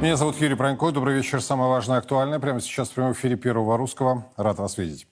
Меня 0.00 0.16
зовут 0.16 0.40
Юрий 0.40 0.54
Пронько. 0.54 0.92
Добрый 0.92 1.16
вечер. 1.16 1.42
Самое 1.42 1.68
важное 1.68 1.98
актуальное. 1.98 2.38
Прямо 2.38 2.60
сейчас 2.60 2.88
в 2.88 2.92
прямом 2.92 3.14
эфире 3.14 3.34
Первого 3.34 3.76
Русского. 3.76 4.26
Рад 4.36 4.60
вас 4.60 4.78
видеть. 4.78 5.08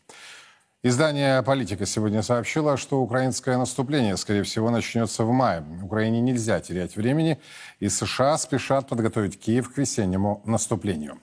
Издание 0.85 1.43
«Политика» 1.43 1.87
сегодня 1.87 2.23
сообщило, 2.23 2.77
что 2.77 3.01
украинское 3.01 3.59
наступление, 3.59 4.17
скорее 4.17 4.45
всего, 4.45 4.71
начнется 4.71 5.25
в 5.25 5.33
мае. 5.33 5.65
Украине 5.83 6.21
нельзя 6.21 6.61
терять 6.61 6.95
времени, 6.95 7.41
и 7.81 7.89
США 7.89 8.39
спешат 8.39 8.87
подготовить 8.89 9.41
Киев 9.41 9.75
к 9.75 9.79
весеннему 9.79 10.41
наступлению. 10.45 11.19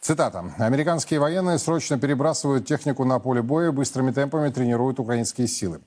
Цитата. 0.00 0.54
«Американские 0.58 1.18
военные 1.18 1.58
срочно 1.58 1.98
перебрасывают 1.98 2.66
технику 2.66 3.04
на 3.04 3.18
поле 3.18 3.42
боя 3.42 3.72
быстрыми 3.72 4.12
темпами 4.12 4.50
тренируют 4.50 5.00
украинские 5.00 5.48
силы». 5.48 5.80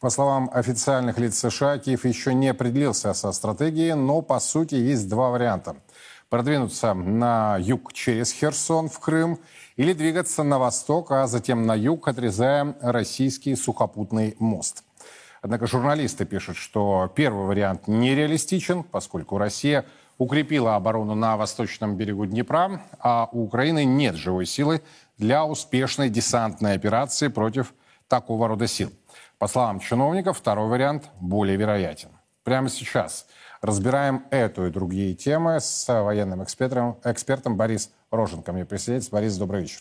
По 0.00 0.08
словам 0.08 0.48
официальных 0.54 1.18
лиц 1.18 1.38
США, 1.38 1.76
Киев 1.76 2.06
еще 2.06 2.32
не 2.32 2.48
определился 2.48 3.12
со 3.12 3.32
стратегией, 3.32 3.92
но, 3.92 4.22
по 4.22 4.40
сути, 4.40 4.76
есть 4.76 5.06
два 5.10 5.28
варианта– 5.28 5.76
продвинуться 6.28 6.94
на 6.94 7.56
юг 7.58 7.92
через 7.92 8.32
Херсон 8.32 8.88
в 8.88 8.98
Крым 8.98 9.38
или 9.76 9.92
двигаться 9.92 10.42
на 10.42 10.58
восток, 10.58 11.10
а 11.12 11.26
затем 11.26 11.66
на 11.66 11.74
юг, 11.74 12.08
отрезая 12.08 12.76
российский 12.80 13.54
сухопутный 13.56 14.36
мост. 14.38 14.84
Однако 15.40 15.66
журналисты 15.66 16.24
пишут, 16.26 16.56
что 16.56 17.10
первый 17.14 17.46
вариант 17.46 17.86
нереалистичен, 17.86 18.82
поскольку 18.82 19.38
Россия 19.38 19.86
укрепила 20.18 20.74
оборону 20.74 21.14
на 21.14 21.36
восточном 21.36 21.96
берегу 21.96 22.26
Днепра, 22.26 22.82
а 22.98 23.28
у 23.32 23.44
Украины 23.44 23.84
нет 23.84 24.16
живой 24.16 24.46
силы 24.46 24.82
для 25.16 25.44
успешной 25.44 26.10
десантной 26.10 26.74
операции 26.74 27.28
против 27.28 27.72
такого 28.08 28.48
рода 28.48 28.66
сил. 28.66 28.90
По 29.38 29.46
словам 29.46 29.78
чиновников, 29.78 30.38
второй 30.38 30.68
вариант 30.68 31.08
более 31.20 31.56
вероятен. 31.56 32.10
Прямо 32.42 32.68
сейчас– 32.68 33.26
Разбираем 33.60 34.24
эту 34.30 34.66
и 34.66 34.70
другие 34.70 35.14
темы 35.14 35.60
с 35.60 35.86
военным 35.88 36.42
экспертом, 36.42 36.98
экспертом 37.04 37.56
Борис 37.56 37.90
Роженко. 38.10 38.52
Мне 38.52 38.64
присоединяется. 38.64 39.10
Борис, 39.10 39.36
добрый 39.36 39.62
вечер. 39.62 39.80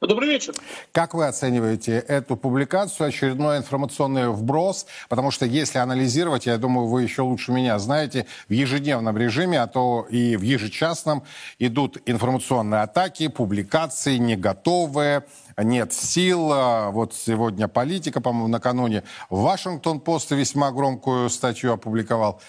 Добрый 0.00 0.28
вечер. 0.28 0.54
Как 0.92 1.14
вы 1.14 1.26
оцениваете 1.26 1.98
эту 1.98 2.36
публикацию, 2.36 3.08
очередной 3.08 3.58
информационный 3.58 4.28
вброс? 4.28 4.86
Потому 5.08 5.30
что 5.30 5.46
если 5.46 5.78
анализировать, 5.78 6.46
я 6.46 6.58
думаю, 6.58 6.86
вы 6.86 7.02
еще 7.02 7.22
лучше 7.22 7.52
меня 7.52 7.78
знаете, 7.78 8.26
в 8.48 8.52
ежедневном 8.52 9.16
режиме, 9.16 9.60
а 9.60 9.66
то 9.66 10.06
и 10.08 10.36
в 10.36 10.42
ежечасном 10.42 11.22
идут 11.58 11.98
информационные 12.06 12.82
атаки, 12.82 13.28
публикации 13.28 14.16
не 14.16 14.36
готовые, 14.36 15.24
нет 15.58 15.92
сил. 15.92 16.50
А 16.52 16.90
вот 16.90 17.14
сегодня 17.14 17.68
политика, 17.68 18.20
по-моему, 18.20 18.48
накануне 18.48 19.02
Вашингтон-Пост 19.28 20.30
весьма 20.30 20.72
громкую 20.72 21.28
статью 21.30 21.72
опубликовал. 21.72 22.40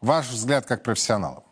Ваш 0.00 0.28
взгляд 0.28 0.66
как 0.66 0.82
профессионала? 0.82 1.45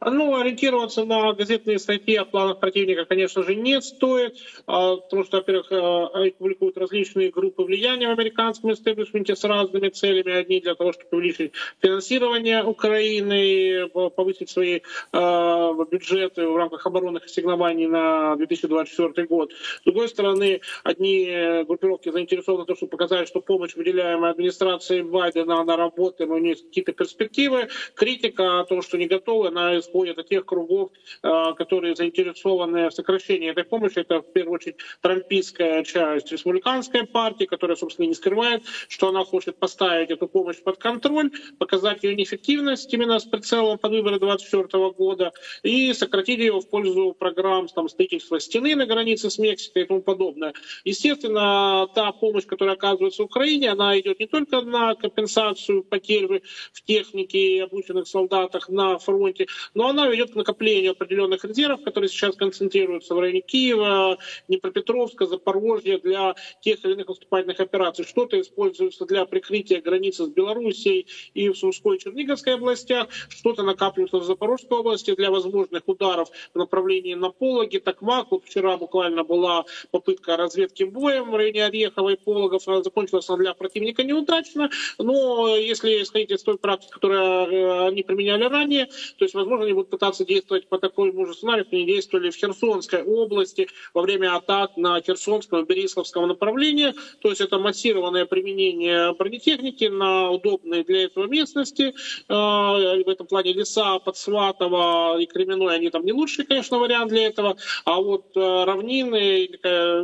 Ну, 0.00 0.36
ориентироваться 0.36 1.04
на 1.04 1.32
газетные 1.32 1.78
статьи 1.78 2.16
о 2.16 2.24
планах 2.24 2.60
противника, 2.60 3.04
конечно 3.04 3.42
же, 3.42 3.54
не 3.54 3.80
стоит, 3.80 4.36
а, 4.66 4.96
потому 4.96 5.24
что, 5.24 5.38
во-первых, 5.38 5.66
а, 5.70 6.08
они 6.14 6.30
публикуют 6.30 6.76
различные 6.76 7.30
группы 7.30 7.62
влияния 7.62 8.08
в 8.08 8.12
американском 8.12 8.72
истеблишменте 8.72 9.36
с 9.36 9.44
разными 9.44 9.88
целями. 9.88 10.32
Одни 10.32 10.60
для 10.60 10.74
того, 10.74 10.92
чтобы 10.92 11.08
увеличить 11.12 11.52
финансирование 11.80 12.64
Украины, 12.64 13.88
повысить 13.88 14.50
свои 14.50 14.80
а, 15.12 15.72
бюджеты 15.72 16.46
в 16.46 16.56
рамках 16.56 16.86
оборонных 16.86 17.24
ассигнований 17.24 17.86
на 17.86 18.36
2024 18.36 19.26
год. 19.26 19.52
С 19.52 19.84
другой 19.84 20.08
стороны, 20.08 20.60
одни 20.82 21.64
группировки 21.64 22.10
заинтересованы 22.10 22.64
в 22.64 22.66
том, 22.66 22.76
чтобы 22.76 22.90
показать, 22.90 23.28
что 23.28 23.40
помощь, 23.40 23.74
выделяемая 23.74 24.32
администрацией 24.32 25.02
Байдена, 25.02 25.60
она 25.60 25.76
работает, 25.76 26.30
у 26.30 26.38
нее 26.38 26.56
какие-то 26.56 26.92
перспективы. 26.92 27.68
Критика 27.94 28.60
о 28.60 28.64
том, 28.64 28.82
что 28.82 28.98
не 28.98 29.06
готовы, 29.06 29.48
она 29.48 29.73
исходит 29.78 30.18
от 30.18 30.28
тех 30.28 30.44
кругов, 30.44 30.90
э, 31.22 31.52
которые 31.56 31.94
заинтересованы 31.96 32.88
в 32.88 32.94
сокращении 32.94 33.50
этой 33.50 33.64
помощи. 33.64 33.98
Это 33.98 34.20
в 34.20 34.32
первую 34.32 34.54
очередь 34.54 34.76
трампийская 35.00 35.84
часть 35.84 36.32
республиканской 36.32 37.06
партии, 37.06 37.44
которая, 37.44 37.76
собственно, 37.76 38.06
не 38.06 38.14
скрывает, 38.14 38.62
что 38.88 39.08
она 39.08 39.24
хочет 39.24 39.56
поставить 39.56 40.10
эту 40.10 40.28
помощь 40.28 40.60
под 40.62 40.78
контроль, 40.78 41.30
показать 41.58 42.04
ее 42.04 42.14
неэффективность 42.14 42.92
именно 42.92 43.18
с 43.18 43.24
прицелом 43.24 43.78
под 43.78 43.92
выборы 43.92 44.18
2024 44.18 44.90
года 44.90 45.32
и 45.62 45.92
сократить 45.92 46.38
ее 46.38 46.60
в 46.60 46.68
пользу 46.68 47.14
программ 47.18 47.68
там, 47.68 47.88
строительства 47.88 48.40
стены 48.40 48.74
на 48.74 48.86
границе 48.86 49.30
с 49.30 49.38
Мексикой 49.38 49.82
и 49.82 49.86
тому 49.86 50.02
подобное. 50.02 50.52
Естественно, 50.84 51.86
та 51.94 52.12
помощь, 52.12 52.46
которая 52.46 52.76
оказывается 52.76 53.22
Украине, 53.22 53.70
она 53.70 53.98
идет 53.98 54.20
не 54.20 54.26
только 54.26 54.60
на 54.60 54.94
компенсацию 54.94 55.82
потерь 55.82 56.42
в 56.72 56.82
технике 56.82 57.38
и 57.38 57.58
обученных 57.60 58.06
солдатах 58.06 58.68
на 58.68 58.98
фронте, 58.98 59.46
но 59.74 59.88
она 59.88 60.08
ведет 60.08 60.32
к 60.32 60.34
накоплению 60.34 60.92
определенных 60.92 61.44
резервов, 61.44 61.82
которые 61.82 62.08
сейчас 62.08 62.36
концентрируются 62.36 63.14
в 63.14 63.20
районе 63.20 63.40
Киева, 63.40 64.18
Днепропетровска, 64.48 65.26
Запорожья 65.26 65.98
для 65.98 66.34
тех 66.60 66.84
или 66.84 66.92
иных 66.92 67.08
наступательных 67.08 67.60
операций. 67.60 68.04
Что-то 68.04 68.40
используется 68.40 69.06
для 69.06 69.24
прикрытия 69.26 69.80
границы 69.80 70.26
с 70.26 70.28
Белоруссией 70.28 71.06
и 71.34 71.48
в 71.48 71.56
Сумской 71.56 71.96
и 71.96 72.00
Черниговской 72.00 72.54
областях, 72.54 73.08
что-то 73.28 73.62
накапливается 73.62 74.18
в 74.18 74.24
Запорожской 74.24 74.78
области 74.78 75.14
для 75.14 75.30
возможных 75.30 75.82
ударов 75.86 76.28
в 76.52 76.58
направлении 76.58 77.14
на 77.14 77.30
Пологи, 77.30 77.78
Токмак. 77.78 78.30
Вот 78.30 78.44
вчера 78.44 78.76
буквально 78.76 79.24
была 79.24 79.64
попытка 79.90 80.36
разведки 80.36 80.84
боем 80.84 81.30
в 81.30 81.36
районе 81.36 81.66
Орехова 81.66 82.10
и 82.10 82.16
Пологов. 82.16 82.66
Она 82.68 82.82
закончилась 82.82 83.26
для 83.26 83.54
противника 83.54 84.02
неудачно, 84.02 84.70
но 84.98 85.56
если 85.56 86.02
исходить 86.02 86.30
из 86.30 86.42
той 86.42 86.58
практики, 86.58 86.90
которую 86.90 87.20
э, 87.20 87.88
они 87.88 88.02
применяли 88.02 88.44
ранее, 88.44 88.86
то 89.18 89.24
есть 89.24 89.34
возможно, 89.44 89.64
они 89.64 89.74
будут 89.74 89.90
пытаться 89.90 90.24
действовать 90.24 90.68
по 90.68 90.78
такому 90.78 91.26
же 91.26 91.34
сценарию, 91.34 91.64
как 91.64 91.74
они 91.74 91.86
действовали 91.86 92.30
в 92.30 92.36
Херсонской 92.36 93.02
области 93.02 93.68
во 93.92 94.02
время 94.02 94.34
атак 94.34 94.76
на 94.76 95.00
Херсонском 95.00 95.60
и 95.60 95.66
Бериславском 95.66 96.26
направлении. 96.26 96.94
То 97.20 97.28
есть 97.28 97.40
это 97.40 97.58
массированное 97.58 98.24
применение 98.24 99.14
бронетехники 99.14 99.84
на 99.84 100.30
удобные 100.30 100.84
для 100.84 101.04
этого 101.04 101.26
местности. 101.26 101.94
А, 102.28 102.72
в 102.72 103.08
этом 103.08 103.26
плане 103.26 103.52
леса 103.52 103.98
Подсватово 103.98 105.18
и 105.18 105.26
Кременной, 105.26 105.76
они 105.76 105.90
там 105.90 106.04
не 106.04 106.12
лучший, 106.12 106.46
конечно, 106.46 106.78
вариант 106.78 107.10
для 107.10 107.26
этого. 107.26 107.56
А 107.84 108.00
вот 108.00 108.32
а, 108.36 108.64
равнины, 108.64 109.48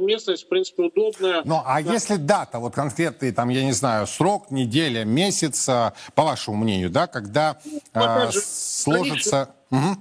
местность, 0.01 0.45
в 0.45 0.49
принципе, 0.49 0.85
удобная. 0.85 1.43
Ну, 1.45 1.63
а 1.65 1.83
да. 1.83 1.93
если 1.93 2.17
дата, 2.17 2.59
вот 2.59 2.75
конкретный, 2.75 3.33
там, 3.33 3.49
я 3.49 3.65
не 3.65 3.73
знаю, 3.73 4.07
срок, 4.07 4.51
неделя, 4.51 5.05
месяц, 5.05 5.67
по 6.15 6.25
вашему 6.25 6.59
мнению, 6.59 6.91
да, 6.91 7.07
когда 7.07 7.59
ну, 7.95 8.03
э, 8.03 8.31
сложится 8.33 9.30
Угу. 9.71 9.97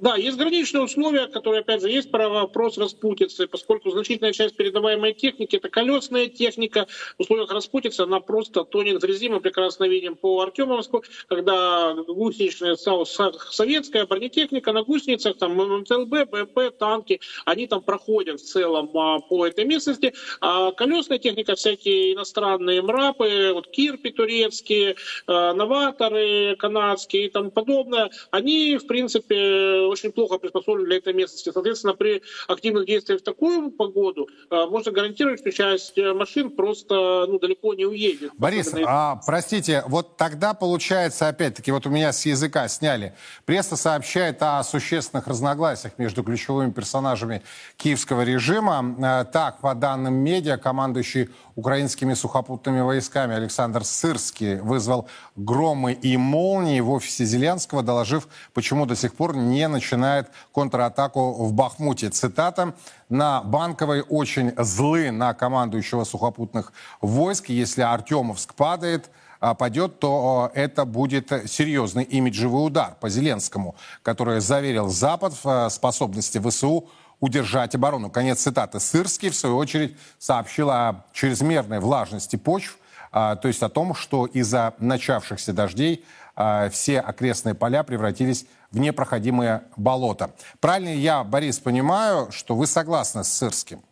Да, 0.00 0.16
есть 0.16 0.38
граничные 0.38 0.82
условия, 0.82 1.26
которые, 1.26 1.60
опять 1.60 1.82
же, 1.82 1.90
есть 1.90 2.10
про 2.10 2.30
вопрос 2.30 2.78
распутицы, 2.78 3.46
поскольку 3.46 3.90
значительная 3.90 4.32
часть 4.32 4.56
передаваемой 4.56 5.12
техники– 5.12 5.56
это 5.56 5.68
колесная 5.68 6.26
техника. 6.26 6.86
В 7.18 7.22
условиях 7.22 7.52
распутицы 7.52 8.00
она 8.00 8.18
просто 8.20 8.64
тонет 8.64 8.96
в 8.96 9.04
грязи. 9.04 9.28
Мы 9.28 9.40
прекрасно 9.40 9.84
видим 9.84 10.16
по 10.16 10.40
Артемовску, 10.40 11.04
когда 11.28 11.92
гусеничная 11.92 12.76
советская 12.76 14.06
бронетехника 14.06 14.72
на 14.72 14.84
гусеницах, 14.84 15.36
там 15.36 15.56
МТЛБ, 15.56 16.30
БП, 16.30 16.78
танки, 16.78 17.20
они 17.44 17.66
там 17.66 17.82
проходят 17.82 18.40
в 18.40 18.44
целом 18.44 18.90
а, 18.96 19.18
по 19.18 19.46
этой 19.46 19.66
местности. 19.66 20.14
А 20.40 20.72
колесная 20.72 21.18
техника, 21.18 21.56
всякие 21.56 22.14
иностранные 22.14 22.80
МРАПы, 22.80 23.50
вот 23.52 23.68
Кирпи 23.68 24.12
турецкие, 24.12 24.96
а, 25.26 25.52
новаторы 25.52 26.56
канадские 26.56 27.26
и 27.26 27.28
тому 27.28 27.50
подобное, 27.50 28.10
они, 28.30 28.78
в 28.78 28.86
принципе, 28.86 29.89
очень 29.90 30.12
плохо 30.12 30.38
приспособлены 30.38 30.86
для 30.86 30.96
этой 30.96 31.12
местности. 31.12 31.50
Соответственно, 31.52 31.94
при 31.94 32.22
активных 32.48 32.86
действиях 32.86 33.20
в 33.20 33.24
такую 33.24 33.70
погоду 33.70 34.28
э, 34.50 34.66
можно 34.66 34.92
гарантировать, 34.92 35.40
что 35.40 35.52
часть 35.52 35.96
э, 35.98 36.12
машин 36.12 36.50
просто 36.50 37.26
ну, 37.28 37.38
далеко 37.38 37.74
не 37.74 37.84
уедет. 37.84 38.32
Борис, 38.38 38.74
а, 38.86 39.20
простите, 39.26 39.84
вот 39.86 40.16
тогда 40.16 40.54
получается, 40.54 41.28
опять-таки, 41.28 41.72
вот 41.72 41.86
у 41.86 41.90
меня 41.90 42.12
с 42.12 42.24
языка 42.26 42.68
сняли, 42.68 43.14
пресса 43.44 43.76
сообщает 43.76 44.42
о 44.42 44.62
существенных 44.62 45.26
разногласиях 45.26 45.98
между 45.98 46.22
ключевыми 46.22 46.70
персонажами 46.70 47.42
киевского 47.76 48.22
режима. 48.22 48.96
Э, 48.98 49.24
так, 49.30 49.60
по 49.60 49.74
данным 49.74 50.14
медиа, 50.14 50.56
командующий 50.56 51.28
украинскими 51.60 52.14
сухопутными 52.14 52.80
войсками 52.80 53.34
Александр 53.34 53.84
Сырский 53.84 54.56
вызвал 54.60 55.06
громы 55.36 55.92
и 55.92 56.16
молнии 56.16 56.80
в 56.80 56.90
офисе 56.90 57.24
Зеленского, 57.24 57.82
доложив, 57.82 58.28
почему 58.54 58.86
до 58.86 58.96
сих 58.96 59.14
пор 59.14 59.36
не 59.36 59.68
начинает 59.68 60.30
контратаку 60.52 61.32
в 61.32 61.52
Бахмуте. 61.52 62.08
Цитата. 62.10 62.74
«На 63.08 63.42
Банковой 63.42 64.02
очень 64.02 64.52
злы 64.56 65.10
на 65.10 65.34
командующего 65.34 66.04
сухопутных 66.04 66.72
войск. 67.00 67.48
Если 67.48 67.82
Артемовск 67.82 68.54
падает, 68.54 69.10
а, 69.40 69.54
падет, 69.54 69.98
то 69.98 70.50
это 70.54 70.84
будет 70.84 71.32
серьезный 71.46 72.04
имиджевый 72.04 72.64
удар 72.64 72.94
по 73.00 73.08
Зеленскому, 73.08 73.74
который 74.02 74.40
заверил 74.40 74.88
Запад 74.88 75.34
в 75.42 75.68
способности 75.70 76.38
ВСУ 76.38 76.88
удержать 77.20 77.74
оборону. 77.74 78.10
Конец 78.10 78.40
цитаты. 78.40 78.80
Сырский, 78.80 79.30
в 79.30 79.36
свою 79.36 79.56
очередь, 79.56 79.96
сообщил 80.18 80.70
о 80.70 81.04
чрезмерной 81.12 81.78
влажности 81.78 82.36
почв, 82.36 82.78
а, 83.12 83.36
то 83.36 83.48
есть 83.48 83.62
о 83.62 83.68
том, 83.68 83.94
что 83.94 84.26
из-за 84.26 84.74
начавшихся 84.78 85.52
дождей 85.52 86.04
а, 86.34 86.68
все 86.70 87.00
окрестные 87.00 87.54
поля 87.54 87.82
превратились 87.82 88.46
в 88.70 88.78
непроходимые 88.78 89.62
болота. 89.76 90.30
Правильно 90.60 90.90
я, 90.90 91.24
Борис, 91.24 91.58
понимаю, 91.58 92.30
что 92.32 92.54
вы 92.54 92.66
согласны 92.66 93.24
с 93.24 93.28
Сырским? 93.32 93.82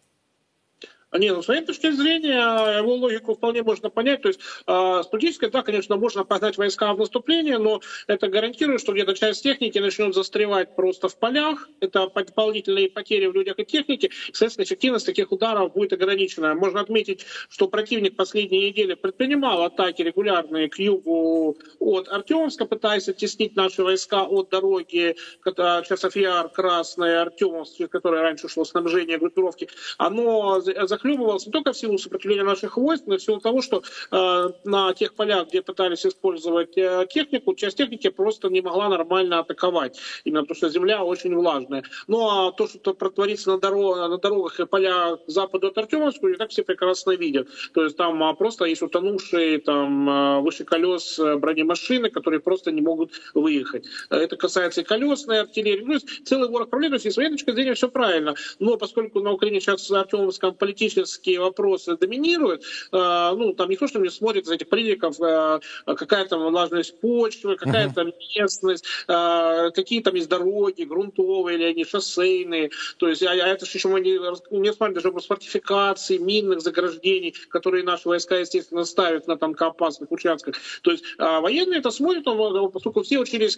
Не, 1.19 1.33
ну, 1.33 1.43
с 1.43 1.49
моей 1.49 1.65
точки 1.65 1.91
зрения, 1.91 2.79
его 2.79 2.95
логику 2.95 3.35
вполне 3.35 3.63
можно 3.63 3.91
понять. 3.91 4.23
То 4.23 4.29
есть 4.29 4.41
э, 4.67 5.03
с 5.03 5.07
политической, 5.07 5.51
да, 5.51 5.63
конечно, 5.63 5.97
можно 5.97 6.25
погнать 6.25 6.57
войска 6.57 6.93
в 6.95 6.99
наступление, 6.99 7.59
но 7.59 7.81
это 8.07 8.29
гарантирует, 8.29 8.81
что 8.81 8.93
где-то 8.93 9.15
часть 9.15 9.43
техники 9.43 9.79
начнет 9.79 10.15
застревать 10.15 10.77
просто 10.77 11.09
в 11.09 11.19
полях. 11.19 11.69
Это 11.81 12.09
дополнительные 12.09 12.89
потери 12.89 13.27
в 13.27 13.35
людях 13.35 13.59
и 13.59 13.65
технике. 13.65 14.11
Соответственно, 14.33 14.65
эффективность 14.65 15.07
таких 15.07 15.33
ударов 15.33 15.73
будет 15.73 15.93
ограничена. 15.93 16.55
Можно 16.55 16.81
отметить, 16.81 17.25
что 17.49 17.69
противник 17.69 18.17
последние 18.17 18.69
недели 18.69 18.95
предпринимал 18.95 19.65
атаки 19.65 20.03
регулярные 20.03 20.69
к 20.69 20.79
югу 20.79 21.57
от 21.81 22.09
Артемовска, 22.09 22.65
пытаясь 22.65 23.09
оттеснить 23.09 23.57
наши 23.57 23.83
войска 23.83 24.23
от 24.25 24.51
дороги 24.51 25.17
Часов 25.45 26.15
Яр, 26.17 26.49
Красная, 26.49 27.23
Артемовск, 27.23 27.77
через 27.77 27.91
которой 27.91 28.21
раньше 28.21 28.49
шло 28.49 28.65
снабжение 28.65 29.19
группировки. 29.19 29.69
Оно 29.97 30.61
захлебывалась 31.09 31.47
не 31.47 31.53
только 31.53 31.73
в 31.73 31.77
силу 31.77 31.99
сопротивления 31.99 32.45
наших 32.45 32.77
войск, 32.77 33.05
но 33.07 33.15
и 33.15 33.19
в 33.19 33.23
силу 33.23 33.41
того, 33.41 33.63
что 33.63 33.83
э, 34.11 34.49
на 34.65 34.93
тех 34.95 35.15
полях, 35.15 35.49
где 35.49 35.63
пытались 35.63 36.05
использовать 36.05 36.77
э, 36.77 37.07
технику, 37.09 37.55
часть 37.55 37.79
техники 37.79 38.11
просто 38.11 38.49
не 38.49 38.61
могла 38.61 38.89
нормально 38.89 39.39
атаковать, 39.39 39.99
именно 40.25 40.43
потому 40.43 40.57
что 40.57 40.69
земля 40.69 41.05
очень 41.05 41.35
влажная. 41.35 41.83
Ну 42.07 42.29
а 42.29 42.53
то, 42.53 42.67
что 42.69 42.95
протворится 42.95 43.53
на, 43.53 43.59
дорог, 43.59 43.97
на 43.97 44.19
дорогах 44.19 44.61
и 44.61 44.67
полях 44.67 45.25
к 45.25 45.29
западу 45.29 45.69
от 45.69 45.79
Артемовска, 45.79 46.29
и 46.29 46.35
так 46.35 46.51
все 46.51 46.63
прекрасно 46.63 47.13
видят. 47.13 47.49
То 47.73 47.85
есть 47.85 47.97
там 47.97 48.23
а, 48.23 48.35
просто 48.35 48.65
есть 48.67 48.83
утонувшие 48.83 49.59
там, 49.59 50.09
а, 50.09 50.41
выше 50.41 50.65
колес 50.65 51.19
э, 51.19 51.37
бронемашины, 51.37 52.11
которые 52.11 52.41
просто 52.41 52.71
не 52.71 52.83
могут 52.83 53.13
выехать. 53.35 53.87
Это 54.11 54.37
касается 54.37 54.83
и 54.83 54.85
колесной 54.85 55.41
артиллерии. 55.41 55.85
Ну, 55.85 55.99
целый 56.25 56.49
ворог 56.49 56.71
проблем. 56.71 56.91
То 56.91 56.97
есть, 56.97 57.13
с 57.13 57.17
военной 57.17 57.37
точки 57.37 57.53
зрения 57.53 57.75
все 57.75 57.89
правильно. 57.89 58.35
Но 58.59 58.77
поскольку 58.77 59.21
на 59.21 59.33
Украине 59.33 59.61
сейчас 59.61 59.87
с 59.87 59.91
Артемовском 59.91 60.55
политически 60.55 60.88
политические 60.95 61.41
вопросы 61.41 61.97
доминируют, 61.97 62.63
э, 62.93 62.97
ну, 63.37 63.53
там 63.53 63.71
никто 63.71 63.87
что 63.87 63.99
не 63.99 64.11
смотрит 64.11 64.45
из 64.45 64.51
этих 64.51 64.69
политиков, 64.69 65.21
э, 65.21 65.61
какая 65.87 66.25
там 66.27 66.43
влажность 66.43 67.01
почвы, 67.01 67.57
какая 67.57 67.93
там 67.93 68.13
местность, 68.37 68.85
э, 69.07 69.71
какие 69.75 70.01
там 70.03 70.15
есть 70.15 70.29
дороги, 70.29 70.83
грунтовые 70.83 71.59
или 71.59 71.65
они 71.65 71.85
шоссейные. 71.85 72.71
То 72.99 73.09
есть, 73.09 73.23
а, 73.23 73.31
а 73.31 73.35
это 73.35 73.67
же 73.67 73.73
еще 73.75 73.89
мы 73.89 74.01
не, 74.01 74.19
не 74.51 74.73
смотрим 74.73 74.95
даже 74.95 75.09
вопрос 75.09 75.27
фортификации, 75.27 76.19
минных 76.19 76.61
заграждений, 76.61 77.35
которые 77.51 77.85
наши 77.85 78.09
войска, 78.09 78.37
естественно, 78.37 78.85
ставят 78.85 79.27
на 79.27 79.37
танкоопасных 79.37 80.11
участках. 80.11 80.57
То 80.83 80.93
есть 80.93 81.05
а 81.19 81.41
военные 81.41 81.81
это 81.81 81.91
смотрят, 81.91 82.27
он, 82.27 82.71
поскольку 82.71 83.03
все 83.03 83.19
учились, 83.19 83.55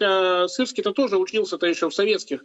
Сырский-то 0.51 0.91
тоже 0.91 1.17
учился-то 1.17 1.67
еще 1.67 1.89
в 1.89 1.93
советских. 1.93 2.43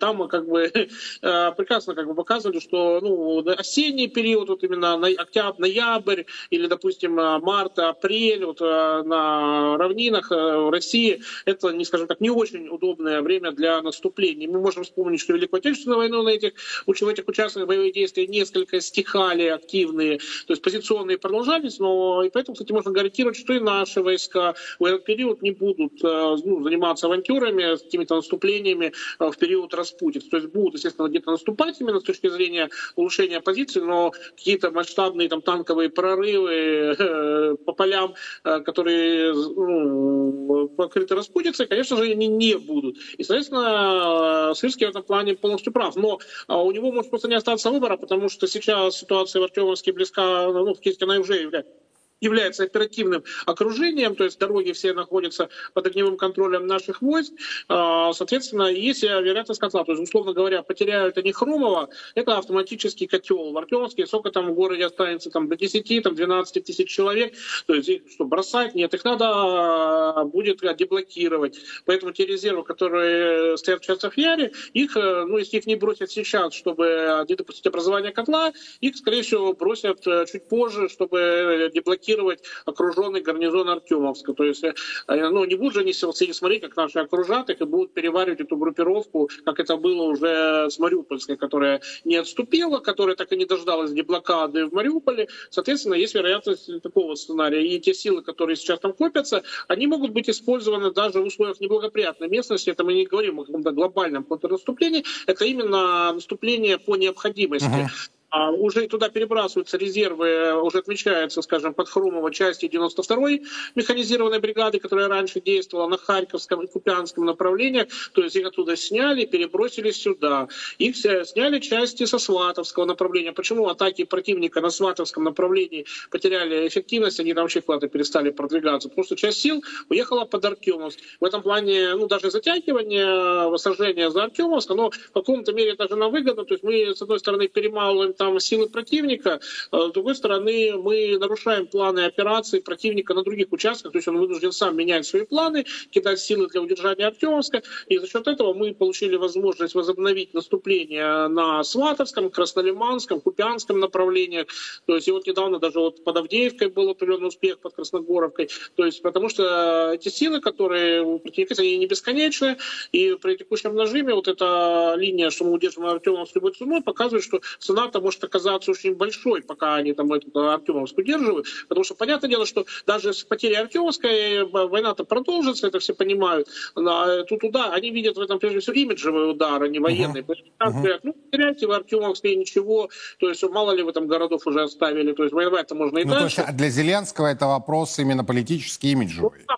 Там 0.00 0.28
как 0.28 0.48
бы 0.48 0.70
прекрасно 1.20 1.94
как 1.94 2.06
бы 2.06 2.14
показывали, 2.14 2.60
что 2.60 3.00
ну, 3.00 3.42
осенний 3.56 4.08
период, 4.18 4.48
вот 4.48 4.64
именно 4.64 4.94
октябрь, 4.94 5.60
ноябрь 5.60 6.22
или, 6.50 6.66
допустим, 6.66 7.20
э, 7.20 7.38
март, 7.38 7.78
апрель 7.78 8.44
вот, 8.44 8.60
э, 8.60 9.02
на 9.04 9.76
равнинах 9.76 10.32
э, 10.32 10.70
России, 10.70 11.22
это, 11.44 11.68
не 11.70 11.84
скажем 11.84 12.08
так, 12.08 12.20
не 12.20 12.30
очень 12.30 12.68
удобное 12.68 13.22
время 13.22 13.52
для 13.52 13.80
наступления. 13.80 14.48
Мы 14.48 14.60
можем 14.60 14.82
вспомнить, 14.82 15.20
что 15.20 15.34
Великую 15.34 15.58
Отечественную 15.58 15.98
войну 15.98 16.22
на 16.24 16.30
этих, 16.30 16.54
в 16.84 16.90
этих 16.90 17.28
участках 17.28 17.68
боевых 17.68 17.92
действий 17.92 18.26
несколько 18.26 18.80
стихали 18.80 19.44
активные, 19.44 20.18
то 20.18 20.52
есть 20.52 20.62
позиционные 20.62 21.18
продолжались, 21.18 21.78
но 21.78 22.24
и 22.24 22.30
поэтому, 22.30 22.54
кстати, 22.54 22.72
можно 22.72 22.90
гарантировать, 22.90 23.36
что 23.36 23.52
и 23.52 23.60
наши 23.60 24.02
войска 24.02 24.56
в 24.80 24.84
этот 24.84 25.04
период 25.04 25.42
не 25.42 25.52
будут 25.52 26.02
ну, 26.02 26.62
заниматься 26.64 27.06
авантюрами, 27.06 27.76
какими-то 27.76 28.16
наступлениями 28.16 28.92
в 29.20 29.36
период 29.36 29.74
распутиц. 29.74 30.24
То 30.24 30.38
есть 30.38 30.48
будут, 30.48 30.74
естественно, 30.74 31.08
где-то 31.08 31.30
наступать 31.30 31.80
именно 31.80 32.00
с 32.00 32.02
точки 32.02 32.28
зрения 32.28 32.68
улучшения 32.96 33.40
позиций, 33.40 33.82
но 33.82 34.07
какие-то 34.10 34.70
масштабные 34.70 35.28
там 35.28 35.42
танковые 35.42 35.88
прорывы 35.90 36.96
э, 36.98 37.56
по 37.64 37.72
полям, 37.72 38.14
э, 38.44 38.60
которые 38.60 39.32
ну, 39.32 40.68
покрыты 40.68 41.14
распутицей, 41.14 41.66
конечно 41.66 41.96
же, 41.96 42.04
они 42.04 42.26
не 42.26 42.56
будут. 42.56 42.96
И, 43.16 43.24
соответственно, 43.24 44.52
Сырский 44.54 44.86
в 44.86 44.90
этом 44.90 45.02
плане 45.02 45.34
полностью 45.34 45.72
прав. 45.72 45.96
Но 45.96 46.18
а, 46.46 46.62
у 46.62 46.70
него 46.72 46.92
может 46.92 47.10
просто 47.10 47.28
не 47.28 47.34
остаться 47.34 47.70
выбора, 47.70 47.96
потому 47.96 48.28
что 48.28 48.46
сейчас 48.46 48.98
ситуация 48.98 49.40
в 49.40 49.44
Артемовске 49.44 49.92
близка, 49.92 50.52
ну, 50.52 50.74
фактически 50.74 51.04
она 51.04 51.18
уже 51.18 51.34
является 51.34 51.72
является 52.20 52.64
оперативным 52.64 53.24
окружением, 53.46 54.14
то 54.14 54.24
есть 54.24 54.38
дороги 54.38 54.72
все 54.72 54.92
находятся 54.92 55.48
под 55.74 55.86
огневым 55.86 56.16
контролем 56.16 56.66
наших 56.66 57.02
войск. 57.02 57.32
А, 57.68 58.12
соответственно, 58.12 58.64
есть 58.64 59.02
вероятность 59.02 59.60
котла. 59.60 59.84
То 59.84 59.92
есть, 59.92 60.02
условно 60.02 60.32
говоря, 60.32 60.62
потеряют 60.62 61.18
они 61.18 61.32
Хромова, 61.32 61.88
это 62.14 62.38
автоматический 62.38 63.06
котел. 63.06 63.52
В 63.52 63.58
Артемовске 63.58 64.06
сколько 64.06 64.30
там 64.30 64.50
в 64.50 64.54
городе 64.54 64.86
останется 64.86 65.30
там, 65.30 65.48
до 65.48 65.56
10, 65.56 66.02
там, 66.02 66.14
12 66.14 66.64
тысяч 66.64 66.88
человек. 66.88 67.34
То 67.66 67.74
есть 67.74 67.88
их 67.88 68.02
что, 68.10 68.24
бросать? 68.24 68.74
Нет, 68.74 68.94
их 68.94 69.04
надо 69.04 69.26
а, 69.28 70.24
будет 70.24 70.60
деблокировать. 70.76 71.58
Поэтому 71.84 72.12
те 72.12 72.26
резервы, 72.26 72.64
которые 72.64 73.56
стоят 73.56 73.82
в 73.82 73.86
Часов 73.86 74.16
Яре, 74.16 74.52
их, 74.72 74.96
э, 74.96 75.24
ну, 75.24 75.38
если 75.38 75.58
их 75.58 75.66
не 75.66 75.76
бросят 75.76 76.10
сейчас, 76.10 76.54
чтобы 76.54 77.24
не 77.28 77.34
допустить 77.34 77.66
образования 77.66 78.10
котла, 78.10 78.52
их, 78.80 78.96
скорее 78.96 79.22
всего, 79.22 79.52
бросят 79.52 80.06
э, 80.06 80.26
чуть 80.30 80.48
позже, 80.48 80.88
чтобы 80.88 81.70
деблокировать 81.72 82.07
блокировать 82.08 82.42
окруженный 82.64 83.20
гарнизон 83.20 83.68
Артемовска. 83.68 84.32
То 84.32 84.44
есть, 84.44 84.64
э, 84.64 84.74
ну, 85.08 85.44
не 85.44 85.54
будут 85.56 85.74
же 85.74 85.80
они 85.80 85.92
сидеть 85.92 86.36
смотреть, 86.36 86.62
как 86.62 86.76
наши 86.76 86.98
окружат 86.98 87.50
их, 87.50 87.60
и 87.60 87.64
будут 87.64 87.92
переваривать 87.92 88.40
эту 88.40 88.56
группировку, 88.56 89.28
как 89.44 89.60
это 89.60 89.76
было 89.76 90.04
уже 90.04 90.68
с 90.70 90.78
Мариупольской, 90.78 91.36
которая 91.36 91.80
не 92.04 92.16
отступила, 92.16 92.78
которая 92.78 93.16
так 93.16 93.32
и 93.32 93.36
не 93.36 93.44
дождалась 93.44 93.92
деблокады 93.92 94.66
в 94.66 94.72
Мариуполе. 94.72 95.28
Соответственно, 95.50 95.94
есть 95.94 96.14
вероятность 96.14 96.82
такого 96.82 97.14
сценария. 97.14 97.66
И 97.66 97.78
те 97.80 97.94
силы, 97.94 98.22
которые 98.22 98.56
сейчас 98.56 98.80
там 98.80 98.92
копятся, 98.92 99.42
они 99.68 99.86
могут 99.86 100.12
быть 100.12 100.30
использованы 100.30 100.92
даже 100.92 101.20
в 101.20 101.26
условиях 101.26 101.60
неблагоприятной 101.60 102.28
местности. 102.28 102.70
Это 102.70 102.84
мы 102.84 102.94
не 102.94 103.06
говорим 103.06 103.40
о 103.40 103.44
каком-то 103.44 103.72
глобальном 103.72 104.24
контрнаступлении, 104.24 105.04
это 105.26 105.44
именно 105.44 106.12
наступление 106.12 106.78
по 106.78 106.96
необходимости. 106.96 107.66
Uh-huh. 107.66 108.17
А 108.30 108.50
уже 108.50 108.86
туда 108.88 109.08
перебрасываются 109.08 109.78
резервы, 109.78 110.52
уже 110.60 110.78
отмечается, 110.78 111.40
скажем, 111.40 111.72
под 111.72 111.88
Хрумово 111.88 112.30
части 112.30 112.66
92-й 112.66 113.44
механизированной 113.74 114.38
бригады, 114.38 114.78
которая 114.80 115.08
раньше 115.08 115.40
действовала 115.40 115.88
на 115.88 115.96
Харьковском 115.96 116.62
и 116.62 116.66
Купянском 116.66 117.24
направлениях. 117.24 117.88
То 118.12 118.22
есть 118.22 118.36
их 118.36 118.46
оттуда 118.46 118.76
сняли, 118.76 119.24
перебросили 119.24 119.90
сюда. 119.92 120.48
Их 120.76 120.96
сняли 120.96 121.58
части 121.60 122.04
со 122.04 122.18
Сватовского 122.18 122.84
направления. 122.84 123.32
Почему 123.32 123.66
атаки 123.68 124.04
противника 124.04 124.60
на 124.60 124.68
Сватовском 124.68 125.24
направлении 125.24 125.86
потеряли 126.10 126.68
эффективность, 126.68 127.20
они 127.20 127.32
там 127.32 127.44
вообще 127.44 127.62
куда-то 127.62 127.88
перестали 127.88 128.30
продвигаться? 128.30 128.90
Потому 128.90 129.06
что 129.06 129.16
часть 129.16 129.40
сил 129.40 129.64
уехала 129.88 130.26
под 130.26 130.44
Артемовск. 130.44 130.98
В 131.18 131.24
этом 131.24 131.40
плане, 131.42 131.94
ну, 131.94 132.06
даже 132.06 132.30
затягивание 132.30 133.56
сражения 133.56 134.10
за 134.10 134.24
Артемовск, 134.24 134.70
оно 134.70 134.90
в 134.90 135.12
каком-то 135.12 135.52
мере 135.52 135.74
даже 135.76 135.96
на 135.96 136.10
выгоду. 136.10 136.44
То 136.44 136.54
есть 136.54 136.62
мы, 136.62 136.94
с 136.94 137.00
одной 137.00 137.20
стороны, 137.20 137.48
перемалываем 137.48 138.12
там 138.18 138.38
силы 138.40 138.68
противника, 138.68 139.40
а 139.70 139.88
с 139.88 139.92
другой 139.92 140.14
стороны, 140.14 140.76
мы 140.76 141.16
нарушаем 141.18 141.66
планы 141.66 142.04
операций 142.04 142.60
противника 142.60 143.14
на 143.14 143.22
других 143.22 143.52
участках, 143.52 143.92
то 143.92 143.98
есть 143.98 144.08
он 144.08 144.18
вынужден 144.18 144.52
сам 144.52 144.76
менять 144.76 145.06
свои 145.06 145.24
планы, 145.24 145.64
кидать 145.90 146.20
силы 146.20 146.48
для 146.48 146.60
удержания 146.60 147.06
Артемовска, 147.06 147.62
и 147.86 147.98
за 147.98 148.06
счет 148.06 148.26
этого 148.26 148.52
мы 148.52 148.74
получили 148.74 149.16
возможность 149.16 149.74
возобновить 149.74 150.34
наступление 150.34 151.28
на 151.28 151.62
Сватовском, 151.64 152.30
Краснолиманском, 152.30 153.20
Купянском 153.20 153.78
направлениях, 153.78 154.48
то 154.86 154.96
есть 154.96 155.08
и 155.08 155.12
вот 155.12 155.26
недавно 155.26 155.58
даже 155.58 155.78
вот 155.78 156.04
под 156.04 156.16
Авдеевкой 156.16 156.68
был 156.68 156.90
определенный 156.90 157.28
успех, 157.28 157.60
под 157.60 157.74
Красногоровкой, 157.74 158.50
то 158.74 158.84
есть 158.84 159.00
потому 159.02 159.28
что 159.28 159.92
эти 159.94 160.08
силы, 160.08 160.40
которые 160.40 161.02
у 161.02 161.18
противника, 161.20 161.54
они 161.62 161.78
не 161.78 161.86
бесконечны, 161.86 162.58
и 162.90 163.14
при 163.14 163.36
текущем 163.36 163.74
нажиме 163.74 164.14
вот 164.14 164.26
эта 164.26 164.94
линия, 164.96 165.30
что 165.30 165.44
мы 165.44 165.52
удерживаем 165.52 165.94
Артемовск 165.94 166.34
любой 166.34 166.52
ценой, 166.52 166.82
показывает, 166.82 167.24
что 167.24 167.40
цена 167.60 167.88
там 167.88 168.07
может 168.08 168.24
оказаться 168.24 168.70
очень 168.70 168.94
большой, 168.94 169.42
пока 169.42 169.74
они 169.74 169.92
там 169.92 170.10
эту 170.12 170.48
Артемовск 170.48 170.96
удерживают. 170.96 171.46
Потому 171.68 171.84
что 171.84 171.94
понятное 171.94 172.30
дело, 172.30 172.46
что 172.46 172.64
даже 172.86 173.12
с 173.12 173.22
потерей 173.22 173.56
Артемовской 173.56 174.10
э, 174.10 174.44
война-то 174.44 175.04
продолжится, 175.04 175.66
это 175.66 175.78
все 175.78 175.92
понимают. 175.92 176.48
А 176.74 177.22
тут 177.24 177.44
удар, 177.44 177.74
они 177.74 177.90
видят 177.90 178.16
в 178.16 178.20
этом 178.20 178.38
прежде 178.38 178.60
всего 178.60 178.74
имиджевый 178.74 179.30
удар, 179.30 179.62
а 179.62 179.68
не 179.68 179.78
военный. 179.78 180.22
Uh-huh. 180.22 180.36
Там 180.58 180.68
uh-huh. 180.68 180.80
говорят, 180.80 181.04
ну, 181.04 181.14
теряйте 181.30 181.66
в 181.66 181.70
Артемовске 181.70 182.34
ничего, 182.34 182.88
то 183.18 183.28
есть 183.28 183.42
мало 183.42 183.72
ли 183.72 183.82
вы 183.82 183.92
там 183.92 184.06
городов 184.06 184.46
уже 184.46 184.62
оставили, 184.62 185.12
то 185.12 185.24
есть 185.24 185.34
воевать-то 185.34 185.74
можно 185.74 185.98
и 185.98 186.04
ну, 186.04 186.12
дальше. 186.12 186.36
То 186.36 186.42
есть, 186.42 186.50
а 186.50 186.56
для 186.56 186.70
Зеленского 186.70 187.26
это 187.26 187.46
вопрос 187.46 187.98
именно 187.98 188.24
политический, 188.24 188.92
имиджевый. 188.92 189.44
Ну, 189.46 189.54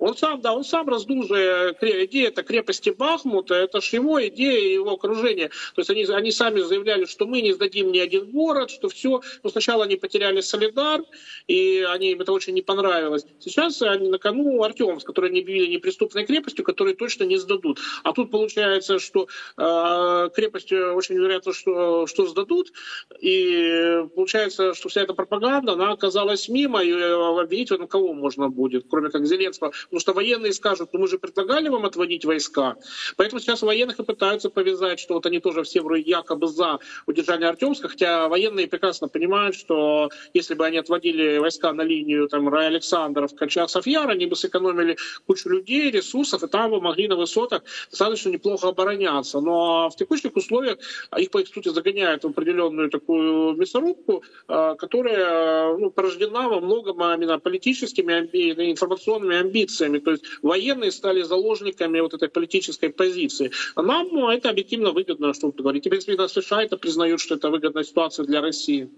Он 0.00 0.16
сам, 0.16 0.40
да, 0.40 0.54
он 0.54 0.64
сам 0.64 0.88
раздул 0.88 1.24
же 1.24 1.76
идея 1.80 2.28
это 2.28 2.42
крепости 2.42 2.88
Бахмута, 2.90 3.54
это 3.54 3.82
же 3.82 3.96
его 3.96 4.26
идея 4.28 4.58
и 4.58 4.72
его 4.72 4.92
окружение. 4.92 5.48
То 5.48 5.80
есть 5.80 5.90
они, 5.90 6.04
они 6.04 6.32
сами 6.32 6.60
заявляли, 6.60 7.04
что 7.04 7.26
мы 7.26 7.42
не 7.42 7.52
сдадим 7.52 7.92
ни 7.92 7.98
один 7.98 8.30
город, 8.30 8.70
что 8.70 8.88
все. 8.88 9.20
Но 9.42 9.50
сначала 9.50 9.84
они 9.84 9.96
потеряли 9.96 10.40
Солидар, 10.40 11.02
и 11.46 11.86
они, 11.86 12.12
им 12.12 12.20
это 12.22 12.32
очень 12.32 12.54
не 12.54 12.62
понравилось. 12.62 13.26
Сейчас 13.40 13.82
они 13.82 14.08
на 14.08 14.18
кону 14.18 14.62
Артемс, 14.62 15.04
который 15.04 15.30
они 15.30 15.40
объявили 15.40 15.66
неприступной 15.66 16.24
крепостью, 16.24 16.64
которые 16.64 16.96
точно 16.96 17.24
не 17.24 17.36
сдадут. 17.36 17.78
А 18.02 18.12
тут 18.12 18.30
получается, 18.30 18.98
что 18.98 19.28
э, 19.58 20.30
крепость 20.34 20.72
очень 20.72 21.16
вероятно, 21.16 21.52
что, 21.52 22.06
что 22.06 22.26
сдадут. 22.26 22.72
И 23.20 24.02
получается, 24.14 24.72
что 24.72 24.88
вся 24.88 25.02
эта 25.02 25.12
пропаганда, 25.12 25.72
она 25.72 25.92
оказалась 25.92 26.48
мимо, 26.48 26.82
и 26.82 26.90
э, 26.90 27.40
обвинить 27.40 27.70
на 27.70 27.86
кого 27.86 28.14
можно 28.14 28.48
будет, 28.48 28.86
кроме 28.88 29.10
как 29.10 29.26
Зеленского. 29.26 29.72
Потому 29.90 30.00
что 30.02 30.12
военные 30.12 30.52
скажут, 30.52 30.90
ну 30.92 31.00
мы 31.00 31.08
же 31.08 31.18
предлагали 31.18 31.68
вам 31.68 31.84
отводить 31.84 32.24
войска. 32.24 32.76
Поэтому 33.16 33.40
сейчас 33.40 33.62
военных 33.62 33.98
и 33.98 34.04
пытаются 34.04 34.48
повязать, 34.48 35.00
что 35.00 35.14
вот 35.14 35.26
они 35.26 35.40
тоже 35.40 35.64
все 35.64 35.80
вроде 35.80 36.02
якобы 36.02 36.46
за 36.46 36.78
удержание 37.06 37.48
Артемска, 37.48 37.88
хотя 37.88 38.28
военные 38.28 38.68
прекрасно 38.68 39.08
понимают, 39.08 39.56
что 39.56 40.10
если 40.32 40.54
бы 40.54 40.64
они 40.64 40.78
отводили 40.78 41.38
войска 41.38 41.72
на 41.72 41.82
линию 41.82 42.28
там 42.28 42.48
Рай 42.48 42.68
Александров, 42.68 43.34
Качасов 43.34 43.84
Яр, 43.88 44.10
они 44.10 44.26
бы 44.26 44.36
сэкономили 44.36 44.96
кучу 45.26 45.48
людей, 45.48 45.90
ресурсов, 45.90 46.44
и 46.44 46.46
там 46.46 46.70
бы 46.70 46.80
могли 46.80 47.08
на 47.08 47.16
высотах 47.16 47.64
достаточно 47.90 48.28
неплохо 48.28 48.68
обороняться. 48.68 49.40
Но 49.40 49.90
в 49.90 49.96
текущих 49.96 50.36
условиях 50.36 50.78
их, 51.18 51.32
по 51.32 51.44
сути, 51.44 51.68
загоняют 51.68 52.22
в 52.22 52.28
определенную 52.28 52.90
такую 52.90 53.56
мясорубку, 53.56 54.22
а, 54.46 54.76
которая 54.76 55.76
ну, 55.76 55.90
порождена 55.90 56.48
во 56.48 56.60
многом 56.60 57.02
именно 57.14 57.40
политическими 57.40 58.24
и 58.32 58.70
информационными 58.70 59.36
амбициями 59.36 59.79
позициями. 59.80 59.98
То 59.98 60.10
есть 60.12 60.24
военные 60.42 60.92
стали 60.92 61.22
заложниками 61.22 62.00
вот 62.00 62.14
этой 62.14 62.28
политической 62.28 62.88
позиции. 62.88 63.50
Нам 63.76 64.08
ну, 64.12 64.30
это 64.30 64.50
объективно 64.50 64.90
выгодно, 64.92 65.34
что 65.34 65.46
вы 65.46 65.52
говорите. 65.52 65.90
Принципе, 65.90 66.28
США 66.28 66.62
это 66.62 66.76
признают, 66.76 67.20
что 67.20 67.34
это 67.34 67.50
выгодная 67.50 67.84
ситуация 67.84 68.26
для 68.26 68.40
России. 68.40 68.88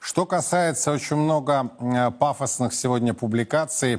Что 0.00 0.26
касается 0.26 0.92
очень 0.92 1.16
много 1.16 1.70
пафосных 2.20 2.74
сегодня 2.74 3.14
публикаций 3.14 3.98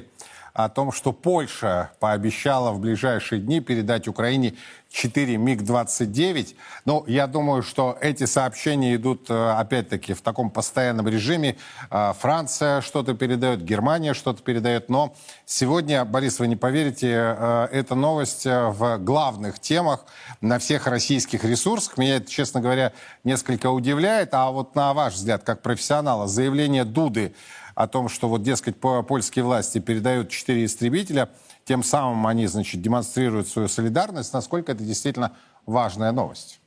о 0.55 0.69
том, 0.69 0.93
что 0.93 1.11
Польша 1.11 1.91
пообещала 1.99 2.71
в 2.71 2.79
ближайшие 2.79 3.41
дни 3.41 3.59
передать 3.59 4.07
Украине 4.07 4.53
4 4.89 5.35
МиГ-29. 5.35 6.55
Ну, 6.85 7.03
я 7.07 7.27
думаю, 7.27 7.61
что 7.61 7.97
эти 7.99 8.25
сообщения 8.25 8.95
идут, 8.95 9.29
э, 9.29 9.51
опять-таки, 9.51 10.13
в 10.13 10.21
таком 10.21 10.49
постоянном 10.49 11.09
режиме. 11.09 11.57
Э, 11.91 12.13
Франция 12.17 12.79
что-то 12.79 13.15
передает, 13.15 13.63
Германия 13.65 14.13
что-то 14.13 14.41
передает. 14.41 14.87
Но 14.87 15.13
сегодня, 15.45 16.05
Борис, 16.05 16.39
вы 16.39 16.47
не 16.47 16.55
поверите, 16.55 17.35
э, 17.37 17.67
эта 17.73 17.95
новость 17.95 18.45
в 18.45 18.97
главных 18.99 19.59
темах 19.59 20.05
на 20.39 20.57
всех 20.57 20.87
российских 20.87 21.43
ресурсах. 21.43 21.97
Меня 21.97 22.15
это, 22.15 22.31
честно 22.31 22.61
говоря, 22.61 22.93
несколько 23.25 23.69
удивляет. 23.69 24.33
А 24.33 24.49
вот 24.51 24.73
на 24.75 24.93
ваш 24.93 25.15
взгляд, 25.15 25.43
как 25.43 25.61
профессионала, 25.61 26.27
заявление 26.27 26.85
Дуды 26.85 27.35
о 27.75 27.87
том, 27.87 28.09
что 28.09 28.27
вот, 28.27 28.41
дескать, 28.41 28.77
польские 28.79 29.45
власти 29.45 29.79
передают 29.79 30.29
четыре 30.29 30.65
истребителя– 30.65 31.29
тем 31.65 31.83
самым 31.83 32.25
они, 32.27 32.45
значит, 32.45 32.81
демонстрируют 32.81 33.47
свою 33.47 33.67
солидарность. 33.67 34.31
Насколько 34.33 34.71
это 34.71 34.83
действительно 34.83 35.35
важная 35.65 36.11
новость? 36.11 36.61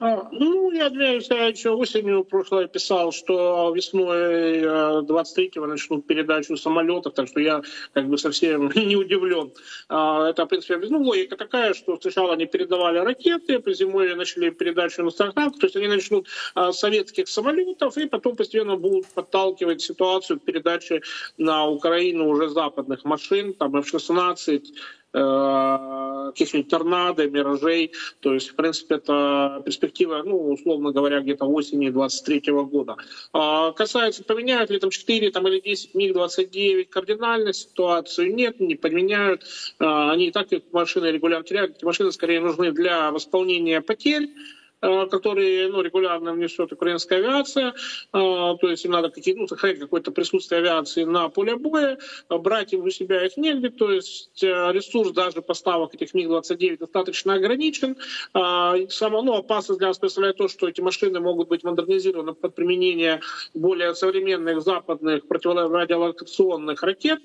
А, 0.00 0.28
ну, 0.32 0.70
я 0.72 0.88
для 0.88 1.20
себя 1.20 1.44
еще 1.44 1.70
осенью 1.70 2.24
прошлое 2.24 2.66
писал, 2.68 3.12
что 3.12 3.70
весной 3.76 4.62
23-го 4.62 5.64
э, 5.64 5.68
начнут 5.68 6.06
передачу 6.06 6.56
самолетов, 6.56 7.12
так 7.12 7.28
что 7.28 7.38
я 7.38 7.60
как 7.92 8.08
бы 8.08 8.16
совсем 8.16 8.70
не 8.74 8.96
удивлен. 8.96 9.52
А, 9.90 10.30
это, 10.30 10.46
в 10.46 10.48
принципе, 10.48 10.78
ну, 10.88 11.02
логика 11.02 11.36
такая, 11.36 11.74
что 11.74 11.98
сначала 12.00 12.32
они 12.32 12.46
передавали 12.46 12.98
ракеты, 12.98 13.58
по 13.58 13.74
зимой 13.74 14.14
начали 14.14 14.48
передачу 14.48 15.02
иностранных 15.02 15.34
танков, 15.34 15.60
то 15.60 15.66
есть 15.66 15.76
они 15.76 15.88
начнут 15.88 16.26
а, 16.54 16.72
советских 16.72 17.28
самолетов 17.28 17.98
и 17.98 18.06
потом 18.06 18.36
постепенно 18.36 18.76
будут 18.76 19.06
подталкивать 19.08 19.82
ситуацию 19.82 20.40
к 20.40 20.44
передаче 20.44 21.02
на 21.36 21.66
Украину 21.66 22.26
уже 22.30 22.48
западных 22.48 23.04
машин, 23.04 23.52
там 23.52 23.76
F-16, 23.76 24.62
Э, 24.62 24.99
каких-нибудь 25.12 26.68
торнадо, 26.68 27.28
миражей. 27.28 27.92
То 28.20 28.34
есть, 28.34 28.50
в 28.50 28.54
принципе, 28.54 28.96
это 28.96 29.62
перспектива, 29.64 30.22
ну, 30.24 30.52
условно 30.52 30.92
говоря, 30.92 31.20
где-то 31.20 31.46
осени 31.46 31.90
23 31.90 32.52
года. 32.52 32.96
А 33.32 33.72
касается, 33.72 34.24
поменяют 34.24 34.70
ли 34.70 34.78
там 34.78 34.90
4 34.90 35.30
там, 35.30 35.48
или 35.48 35.60
10 35.60 35.94
МиГ-29 35.94 36.84
кардинально 36.84 37.52
ситуацию? 37.52 38.34
Нет, 38.34 38.60
не 38.60 38.76
поменяют. 38.76 39.44
А, 39.78 40.12
они 40.12 40.28
и 40.28 40.30
так 40.30 40.48
машины 40.72 41.06
регулярно 41.06 41.44
теряют. 41.44 41.76
Эти 41.76 41.84
машины 41.84 42.12
скорее 42.12 42.40
нужны 42.40 42.72
для 42.72 43.10
восполнения 43.10 43.80
потерь 43.80 44.30
Э, 44.30 44.59
которые 44.80 45.68
ну, 45.68 45.82
регулярно 45.82 46.32
внесет 46.32 46.72
украинская 46.72 47.18
авиация, 47.18 47.68
э, 47.68 47.72
то 48.12 48.58
есть 48.62 48.84
им 48.84 48.92
надо 48.92 49.10
какие, 49.10 49.34
ну, 49.34 49.46
сохранять 49.46 49.80
какое-то 49.80 50.10
присутствие 50.10 50.60
авиации 50.60 51.04
на 51.04 51.28
поле 51.28 51.56
боя, 51.56 51.98
брать 52.28 52.72
им 52.72 52.84
у 52.84 52.90
себя 52.90 53.24
их 53.24 53.36
негде, 53.36 53.70
то 53.70 53.90
есть 53.90 54.42
э, 54.42 54.72
ресурс 54.72 55.12
даже 55.12 55.42
поставок 55.42 55.94
этих 55.94 56.14
МиГ-29 56.14 56.78
достаточно 56.78 57.34
ограничен. 57.34 57.96
Само, 58.32 59.22
ну, 59.22 59.34
опасность 59.34 59.78
для 59.78 59.88
нас 59.88 59.98
представляет 59.98 60.36
то, 60.36 60.48
что 60.48 60.68
эти 60.68 60.80
машины 60.80 61.20
могут 61.20 61.48
быть 61.48 61.64
модернизированы 61.64 62.34
под 62.34 62.54
применение 62.54 63.20
более 63.54 63.94
современных 63.94 64.62
западных 64.62 65.26
противорадиолокационных 65.28 66.82
ракет, 66.82 67.20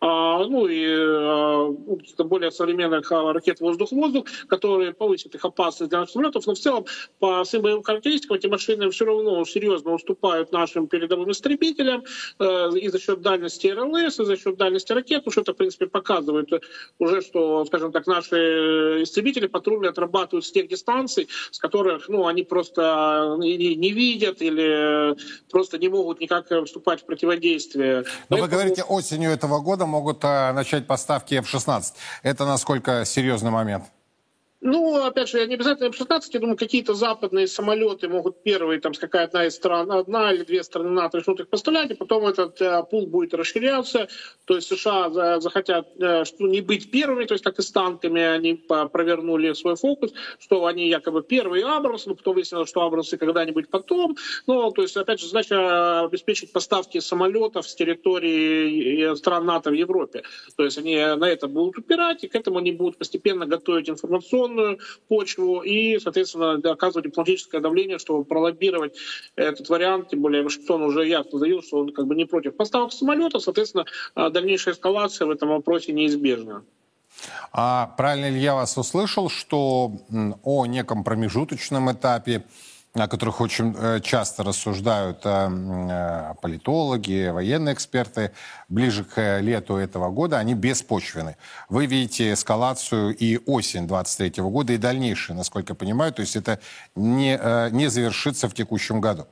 ну 0.00 0.66
и 0.66 0.86
а, 0.86 1.66
ну, 1.68 1.96
каких-то 1.96 2.24
более 2.24 2.50
современных 2.50 3.10
а, 3.10 3.32
ракет 3.32 3.60
воздух-воздух, 3.60 4.26
которые 4.48 4.92
повысят 4.92 5.34
их 5.34 5.44
опасность 5.44 5.90
для 5.90 6.00
наших 6.00 6.12
самолетов. 6.12 6.46
Но 6.46 6.54
в 6.54 6.58
целом 6.58 6.86
по 7.18 7.44
своим 7.44 7.64
боевым 7.64 7.82
характеристикам 7.82 8.36
эти 8.36 8.46
машины 8.46 8.90
все 8.90 9.04
равно 9.06 9.44
серьезно 9.44 9.92
уступают 9.92 10.52
нашим 10.52 10.86
передовым 10.86 11.30
истребителям 11.32 12.04
э, 12.38 12.70
и 12.78 12.88
за 12.88 13.00
счет 13.00 13.22
дальности 13.22 13.66
РЛС, 13.66 14.20
и 14.20 14.24
за 14.24 14.36
счет 14.36 14.56
дальности 14.56 14.92
ракет, 14.92 15.22
ну 15.26 15.32
что 15.32 15.40
это, 15.40 15.52
в 15.52 15.56
принципе, 15.56 15.86
показывает 15.86 16.48
уже, 16.98 17.20
что, 17.20 17.64
скажем 17.64 17.92
так, 17.92 18.06
наши 18.06 19.02
истребители 19.02 19.46
патрульные 19.48 19.90
отрабатывают 19.90 20.44
с 20.44 20.52
тех 20.52 20.68
дистанций, 20.68 21.28
с 21.50 21.58
которых 21.58 22.08
ну, 22.08 22.26
они 22.26 22.44
просто 22.44 23.36
не, 23.38 23.74
не 23.74 23.90
видят 23.90 24.40
или 24.42 25.16
просто 25.50 25.78
не 25.78 25.88
могут 25.88 26.20
никак 26.20 26.46
вступать 26.66 27.02
в 27.02 27.06
противодействие. 27.06 28.04
Но 28.28 28.36
Поэтому... 28.36 28.42
вы 28.42 28.48
говорите, 28.48 28.82
осенью 28.84 29.30
этого 29.30 29.60
года 29.60 29.87
могут 29.88 30.20
а, 30.22 30.52
начать 30.52 30.86
поставки 30.86 31.34
F-16. 31.34 31.94
Это 32.22 32.44
насколько 32.44 33.04
серьезный 33.04 33.50
момент? 33.50 33.84
Ну, 34.60 35.04
опять 35.04 35.28
же, 35.28 35.46
не 35.46 35.54
обязательно 35.54 35.86
F-16, 35.86 36.20
я 36.32 36.40
думаю, 36.40 36.56
какие-то 36.56 36.92
западные 36.92 37.46
самолеты 37.46 38.08
могут 38.08 38.42
первые, 38.42 38.80
там, 38.80 38.92
какая 38.92 39.26
одна 39.26 39.46
из 39.46 39.54
стран, 39.54 39.92
одна 39.92 40.32
или 40.32 40.42
две 40.42 40.64
страны 40.64 40.90
НАТО 40.90 41.18
начнут 41.18 41.38
их 41.38 41.48
поставлять, 41.48 41.92
и 41.92 41.94
потом 41.94 42.26
этот 42.26 42.60
э, 42.60 42.82
пул 42.90 43.06
будет 43.06 43.34
расширяться. 43.34 44.08
То 44.46 44.56
есть 44.56 44.66
США 44.66 45.10
за, 45.10 45.38
захотят 45.38 45.86
э, 46.00 46.24
что 46.24 46.48
не 46.48 46.60
быть 46.60 46.90
первыми, 46.90 47.24
то 47.24 47.34
есть 47.34 47.44
как 47.44 47.60
и 47.60 47.62
с 47.62 47.70
танками 47.70 48.20
они 48.20 48.54
провернули 48.54 49.52
свой 49.52 49.76
фокус, 49.76 50.12
что 50.40 50.66
они 50.66 50.88
якобы 50.88 51.22
первые 51.22 51.64
Абрамс, 51.64 52.06
но 52.06 52.16
потом 52.16 52.34
выяснилось, 52.34 52.68
что 52.68 52.82
Абрамсы 52.82 53.16
когда-нибудь 53.16 53.70
потом. 53.70 54.16
Ну, 54.48 54.72
то 54.72 54.82
есть, 54.82 54.96
опять 54.96 55.20
же, 55.20 55.28
задача 55.28 56.00
обеспечить 56.00 56.52
поставки 56.52 56.98
самолетов 56.98 57.68
с 57.68 57.76
территории 57.76 59.14
стран 59.14 59.46
НАТО 59.46 59.70
в 59.70 59.74
Европе. 59.74 60.24
То 60.56 60.64
есть 60.64 60.78
они 60.78 60.96
на 60.96 61.28
это 61.28 61.46
будут 61.46 61.78
упирать, 61.78 62.24
и 62.24 62.28
к 62.28 62.34
этому 62.34 62.58
они 62.58 62.72
будут 62.72 62.98
постепенно 62.98 63.46
готовить 63.46 63.88
информационную 63.88 64.47
информационную 64.48 64.78
почву 65.08 65.60
и, 65.60 65.98
соответственно, 65.98 66.54
оказывать 66.70 67.06
дипломатическое 67.06 67.60
давление, 67.60 67.98
чтобы 67.98 68.24
пролоббировать 68.24 68.96
этот 69.36 69.68
вариант. 69.68 70.08
Тем 70.10 70.22
более 70.22 70.42
Вашингтон 70.42 70.82
уже 70.82 71.06
ясно 71.06 71.38
заявил, 71.38 71.62
что 71.62 71.78
он 71.78 71.92
как 71.92 72.06
бы 72.06 72.14
не 72.14 72.24
против 72.24 72.56
поставок 72.56 72.92
самолетов. 72.92 73.42
Соответственно, 73.42 73.84
а, 74.14 74.30
дальнейшая 74.30 74.74
эскалация 74.74 75.26
в 75.26 75.30
этом 75.30 75.50
вопросе 75.50 75.92
неизбежна. 75.92 76.64
А 77.52 77.94
правильно 77.96 78.30
ли 78.30 78.38
я 78.38 78.54
вас 78.54 78.76
услышал, 78.76 79.28
что 79.28 79.92
о 80.44 80.66
неком 80.66 81.04
промежуточном 81.04 81.90
этапе 81.90 82.44
о 82.94 83.06
которых 83.06 83.40
очень 83.40 83.74
э, 83.78 84.00
часто 84.00 84.42
рассуждают 84.42 85.20
э, 85.24 85.48
э, 85.50 86.34
политологи, 86.40 87.28
военные 87.28 87.74
эксперты, 87.74 88.32
ближе 88.68 89.04
к 89.04 89.40
лету 89.40 89.76
этого 89.76 90.10
года, 90.10 90.38
они 90.38 90.54
беспочвены. 90.54 91.36
Вы 91.68 91.86
видите 91.86 92.32
эскалацию 92.32 93.14
и 93.14 93.38
осень 93.46 93.86
23 93.86 94.42
года, 94.44 94.72
и 94.72 94.78
дальнейшее, 94.78 95.36
насколько 95.36 95.72
я 95.72 95.74
понимаю, 95.74 96.12
то 96.12 96.22
есть 96.22 96.36
это 96.36 96.60
не, 96.94 97.38
не 97.72 97.88
завершится 97.88 98.48
в 98.48 98.54
текущем 98.54 99.00
году. 99.00 99.26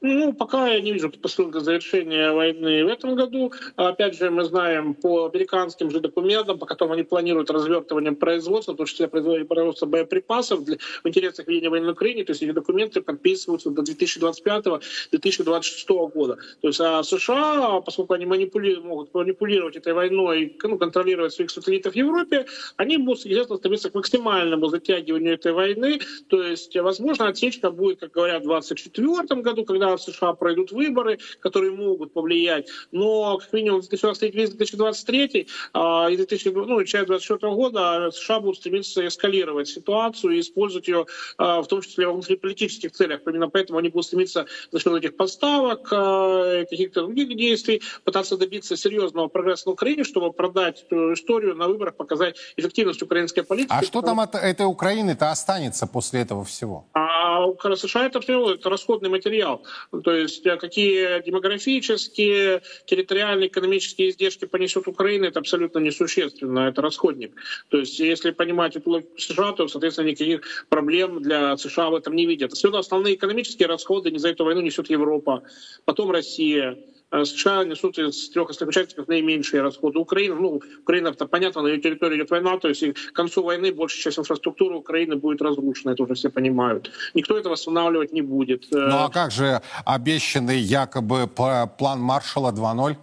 Ну, 0.00 0.32
пока 0.32 0.68
я 0.68 0.80
не 0.80 0.92
вижу 0.92 1.10
посылка 1.10 1.58
завершения 1.58 2.30
войны 2.30 2.84
в 2.84 2.88
этом 2.88 3.16
году. 3.16 3.52
Опять 3.74 4.16
же, 4.16 4.30
мы 4.30 4.44
знаем 4.44 4.94
по 4.94 5.26
американским 5.26 5.90
же 5.90 5.98
документам, 5.98 6.60
по 6.60 6.66
которым 6.66 6.92
они 6.92 7.02
планируют 7.02 7.50
развертывание 7.50 8.12
производства, 8.12 8.74
в 8.74 8.76
том 8.76 8.86
числе 8.86 9.08
производство 9.08 9.86
боеприпасов 9.86 10.64
для, 10.64 10.76
в 11.02 11.08
интересах 11.08 11.48
ведения 11.48 11.68
войны 11.68 11.88
в 11.88 11.92
Украине. 11.92 12.22
То 12.22 12.30
есть 12.30 12.42
эти 12.42 12.52
документы 12.52 13.00
подписываются 13.00 13.70
до 13.70 13.82
2025-2026 13.82 16.12
года. 16.14 16.38
То 16.60 16.68
есть 16.68 16.80
а 16.80 17.02
США, 17.02 17.80
поскольку 17.80 18.14
они 18.14 18.24
манипули, 18.24 18.76
могут 18.76 19.12
манипулировать 19.12 19.74
этой 19.74 19.94
войной, 19.94 20.56
ну, 20.62 20.78
контролировать 20.78 21.32
своих 21.32 21.50
сателлитов 21.50 21.94
в 21.94 21.96
Европе, 21.96 22.46
они 22.76 22.98
будут, 22.98 23.24
естественно, 23.24 23.58
стремиться 23.58 23.90
к 23.90 23.94
максимальному 23.94 24.68
затягиванию 24.68 25.34
этой 25.34 25.50
войны. 25.50 25.98
То 26.28 26.40
есть, 26.40 26.76
возможно, 26.76 27.26
отсечка 27.26 27.72
будет, 27.72 27.98
как 27.98 28.12
говорят, 28.12 28.42
в 28.42 28.46
2024 28.46 29.42
году, 29.42 29.64
когда 29.64 29.87
в 29.96 30.02
США 30.02 30.34
пройдут 30.34 30.72
выборы, 30.72 31.18
которые 31.40 31.72
могут 31.72 32.12
повлиять. 32.12 32.68
Но, 32.92 33.38
как 33.38 33.52
минимум, 33.52 33.80
2023 33.80 35.48
а, 35.72 36.08
и 36.10 36.16
2000, 36.16 36.48
ну, 36.48 36.84
часть 36.84 37.06
2024 37.06 37.52
года 37.54 38.10
США 38.12 38.40
будут 38.40 38.56
стремиться 38.56 39.06
эскалировать 39.06 39.68
ситуацию 39.68 40.36
и 40.36 40.40
использовать 40.40 40.88
ее 40.88 41.06
а, 41.36 41.62
в 41.62 41.66
том 41.66 41.82
числе 41.82 42.08
в 42.08 42.12
внутриполитических 42.12 42.92
целях. 42.92 43.20
Именно 43.26 43.48
поэтому 43.48 43.78
они 43.78 43.88
будут 43.88 44.06
стремиться 44.06 44.46
за 44.70 44.80
счет 44.80 44.92
этих 44.94 45.16
поставок, 45.16 45.88
а, 45.92 46.64
каких-то 46.64 47.02
других 47.02 47.36
действий, 47.36 47.82
пытаться 48.04 48.36
добиться 48.36 48.76
серьезного 48.76 49.28
прогресса 49.28 49.68
на 49.68 49.72
Украине, 49.72 50.04
чтобы 50.04 50.32
продать 50.32 50.84
эту 50.86 51.12
историю 51.14 51.54
на 51.54 51.68
выборах, 51.68 51.96
показать 51.96 52.36
эффективность 52.56 53.02
украинской 53.02 53.42
политики. 53.42 53.72
А 53.72 53.82
что 53.82 54.02
там 54.02 54.20
от 54.20 54.34
этой 54.34 54.66
Украины-то 54.66 55.30
останется 55.30 55.86
после 55.86 56.20
этого 56.20 56.44
всего? 56.44 56.86
А 56.94 57.46
США 57.76 58.06
это, 58.06 58.18
это 58.18 58.70
расходный 58.70 59.08
материал. 59.08 59.62
То 60.04 60.12
есть 60.12 60.46
э, 60.46 60.56
какие 60.56 61.22
демографические, 61.22 62.62
территориальные, 62.86 63.48
экономические 63.48 64.10
издержки 64.10 64.44
понесет 64.44 64.88
Украина, 64.88 65.26
это 65.26 65.40
абсолютно 65.40 65.78
несущественно, 65.78 66.68
это 66.68 66.82
расходник. 66.82 67.34
То 67.68 67.78
есть 67.78 67.98
если 67.98 68.30
понимать 68.30 68.76
эту 68.76 69.04
США, 69.16 69.52
то, 69.52 69.68
соответственно, 69.68 70.08
никаких 70.08 70.66
проблем 70.68 71.22
для 71.22 71.56
США 71.56 71.90
в 71.90 71.94
этом 71.94 72.14
не 72.14 72.26
видят. 72.26 72.52
Отсюда 72.52 72.78
основные 72.78 73.14
экономические 73.14 73.68
расходы 73.68 74.10
не 74.10 74.18
за 74.18 74.30
эту 74.30 74.44
войну 74.44 74.60
несет 74.60 74.90
Европа, 74.90 75.42
потом 75.84 76.10
Россия. 76.10 76.78
Э, 77.10 77.24
США 77.24 77.64
несут 77.64 77.98
из 77.98 78.30
трех 78.30 78.50
основных 78.50 78.76
участников 78.76 79.08
наименьшие 79.08 79.62
расходы. 79.62 79.98
Украина, 79.98 80.34
ну, 80.34 80.60
Украина, 80.82 81.08
это 81.08 81.26
понятно, 81.26 81.62
на 81.62 81.68
ее 81.68 81.78
территории 81.78 82.16
идет 82.16 82.30
война, 82.30 82.58
то 82.58 82.68
есть 82.68 82.82
к 82.92 83.12
концу 83.12 83.42
войны 83.42 83.72
большая 83.72 84.02
часть 84.02 84.18
инфраструктуры 84.18 84.76
Украины 84.76 85.16
будет 85.16 85.40
разрушена, 85.40 85.92
это 85.92 86.02
уже 86.02 86.14
все 86.14 86.28
понимают. 86.28 86.90
Никто 87.14 87.38
это 87.38 87.48
восстанавливать 87.48 88.12
не 88.12 88.22
будет. 88.22 88.64
Э, 88.72 88.88
ну 88.90 88.96
а 89.04 89.08
как 89.08 89.30
же 89.30 89.62
обещанный 89.84 90.58
якобы 90.58 91.26
план 91.26 92.00
Маршала 92.00 92.52
2.0? 92.52 92.96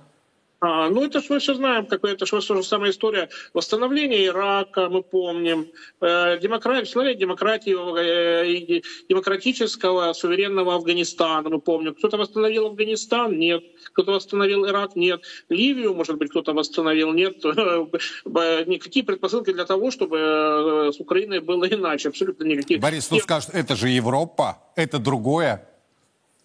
А, 0.59 0.89
ну, 0.89 1.03
это 1.03 1.21
ж 1.21 1.25
мы 1.29 1.39
все 1.39 1.53
знаем, 1.53 1.85
как 1.85 2.03
это 2.03 2.25
же 2.25 2.41
же 2.41 2.63
самая 2.63 2.91
история 2.91 3.29
восстановления 3.53 4.25
Ирака, 4.25 4.89
мы 4.89 5.03
помним, 5.03 5.67
э, 6.01 6.39
демократия, 6.39 6.81
восстановление 6.81 7.19
демократии, 7.19 7.73
э, 7.73 8.81
демократического, 9.09 10.13
суверенного 10.13 10.75
Афганистана, 10.75 11.49
мы 11.49 11.59
помним. 11.59 11.93
Кто-то 11.93 12.17
восстановил 12.17 12.67
Афганистан? 12.67 13.37
Нет. 13.37 13.63
Кто-то 13.93 14.13
восстановил 14.13 14.65
Ирак? 14.65 14.95
Нет. 14.95 15.21
Ливию, 15.49 15.93
может 15.93 16.17
быть, 16.17 16.29
кто-то 16.29 16.53
восстановил? 16.53 17.13
Нет. 17.13 17.43
Никакие 18.25 19.05
предпосылки 19.05 19.51
для 19.53 19.65
того, 19.65 19.91
чтобы 19.91 20.17
э, 20.17 20.91
с 20.93 20.99
Украиной 20.99 21.39
было 21.39 21.65
иначе, 21.65 22.09
абсолютно 22.09 22.45
никаких. 22.45 22.79
Борис, 22.79 23.11
ну 23.11 23.19
скажет, 23.19 23.49
это 23.53 23.75
же 23.75 23.89
Европа, 23.89 24.57
это 24.75 24.99
другое. 24.99 25.67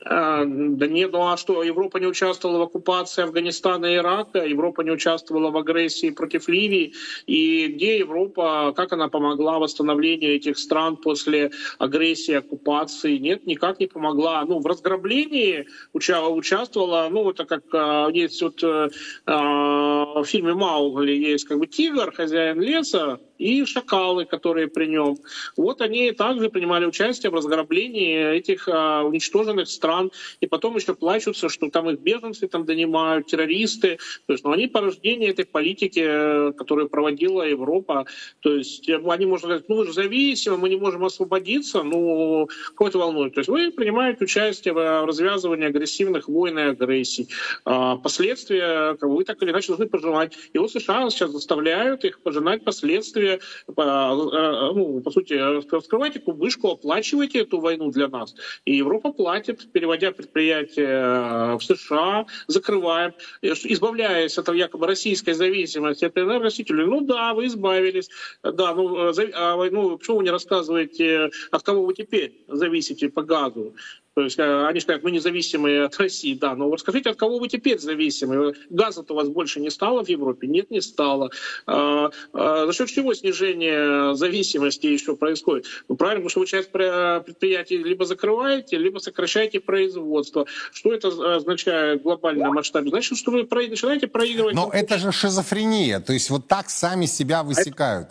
А, 0.03 0.45
да 0.47 0.87
нет, 0.87 1.13
ну 1.13 1.29
а 1.29 1.37
что, 1.37 1.63
Европа 1.63 1.99
не 1.99 2.07
участвовала 2.07 2.59
в 2.59 2.63
оккупации 2.63 3.23
Афганистана 3.23 3.87
и 3.87 3.97
Ирака, 3.97 4.47
Европа 4.47 4.81
не 4.81 4.91
участвовала 4.91 5.51
в 5.51 5.57
агрессии 5.59 6.11
против 6.11 6.49
Ливии, 6.49 6.95
и 7.27 7.67
где 7.67 7.99
Европа, 7.99 8.73
как 8.75 8.93
она 8.95 9.09
помогла 9.09 9.59
восстановлению 9.59 10.37
этих 10.37 10.59
стран 10.59 10.97
после 10.97 11.51
агрессии, 11.79 12.33
оккупации? 12.33 13.19
Нет, 13.19 13.47
никак 13.47 13.79
не 13.79 13.89
помогла. 13.89 14.43
Ну, 14.47 14.61
в 14.61 14.67
разграблении 14.67 15.69
участвовала, 15.93 17.09
ну, 17.11 17.31
это 17.31 17.45
как 17.45 17.65
а, 17.75 18.09
есть 18.09 18.41
вот 18.41 18.65
а, 18.65 18.89
в 19.27 20.25
фильме 20.25 20.55
Маугли 20.55 21.13
есть 21.13 21.45
как 21.45 21.59
бы 21.59 21.67
тигр, 21.67 22.11
хозяин 22.13 22.61
леса, 22.61 23.21
и 23.41 23.65
шакалы, 23.65 24.27
которые 24.27 24.69
при 24.69 24.87
нем. 24.87 25.17
Вот 25.57 25.81
они 25.81 26.13
также 26.13 26.51
принимали 26.51 26.85
участие 26.85 27.31
в 27.31 27.35
разграблении 27.35 28.37
этих 28.37 28.69
а, 28.69 29.03
уничтоженных 29.03 29.69
стран, 29.69 30.13
и 30.41 30.47
потом 30.47 30.77
еще 30.77 30.95
плачутся, 30.95 31.49
что 31.49 31.71
там 31.71 31.89
их 31.91 32.01
беженцы 32.01 32.47
там 32.49 32.65
донимают, 32.65 33.27
террористы. 33.27 33.99
То 34.27 34.35
есть, 34.35 34.45
ну, 34.45 34.53
они 34.53 34.67
порождение 34.67 35.31
этой 35.31 35.47
политики, 35.47 36.03
э, 36.05 36.53
которую 36.53 36.89
проводила 36.89 37.43
Европа. 37.43 38.05
То 38.41 38.57
есть, 38.57 38.89
э, 38.89 39.01
они, 39.09 39.27
можно 39.27 39.49
сказать, 39.49 39.69
ну, 39.69 39.77
мы 39.77 39.87
же 39.87 39.93
зависимы, 39.93 40.59
мы 40.59 40.69
не 40.69 40.77
можем 40.77 41.05
освободиться, 41.05 41.83
ну, 41.83 42.49
кого 42.75 42.89
это 42.89 42.99
волнует. 42.99 43.35
То 43.35 43.41
есть, 43.41 43.49
вы 43.49 43.71
принимаете 43.71 44.25
участие 44.25 44.75
в 44.75 45.07
развязывании 45.07 45.67
агрессивных 45.67 46.29
войн 46.29 46.59
и 46.59 46.63
агрессий. 46.63 47.29
А 47.65 47.97
последствия 47.97 48.97
вы 49.01 49.25
так 49.25 49.43
или 49.43 49.51
иначе 49.51 49.69
должны 49.69 49.87
пожинать. 49.87 50.37
И 50.53 50.59
вот 50.59 50.71
США 50.71 51.09
сейчас 51.11 51.31
заставляют 51.31 52.05
их 52.05 52.21
пожинать 52.21 52.65
последствия 52.65 53.30
Э, 53.35 53.39
э, 53.77 54.73
ну, 54.75 55.01
по 55.01 55.11
сути, 55.11 55.35
раскрывайте 55.35 56.21
кубышку, 56.21 56.71
оплачивайте 56.71 57.41
эту 57.41 57.61
войну 57.61 57.91
для 57.91 58.09
нас. 58.09 58.35
И 58.65 58.77
Европа 58.77 59.13
платит, 59.13 59.73
переводя 59.73 60.13
предприятия 60.13 61.55
э, 61.55 61.57
в 61.57 61.63
США, 61.63 62.27
закрываем, 62.47 63.13
избавляясь 63.43 64.39
от 64.39 64.49
якобы 64.55 64.87
российской 64.87 65.33
зависимости 65.33 66.05
от 66.05 66.17
энергоносителей. 66.17 66.87
Ну 66.87 67.01
да, 67.01 67.35
вы 67.35 67.47
избавились. 67.47 68.11
Да, 68.43 68.75
ну, 68.75 69.13
а, 69.35 69.71
ну 69.71 69.99
почему 69.99 70.19
вы 70.19 70.25
не 70.25 70.31
рассказываете, 70.31 71.31
от 71.51 71.63
кого 71.63 71.85
вы 71.85 71.95
теперь 71.95 72.33
зависите 72.49 73.09
по 73.09 73.23
газу? 73.23 73.75
То 74.15 74.23
есть 74.23 74.39
э, 74.39 74.67
они 74.67 74.81
скажут, 74.81 75.05
мы 75.05 75.13
независимые 75.13 75.85
от 75.85 75.97
России, 75.99 76.35
да, 76.35 76.57
но 76.57 76.71
расскажите, 76.73 77.11
от 77.11 77.17
кого 77.17 77.39
вы 77.39 77.49
теперь 77.49 77.79
зависимы? 77.79 78.55
Газа-то 78.69 79.13
у 79.13 79.17
вас 79.17 79.29
больше 79.29 79.61
не 79.61 79.71
стало 79.71 80.05
в 80.05 80.09
Европе? 80.09 80.49
Нет, 80.49 80.71
не 80.71 80.81
стало. 80.81 81.31
А, 81.67 82.11
а, 82.33 82.67
за 82.67 82.73
счет 82.73 82.89
чего 82.89 83.15
снижение 83.15 84.17
зависимости 84.17 84.87
еще 84.87 85.15
происходит? 85.15 85.67
Ну, 85.89 85.95
правильно, 85.95 86.23
потому 86.23 86.31
что 86.31 86.41
вы 86.41 86.47
часть 86.47 86.73
предприятий 86.73 87.79
либо 87.79 88.05
закрываете, 88.05 88.79
либо 88.79 88.99
сокращаете 88.99 89.61
производство. 89.61 90.47
Что 90.73 90.93
это 90.93 91.37
означает 91.37 92.01
в 92.01 92.03
глобальном 92.03 92.55
масштабе? 92.55 92.91
Значит, 92.91 93.17
что 93.17 93.31
вы 93.31 93.43
начинаете 93.43 94.09
проигрывать... 94.09 94.55
Но 94.57 94.71
это 94.73 94.99
же 94.99 95.13
шизофрения, 95.13 96.01
то 96.01 96.13
есть 96.13 96.31
вот 96.31 96.49
так 96.49 96.69
сами 96.69 97.07
себя 97.07 97.45
высекают. 97.45 98.09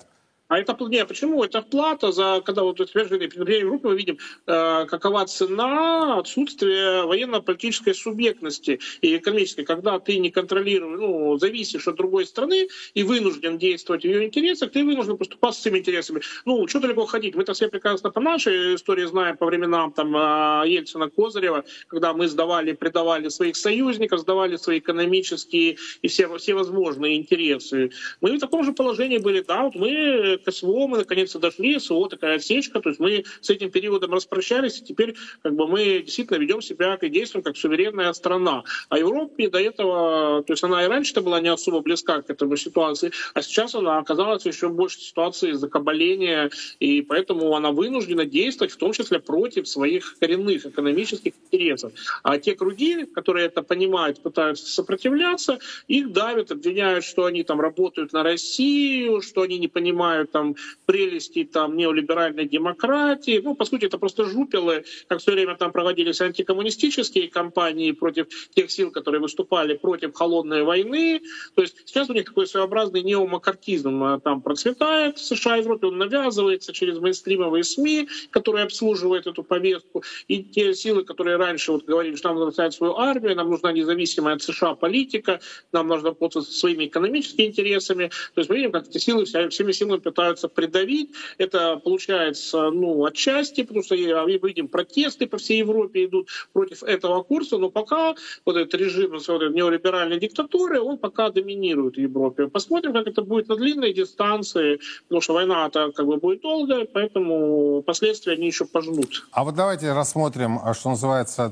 А 0.50 0.58
это 0.58 0.76
не, 0.90 1.06
почему? 1.06 1.44
Это 1.44 1.62
плата 1.62 2.12
за, 2.12 2.42
когда 2.44 2.64
вот 2.64 2.80
утвержденные 2.80 3.30
предприятия 3.30 3.68
группы 3.68 3.90
мы 3.90 3.96
видим, 3.96 4.18
э, 4.48 4.86
какова 4.88 5.26
цена 5.28 6.18
отсутствия 6.18 7.04
военно-политической 7.04 7.94
субъектности 7.94 8.80
и 9.02 9.16
экономической, 9.16 9.64
когда 9.64 10.00
ты 10.00 10.18
не 10.18 10.32
контролируешь, 10.32 11.00
ну, 11.00 11.38
зависишь 11.38 11.88
от 11.88 11.98
другой 11.98 12.26
страны 12.26 12.68
и 12.96 13.04
вынужден 13.04 13.60
действовать 13.60 14.02
в 14.02 14.06
ее 14.06 14.26
интересах, 14.26 14.72
ты 14.72 14.84
вынужден 14.84 15.18
поступать 15.18 15.54
с 15.54 15.62
своими 15.62 15.80
интересами. 15.80 16.22
Ну, 16.46 16.68
что 16.68 16.80
далеко 16.80 17.06
ходить? 17.06 17.36
Мы 17.36 17.44
это 17.44 17.54
все 17.54 17.68
прекрасно 17.68 18.10
по 18.10 18.20
нашей 18.20 18.74
истории 18.74 19.06
знаем, 19.06 19.38
по 19.38 19.46
временам 19.46 19.94
там 19.94 20.18
э, 20.18 20.64
Ельцина, 20.68 21.12
Козырева, 21.12 21.64
когда 21.88 22.16
мы 22.16 22.28
сдавали, 22.28 22.72
предавали 22.72 23.30
своих 23.30 23.56
союзников, 23.56 24.22
сдавали 24.22 24.58
свои 24.58 24.80
экономические 24.80 25.78
и 26.02 26.08
все, 26.08 26.36
все 26.40 26.56
возможные 26.56 27.18
интересы. 27.18 27.92
Мы 28.20 28.36
в 28.36 28.40
таком 28.40 28.64
же 28.64 28.74
положении 28.74 29.20
были, 29.20 29.42
да, 29.42 29.62
вот 29.62 29.76
мы 29.76 30.39
к 30.44 30.52
СВО 30.52 30.88
мы 30.88 30.98
наконец-то 30.98 31.40
дошли, 31.40 31.80
СВО 31.80 32.10
такая 32.10 32.36
отсечка, 32.36 32.80
то 32.80 32.90
есть 32.90 33.00
мы 33.00 33.24
с 33.42 33.50
этим 33.50 33.72
периодом 33.72 34.14
распрощались, 34.14 34.80
и 34.80 34.84
теперь 34.84 35.16
как 35.42 35.56
бы 35.56 35.68
мы 35.68 36.02
действительно 36.02 36.38
ведем 36.38 36.62
себя 36.62 36.98
и 37.02 37.10
действуем 37.10 37.44
как 37.44 37.58
суверенная 37.58 38.14
страна. 38.14 38.64
А 38.90 38.98
Европе 38.98 39.50
до 39.50 39.60
этого, 39.60 40.44
то 40.44 40.54
есть 40.54 40.64
она 40.64 40.84
и 40.84 40.88
раньше-то 40.88 41.22
была 41.22 41.40
не 41.40 41.50
особо 41.50 41.82
близка 41.82 42.22
к 42.22 42.30
этому 42.30 42.56
ситуации, 42.56 43.12
а 43.34 43.42
сейчас 43.42 43.76
она 43.76 43.98
оказалась 44.00 44.46
еще 44.46 44.70
больше 44.70 45.00
ситуации 45.00 45.52
закабаления, 45.52 46.50
и 46.80 47.02
поэтому 47.02 47.56
она 47.56 47.72
вынуждена 47.72 48.26
действовать 48.26 48.72
в 48.72 48.78
том 48.78 48.94
числе 48.94 49.20
против 49.20 49.68
своих 49.68 50.18
коренных 50.20 50.66
экономических 50.66 51.34
интересов. 51.46 51.94
А 52.24 52.38
те 52.38 52.56
круги, 52.56 53.06
которые 53.06 53.48
это 53.48 53.62
понимают, 53.62 54.22
пытаются 54.22 54.66
сопротивляться, 54.66 55.60
их 55.88 56.12
давят, 56.12 56.52
обвиняют, 56.52 57.06
что 57.06 57.26
они 57.26 57.44
там 57.44 57.60
работают 57.62 58.14
на 58.14 58.24
Россию, 58.24 59.22
что 59.22 59.42
они 59.42 59.58
не 59.58 59.68
понимают 59.68 60.29
там 60.32 60.56
прелестей 60.86 61.46
там 61.46 61.78
неолиберальной 61.78 62.46
демократии. 62.46 63.42
Ну, 63.44 63.56
по 63.56 63.66
сути, 63.66 63.86
это 63.86 63.98
просто 63.98 64.26
жупелы, 64.26 64.84
как 65.08 65.20
все 65.20 65.32
время 65.32 65.56
там 65.56 65.72
проводились 65.72 66.22
антикоммунистические 66.22 67.30
кампании 67.30 67.92
против 67.92 68.28
тех 68.56 68.70
сил, 68.72 68.92
которые 68.92 69.22
выступали 69.22 69.78
против 69.78 70.14
холодной 70.14 70.64
войны. 70.64 71.22
То 71.56 71.62
есть 71.62 71.76
сейчас 71.86 72.10
у 72.10 72.14
них 72.14 72.26
такой 72.26 72.48
своеобразный 72.48 73.02
неомакартизм 73.04 74.04
э, 74.04 74.20
там 74.20 74.42
процветает 74.42 75.18
в 75.18 75.26
США 75.26 75.58
и 75.58 75.64
Европе, 75.70 75.88
он 75.88 75.98
навязывается 75.98 76.74
через 76.74 77.00
мейнстримовые 77.00 77.64
СМИ, 77.64 78.08
которые 78.32 78.64
обслуживают 78.64 79.28
эту 79.28 79.44
повестку, 79.44 80.04
и 80.28 80.44
те 80.44 80.74
силы, 80.74 81.04
которые 81.04 81.38
раньше 81.38 81.72
вот 81.72 81.86
говорили, 81.86 82.16
что 82.16 82.30
нам 82.30 82.38
нужно 82.38 82.52
ставить 82.52 82.74
свою 82.74 82.96
армию, 82.98 83.36
нам 83.36 83.50
нужна 83.50 83.72
независимая 83.72 84.36
от 84.36 84.42
США 84.42 84.76
политика, 84.76 85.40
нам 85.72 85.88
нужно 85.88 86.14
пользоваться 86.14 86.52
своими 86.52 86.86
экономическими 86.86 87.46
интересами. 87.46 88.12
То 88.34 88.42
есть 88.42 88.50
мы 88.50 88.58
видим, 88.58 88.72
как 88.72 88.88
эти 88.88 88.98
силы 88.98 89.26
всеми 89.26 89.72
силами 89.72 90.00
пытаются 90.00 90.19
придавить. 90.48 91.12
Это 91.38 91.78
получается 91.78 92.70
ну, 92.72 93.06
отчасти, 93.06 93.64
потому 93.64 93.84
что 93.84 93.96
мы 93.96 94.50
видим 94.50 94.68
протесты 94.68 95.28
по 95.28 95.38
всей 95.38 95.60
Европе 95.60 96.06
идут 96.06 96.30
против 96.54 96.84
этого 96.84 97.24
курса, 97.24 97.58
но 97.58 97.70
пока 97.70 98.16
вот 98.46 98.56
этот 98.56 98.74
режим 98.80 99.12
вот 99.12 99.30
этой 99.30 99.54
неолиберальной 99.54 100.20
диктатуры, 100.20 100.82
он 100.82 100.98
пока 100.98 101.30
доминирует 101.30 101.96
в 101.96 102.00
Европе. 102.00 102.48
Посмотрим, 102.48 102.94
как 102.94 103.08
это 103.08 103.22
будет 103.22 103.48
на 103.50 103.56
длинной 103.56 103.94
дистанции, 103.94 104.80
потому 105.04 105.22
что 105.22 105.34
война-то 105.34 105.92
как 105.92 106.06
бы 106.06 106.18
будет 106.18 106.42
долгая, 106.42 106.86
поэтому 106.86 107.82
последствия 107.84 108.34
они 108.34 108.48
еще 108.48 108.66
пожнут. 108.66 109.26
А 109.32 109.44
вот 109.44 109.56
давайте 109.56 109.94
рассмотрим, 109.94 110.60
а, 110.64 110.74
что 110.74 110.90
называется, 110.90 111.52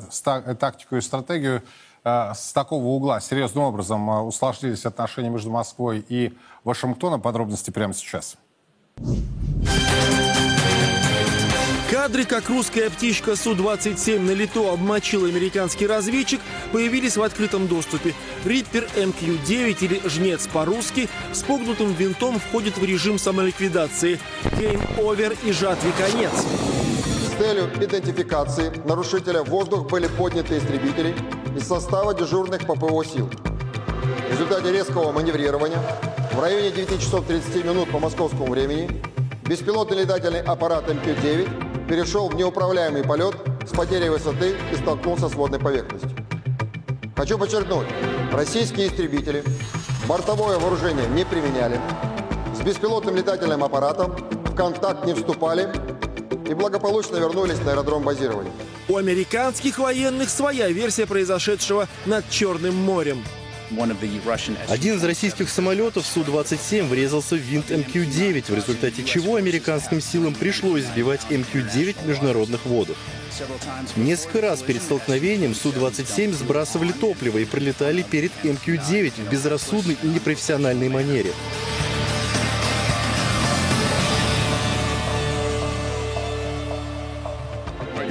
тактику 0.60 0.96
и 0.96 1.02
стратегию 1.02 1.62
э, 2.04 2.34
с 2.34 2.54
такого 2.54 2.86
угла. 2.86 3.20
Серьезным 3.20 3.66
образом 3.66 4.10
э, 4.10 4.22
усложнились 4.22 4.86
отношения 4.86 5.30
между 5.30 5.50
Москвой 5.50 6.06
и 6.10 6.34
Вашингтоном. 6.64 7.22
Подробности 7.22 7.72
прямо 7.72 7.94
сейчас. 7.94 8.38
Кадры, 11.90 12.26
как 12.26 12.50
русская 12.50 12.90
птичка 12.90 13.36
Су-27 13.36 14.20
на 14.20 14.32
лету 14.32 14.70
обмочил 14.70 15.26
американский 15.26 15.88
разведчик, 15.88 16.40
появились 16.72 17.18
в 17.18 17.24
открытом 17.24 17.68
доступе. 17.68 18.14
Reaper 18.46 18.88
МК-9 18.96 19.78
или 19.82 20.02
Жнец 20.08 20.48
по-русски 20.48 21.10
с 21.34 21.44
погнутым 21.44 21.94
винтом 21.94 22.40
входит 22.40 22.78
в 22.78 22.84
режим 22.84 23.18
самоликвидации. 23.18 24.20
Game 24.58 24.98
over 24.98 25.38
и 25.44 25.52
жатве 25.52 25.92
конец. 25.98 26.32
С 26.32 27.42
целью 27.42 27.70
идентификации 27.82 28.72
нарушителя 28.86 29.44
в 29.44 29.50
воздух 29.50 29.90
были 29.90 30.08
подняты 30.08 30.58
истребители 30.58 31.16
из 31.56 31.68
состава 31.68 32.14
дежурных 32.14 32.62
ППО 32.62 33.04
сил. 33.04 33.30
В 34.28 34.32
результате 34.32 34.72
резкого 34.72 35.12
маневрирования 35.12 35.82
в 36.32 36.40
районе 36.40 36.72
9 36.72 37.02
часов 37.02 37.26
30 37.26 37.66
минут 37.66 37.92
по 37.92 38.00
московскому 38.00 38.48
времени 38.52 38.90
беспилотный 39.46 39.98
летательный 40.02 40.42
аппарат 40.42 40.88
МК-9 40.88 41.88
перешел 41.88 42.30
в 42.30 42.36
неуправляемый 42.36 43.04
полет 43.04 43.36
с 43.66 43.72
потерей 43.72 44.10
высоты 44.10 44.56
и 44.72 44.76
столкнулся 44.76 45.30
с 45.30 45.34
водной 45.34 45.60
поверхностью. 45.60 46.12
Хочу 47.16 47.38
подчеркнуть, 47.38 47.88
российские 48.32 48.88
истребители 48.88 49.44
бортовое 50.08 50.60
вооружение 50.60 51.08
не 51.08 51.26
применяли, 51.26 51.80
с 52.56 52.62
беспилотным 52.62 53.16
летательным 53.16 53.64
аппаратом 53.64 54.12
в 54.46 54.56
контакт 54.56 55.06
не 55.06 55.14
вступали 55.14 55.70
и 56.50 56.54
благополучно 56.54 57.18
вернулись 57.18 57.60
на 57.66 57.72
аэродром 57.72 58.04
базирования. 58.04 58.52
У 58.90 58.98
американских 58.98 59.80
военных 59.80 60.30
своя 60.30 60.70
версия 60.70 61.06
произошедшего 61.06 61.88
над 62.06 62.30
Черным 62.30 62.76
морем. 62.76 63.24
Один 64.68 64.96
из 64.96 65.04
российских 65.04 65.50
самолетов 65.50 66.06
Су-27 66.06 66.88
врезался 66.88 67.36
в 67.36 67.40
винт 67.40 67.70
МК-9, 67.70 68.52
в 68.52 68.56
результате 68.56 69.04
чего 69.04 69.36
американским 69.36 70.02
силам 70.02 70.34
пришлось 70.34 70.84
сбивать 70.84 71.22
МК-9 71.30 71.98
в 72.04 72.08
международных 72.08 72.66
водах. 72.66 72.98
Несколько 73.96 74.42
раз 74.42 74.62
перед 74.62 74.82
столкновением 74.82 75.54
Су-27 75.54 76.34
сбрасывали 76.34 76.92
топливо 76.92 77.40
и 77.40 77.46
пролетали 77.46 78.04
перед 78.04 78.32
МК-9 78.44 79.14
в 79.26 79.30
безрассудной 79.30 79.98
и 80.02 80.08
непрофессиональной 80.08 80.90
манере. 80.90 81.34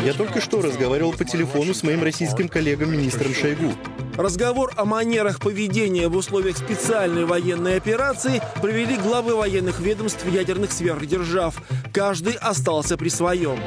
Я 0.06 0.12
только 0.12 0.40
что 0.40 0.62
разговаривал 0.62 1.12
по 1.12 1.24
телефону 1.24 1.74
с 1.74 1.82
моим 1.82 2.00
российским 2.00 2.48
коллегом 2.48 2.92
министром 2.92 3.34
Шойгу. 3.34 3.72
Разговор 4.16 4.72
о 4.76 4.84
манерах 4.84 5.40
поведения 5.40 6.06
в 6.06 6.14
условиях 6.14 6.56
специальной 6.56 7.24
военной 7.24 7.76
операции 7.76 8.40
провели 8.62 8.96
главы 8.96 9.34
военных 9.34 9.80
ведомств 9.80 10.24
ядерных 10.30 10.70
сверхдержав. 10.70 11.60
Каждый 11.92 12.34
остался 12.34 12.96
при 12.96 13.08
своем. 13.08 13.58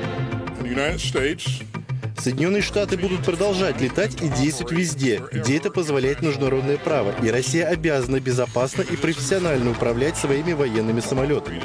Соединенные 2.18 2.62
Штаты 2.62 2.96
будут 2.96 3.26
продолжать 3.26 3.82
летать 3.82 4.22
и 4.22 4.30
действовать 4.30 4.72
везде, 4.72 5.22
где 5.34 5.58
это 5.58 5.70
позволяет 5.70 6.22
международное 6.22 6.78
право, 6.78 7.14
и 7.22 7.30
Россия 7.30 7.68
обязана 7.68 8.22
безопасно 8.22 8.84
и 8.84 8.96
профессионально 8.96 9.72
управлять 9.72 10.16
своими 10.16 10.54
военными 10.54 11.02
самолетами. 11.02 11.64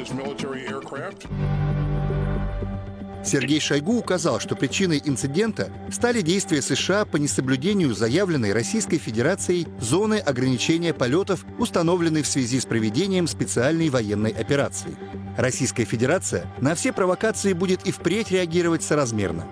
Сергей 3.25 3.59
Шойгу 3.59 3.97
указал, 3.97 4.39
что 4.39 4.55
причиной 4.55 5.01
инцидента 5.03 5.69
стали 5.91 6.21
действия 6.21 6.61
США 6.61 7.05
по 7.05 7.17
несоблюдению 7.17 7.95
заявленной 7.95 8.53
Российской 8.53 8.97
Федерацией 8.97 9.67
зоны 9.79 10.19
ограничения 10.19 10.93
полетов, 10.93 11.43
установленной 11.57 12.21
в 12.21 12.27
связи 12.27 12.59
с 12.59 12.65
проведением 12.65 13.27
специальной 13.27 13.89
военной 13.89 14.31
операции. 14.31 14.95
Российская 15.37 15.85
Федерация 15.85 16.45
на 16.61 16.75
все 16.75 16.93
провокации 16.93 17.53
будет 17.53 17.85
и 17.87 17.91
впредь 17.91 18.31
реагировать 18.31 18.83
соразмерно. 18.83 19.45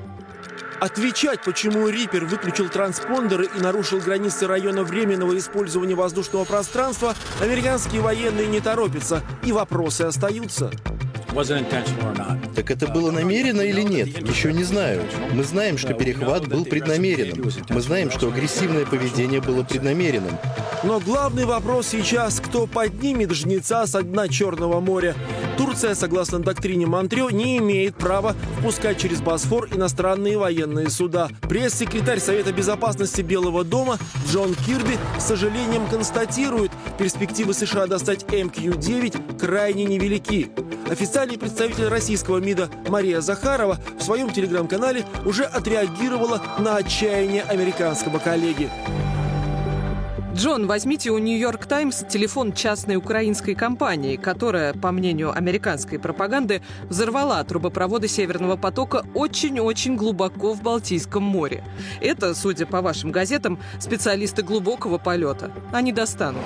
Отвечать, 0.80 1.42
почему 1.44 1.88
Риппер 1.88 2.26
выключил 2.26 2.68
транспондеры 2.68 3.48
и 3.58 3.62
нарушил 3.62 4.00
границы 4.00 4.48
района 4.48 4.84
временного 4.84 5.38
использования 5.38 5.96
воздушного 5.96 6.44
пространства, 6.44 7.16
американские 7.42 8.02
военные 8.02 8.48
не 8.48 8.60
торопятся, 8.60 9.24
и 9.44 9.52
вопросы 9.52 10.02
остаются. 10.02 10.72
Так 12.56 12.70
это 12.70 12.88
было 12.88 13.12
намеренно 13.12 13.62
или 13.62 13.82
нет? 13.82 14.28
Еще 14.28 14.54
не 14.54 14.64
знаю. 14.64 15.02
Мы 15.34 15.44
знаем, 15.44 15.78
что 15.78 15.94
перехват 15.94 16.48
был 16.48 16.66
преднамеренным. 16.66 17.52
Мы 17.70 17.82
знаем, 17.82 18.12
что 18.12 18.28
агрессивное 18.28 18.86
поведение 18.86 19.42
было 19.42 19.64
преднамеренным. 19.64 20.38
Но 20.84 21.00
главный 21.00 21.46
вопрос 21.46 21.88
сейчас, 21.88 22.40
кто 22.40 22.68
поднимет 22.68 23.32
жнеца 23.32 23.88
со 23.88 24.04
дна 24.04 24.28
Черного 24.28 24.80
моря. 24.82 25.16
Турция, 25.58 25.96
согласно 25.96 26.40
доктрине 26.40 26.86
Монтрё, 26.86 27.30
не 27.30 27.58
имеет 27.58 27.96
права 27.96 28.36
впускать 28.60 29.00
через 29.00 29.22
Босфор 29.22 29.70
иностранные 29.74 30.38
военные 30.38 30.90
суда. 30.90 31.30
Пресс-секретарь 31.42 32.20
Совета 32.20 32.52
безопасности 32.52 33.22
Белого 33.22 33.64
дома 33.64 33.98
Джон 34.30 34.56
Кирби 34.56 34.98
с 35.20 35.24
сожалением 35.24 35.88
констатирует, 35.88 36.72
перспективы 36.98 37.54
США 37.54 37.88
достать 37.88 38.24
МК-9 38.24 39.40
крайне 39.40 39.86
невелики. 39.86 40.50
Официальный 40.90 41.38
представитель 41.38 41.88
российского 41.88 42.40
МИДа 42.44 42.70
Мария 42.88 43.22
Захарова 43.22 43.80
в 43.98 44.04
своем 44.04 44.30
телеграм-канале 44.30 45.06
уже 45.26 45.44
отреагировала 45.44 46.42
на 46.60 46.76
отчаяние 46.76 47.44
американского 47.44 48.20
коллеги. 48.20 48.70
Джон, 50.36 50.66
возьмите 50.66 51.12
у 51.12 51.20
«Нью-Йорк 51.20 51.68
Таймс» 51.68 52.04
телефон 52.10 52.54
частной 52.54 52.96
украинской 52.96 53.54
компании, 53.54 54.16
которая, 54.16 54.74
по 54.74 54.92
мнению 54.92 55.32
американской 55.32 56.00
пропаганды, 56.00 56.64
взорвала 56.90 57.44
трубопроводы 57.44 58.08
«Северного 58.08 58.58
потока» 58.58 59.06
очень-очень 59.14 59.96
глубоко 59.96 60.54
в 60.54 60.64
Балтийском 60.64 61.22
море. 61.22 61.64
Это, 62.02 62.34
судя 62.34 62.66
по 62.66 62.82
вашим 62.82 63.12
газетам, 63.12 63.60
специалисты 63.80 64.42
глубокого 64.42 64.98
полета. 64.98 65.52
Они 65.72 65.92
достанут. 65.92 66.42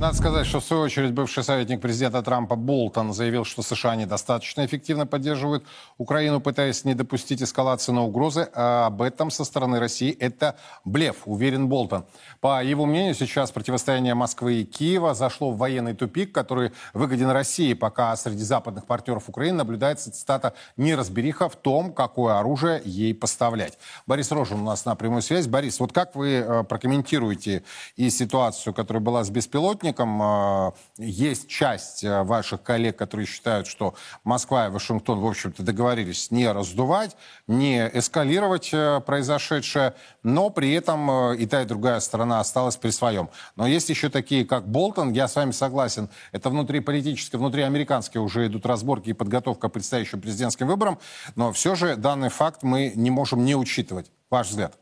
Надо 0.00 0.16
сказать, 0.16 0.46
что 0.46 0.60
в 0.60 0.64
свою 0.64 0.84
очередь 0.84 1.12
бывший 1.12 1.44
советник 1.44 1.82
президента 1.82 2.22
Трампа 2.22 2.56
Болтон 2.56 3.12
заявил, 3.12 3.44
что 3.44 3.60
США 3.60 3.96
недостаточно 3.96 4.64
эффективно 4.64 5.06
поддерживают 5.06 5.66
Украину, 5.98 6.40
пытаясь 6.40 6.86
не 6.86 6.94
допустить 6.94 7.42
эскалации 7.42 7.92
на 7.92 8.02
угрозы. 8.02 8.48
А 8.54 8.86
об 8.86 9.02
этом 9.02 9.30
со 9.30 9.44
стороны 9.44 9.78
России 9.78 10.10
это 10.18 10.56
блеф, 10.86 11.16
уверен 11.26 11.68
Болтон. 11.68 12.06
По 12.40 12.64
его 12.64 12.86
мнению, 12.86 13.14
сейчас 13.14 13.50
противостояние 13.50 14.14
Москвы 14.14 14.62
и 14.62 14.64
Киева 14.64 15.12
зашло 15.12 15.50
в 15.50 15.58
военный 15.58 15.92
тупик, 15.92 16.32
который 16.32 16.72
выгоден 16.94 17.28
России, 17.28 17.74
пока 17.74 18.16
среди 18.16 18.42
западных 18.42 18.86
партнеров 18.86 19.28
Украины 19.28 19.58
наблюдается, 19.58 20.10
цитата, 20.10 20.54
неразбериха 20.78 21.50
в 21.50 21.56
том, 21.56 21.92
какое 21.92 22.38
оружие 22.38 22.80
ей 22.86 23.12
поставлять. 23.12 23.78
Борис 24.06 24.32
Рожин 24.32 24.60
у 24.60 24.64
нас 24.64 24.86
на 24.86 24.94
прямой 24.94 25.20
связь. 25.20 25.46
Борис, 25.46 25.78
вот 25.78 25.92
как 25.92 26.14
вы 26.14 26.36
э, 26.36 26.64
прокомментируете 26.64 27.64
и 27.96 28.08
ситуацию, 28.08 28.72
которая 28.72 29.02
была 29.02 29.24
с 29.24 29.28
беспилотниками, 29.28 29.89
сотрудникам. 29.90 30.22
Э, 30.22 30.72
есть 30.98 31.48
часть 31.48 32.04
э, 32.04 32.22
ваших 32.22 32.62
коллег, 32.62 32.96
которые 32.96 33.26
считают, 33.26 33.66
что 33.66 33.94
Москва 34.24 34.66
и 34.66 34.70
Вашингтон, 34.70 35.20
в 35.20 35.26
общем-то, 35.26 35.62
договорились 35.62 36.30
не 36.30 36.50
раздувать, 36.50 37.16
не 37.46 37.88
эскалировать 37.92 38.70
произошедшее, 39.06 39.94
но 40.22 40.50
при 40.50 40.72
этом 40.72 41.32
и 41.34 41.46
та, 41.46 41.62
и 41.62 41.64
другая 41.64 42.00
сторона 42.00 42.40
осталась 42.40 42.76
при 42.76 42.90
своем. 42.90 43.28
Но 43.56 43.66
есть 43.66 43.88
еще 43.90 44.08
такие, 44.08 44.44
как 44.44 44.68
Болтон, 44.68 45.12
я 45.12 45.28
с 45.28 45.36
вами 45.36 45.52
согласен, 45.52 46.08
это 46.32 46.50
внутриполитические, 46.50 47.38
внутриамериканские 47.38 48.22
уже 48.22 48.46
идут 48.46 48.66
разборки 48.66 49.10
и 49.10 49.12
подготовка 49.12 49.68
к 49.68 49.72
предстоящим 49.72 50.20
президентским 50.20 50.66
выборам, 50.66 50.98
но 51.36 51.52
все 51.52 51.74
же 51.74 51.96
данный 51.96 52.28
факт 52.28 52.62
мы 52.62 52.92
не 52.94 53.10
можем 53.10 53.44
не 53.44 53.54
учитывать. 53.54 54.10
Ваш 54.30 54.48
взгляд? 54.48 54.76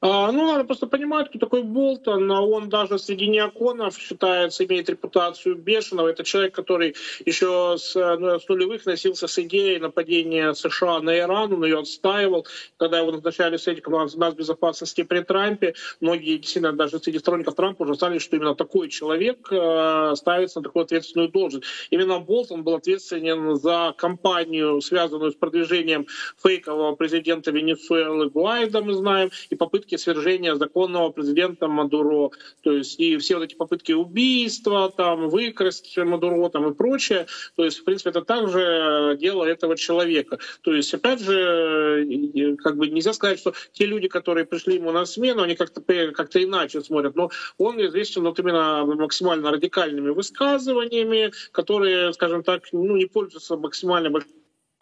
А, 0.00 0.30
ну, 0.30 0.46
надо 0.46 0.62
просто 0.64 0.86
понимать, 0.86 1.28
кто 1.28 1.40
такой 1.40 1.64
Болтон. 1.64 2.30
А 2.30 2.40
он 2.40 2.68
даже 2.68 2.98
среди 2.98 3.26
неоконов 3.26 3.98
считается, 3.98 4.64
имеет 4.64 4.88
репутацию 4.88 5.56
бешеного. 5.56 6.08
Это 6.08 6.22
человек, 6.22 6.54
который 6.54 6.94
еще 7.26 7.76
с, 7.76 7.94
ну, 7.94 8.38
с 8.38 8.48
нулевых 8.48 8.86
носился 8.86 9.26
с 9.26 9.38
идеей 9.40 9.80
нападения 9.80 10.54
США 10.54 11.00
на 11.00 11.18
Иран, 11.18 11.52
он 11.52 11.64
ее 11.64 11.80
отстаивал. 11.80 12.46
Когда 12.76 12.98
его 12.98 13.10
назначали 13.10 13.56
советником 13.56 13.94
нас 13.94 14.34
безопасности 14.34 15.02
при 15.02 15.20
Трампе, 15.20 15.74
многие 16.00 16.36
действительно 16.36 16.72
даже 16.72 17.00
среди 17.00 17.18
сторонников 17.18 17.56
Трампа 17.56 17.82
уже 17.82 17.94
знали, 17.94 18.18
что 18.18 18.36
именно 18.36 18.54
такой 18.54 18.88
человек 18.88 19.48
э, 19.50 20.12
ставится 20.14 20.60
на 20.60 20.64
такую 20.64 20.84
ответственную 20.84 21.28
должность. 21.28 21.64
Именно 21.90 22.20
Болтон 22.20 22.62
был 22.62 22.76
ответственен 22.76 23.56
за 23.56 23.94
кампанию, 23.98 24.80
связанную 24.80 25.32
с 25.32 25.34
продвижением 25.34 26.06
фейкового 26.40 26.94
президента 26.94 27.50
Венесуэлы 27.50 28.30
Гуайда, 28.30 28.80
мы 28.80 28.94
знаем, 28.94 29.30
и 29.50 29.56
попытки 29.56 29.87
попытки 29.88 29.96
свержения 29.96 30.54
законного 30.54 31.10
президента 31.10 31.66
Мадуро, 31.66 32.30
то 32.62 32.72
есть 32.72 33.00
и 33.00 33.16
все 33.16 33.36
вот 33.36 33.44
эти 33.44 33.54
попытки 33.54 33.92
убийства, 33.92 34.92
там, 34.94 35.28
выкрасть 35.28 35.96
Мадуро 35.96 36.48
там, 36.50 36.68
и 36.68 36.74
прочее, 36.74 37.26
то 37.56 37.64
есть, 37.64 37.78
в 37.78 37.84
принципе, 37.84 38.10
это 38.10 38.22
также 38.22 39.16
дело 39.18 39.44
этого 39.44 39.76
человека. 39.76 40.38
То 40.62 40.74
есть, 40.74 40.92
опять 40.94 41.20
же, 41.20 42.56
как 42.62 42.76
бы 42.76 42.88
нельзя 42.88 43.12
сказать, 43.12 43.38
что 43.38 43.54
те 43.72 43.86
люди, 43.86 44.08
которые 44.08 44.44
пришли 44.44 44.74
ему 44.74 44.92
на 44.92 45.06
смену, 45.06 45.42
они 45.42 45.54
как-то 45.54 45.80
как 46.12 46.36
иначе 46.36 46.82
смотрят, 46.82 47.16
но 47.16 47.30
он 47.56 47.80
известен 47.86 48.22
вот 48.24 48.38
именно 48.38 48.84
максимально 48.84 49.50
радикальными 49.50 50.10
высказываниями, 50.10 51.32
которые, 51.52 52.12
скажем 52.12 52.42
так, 52.42 52.62
ну, 52.72 52.96
не 52.96 53.06
пользуются 53.06 53.56
максимально 53.56 54.10
большой 54.10 54.32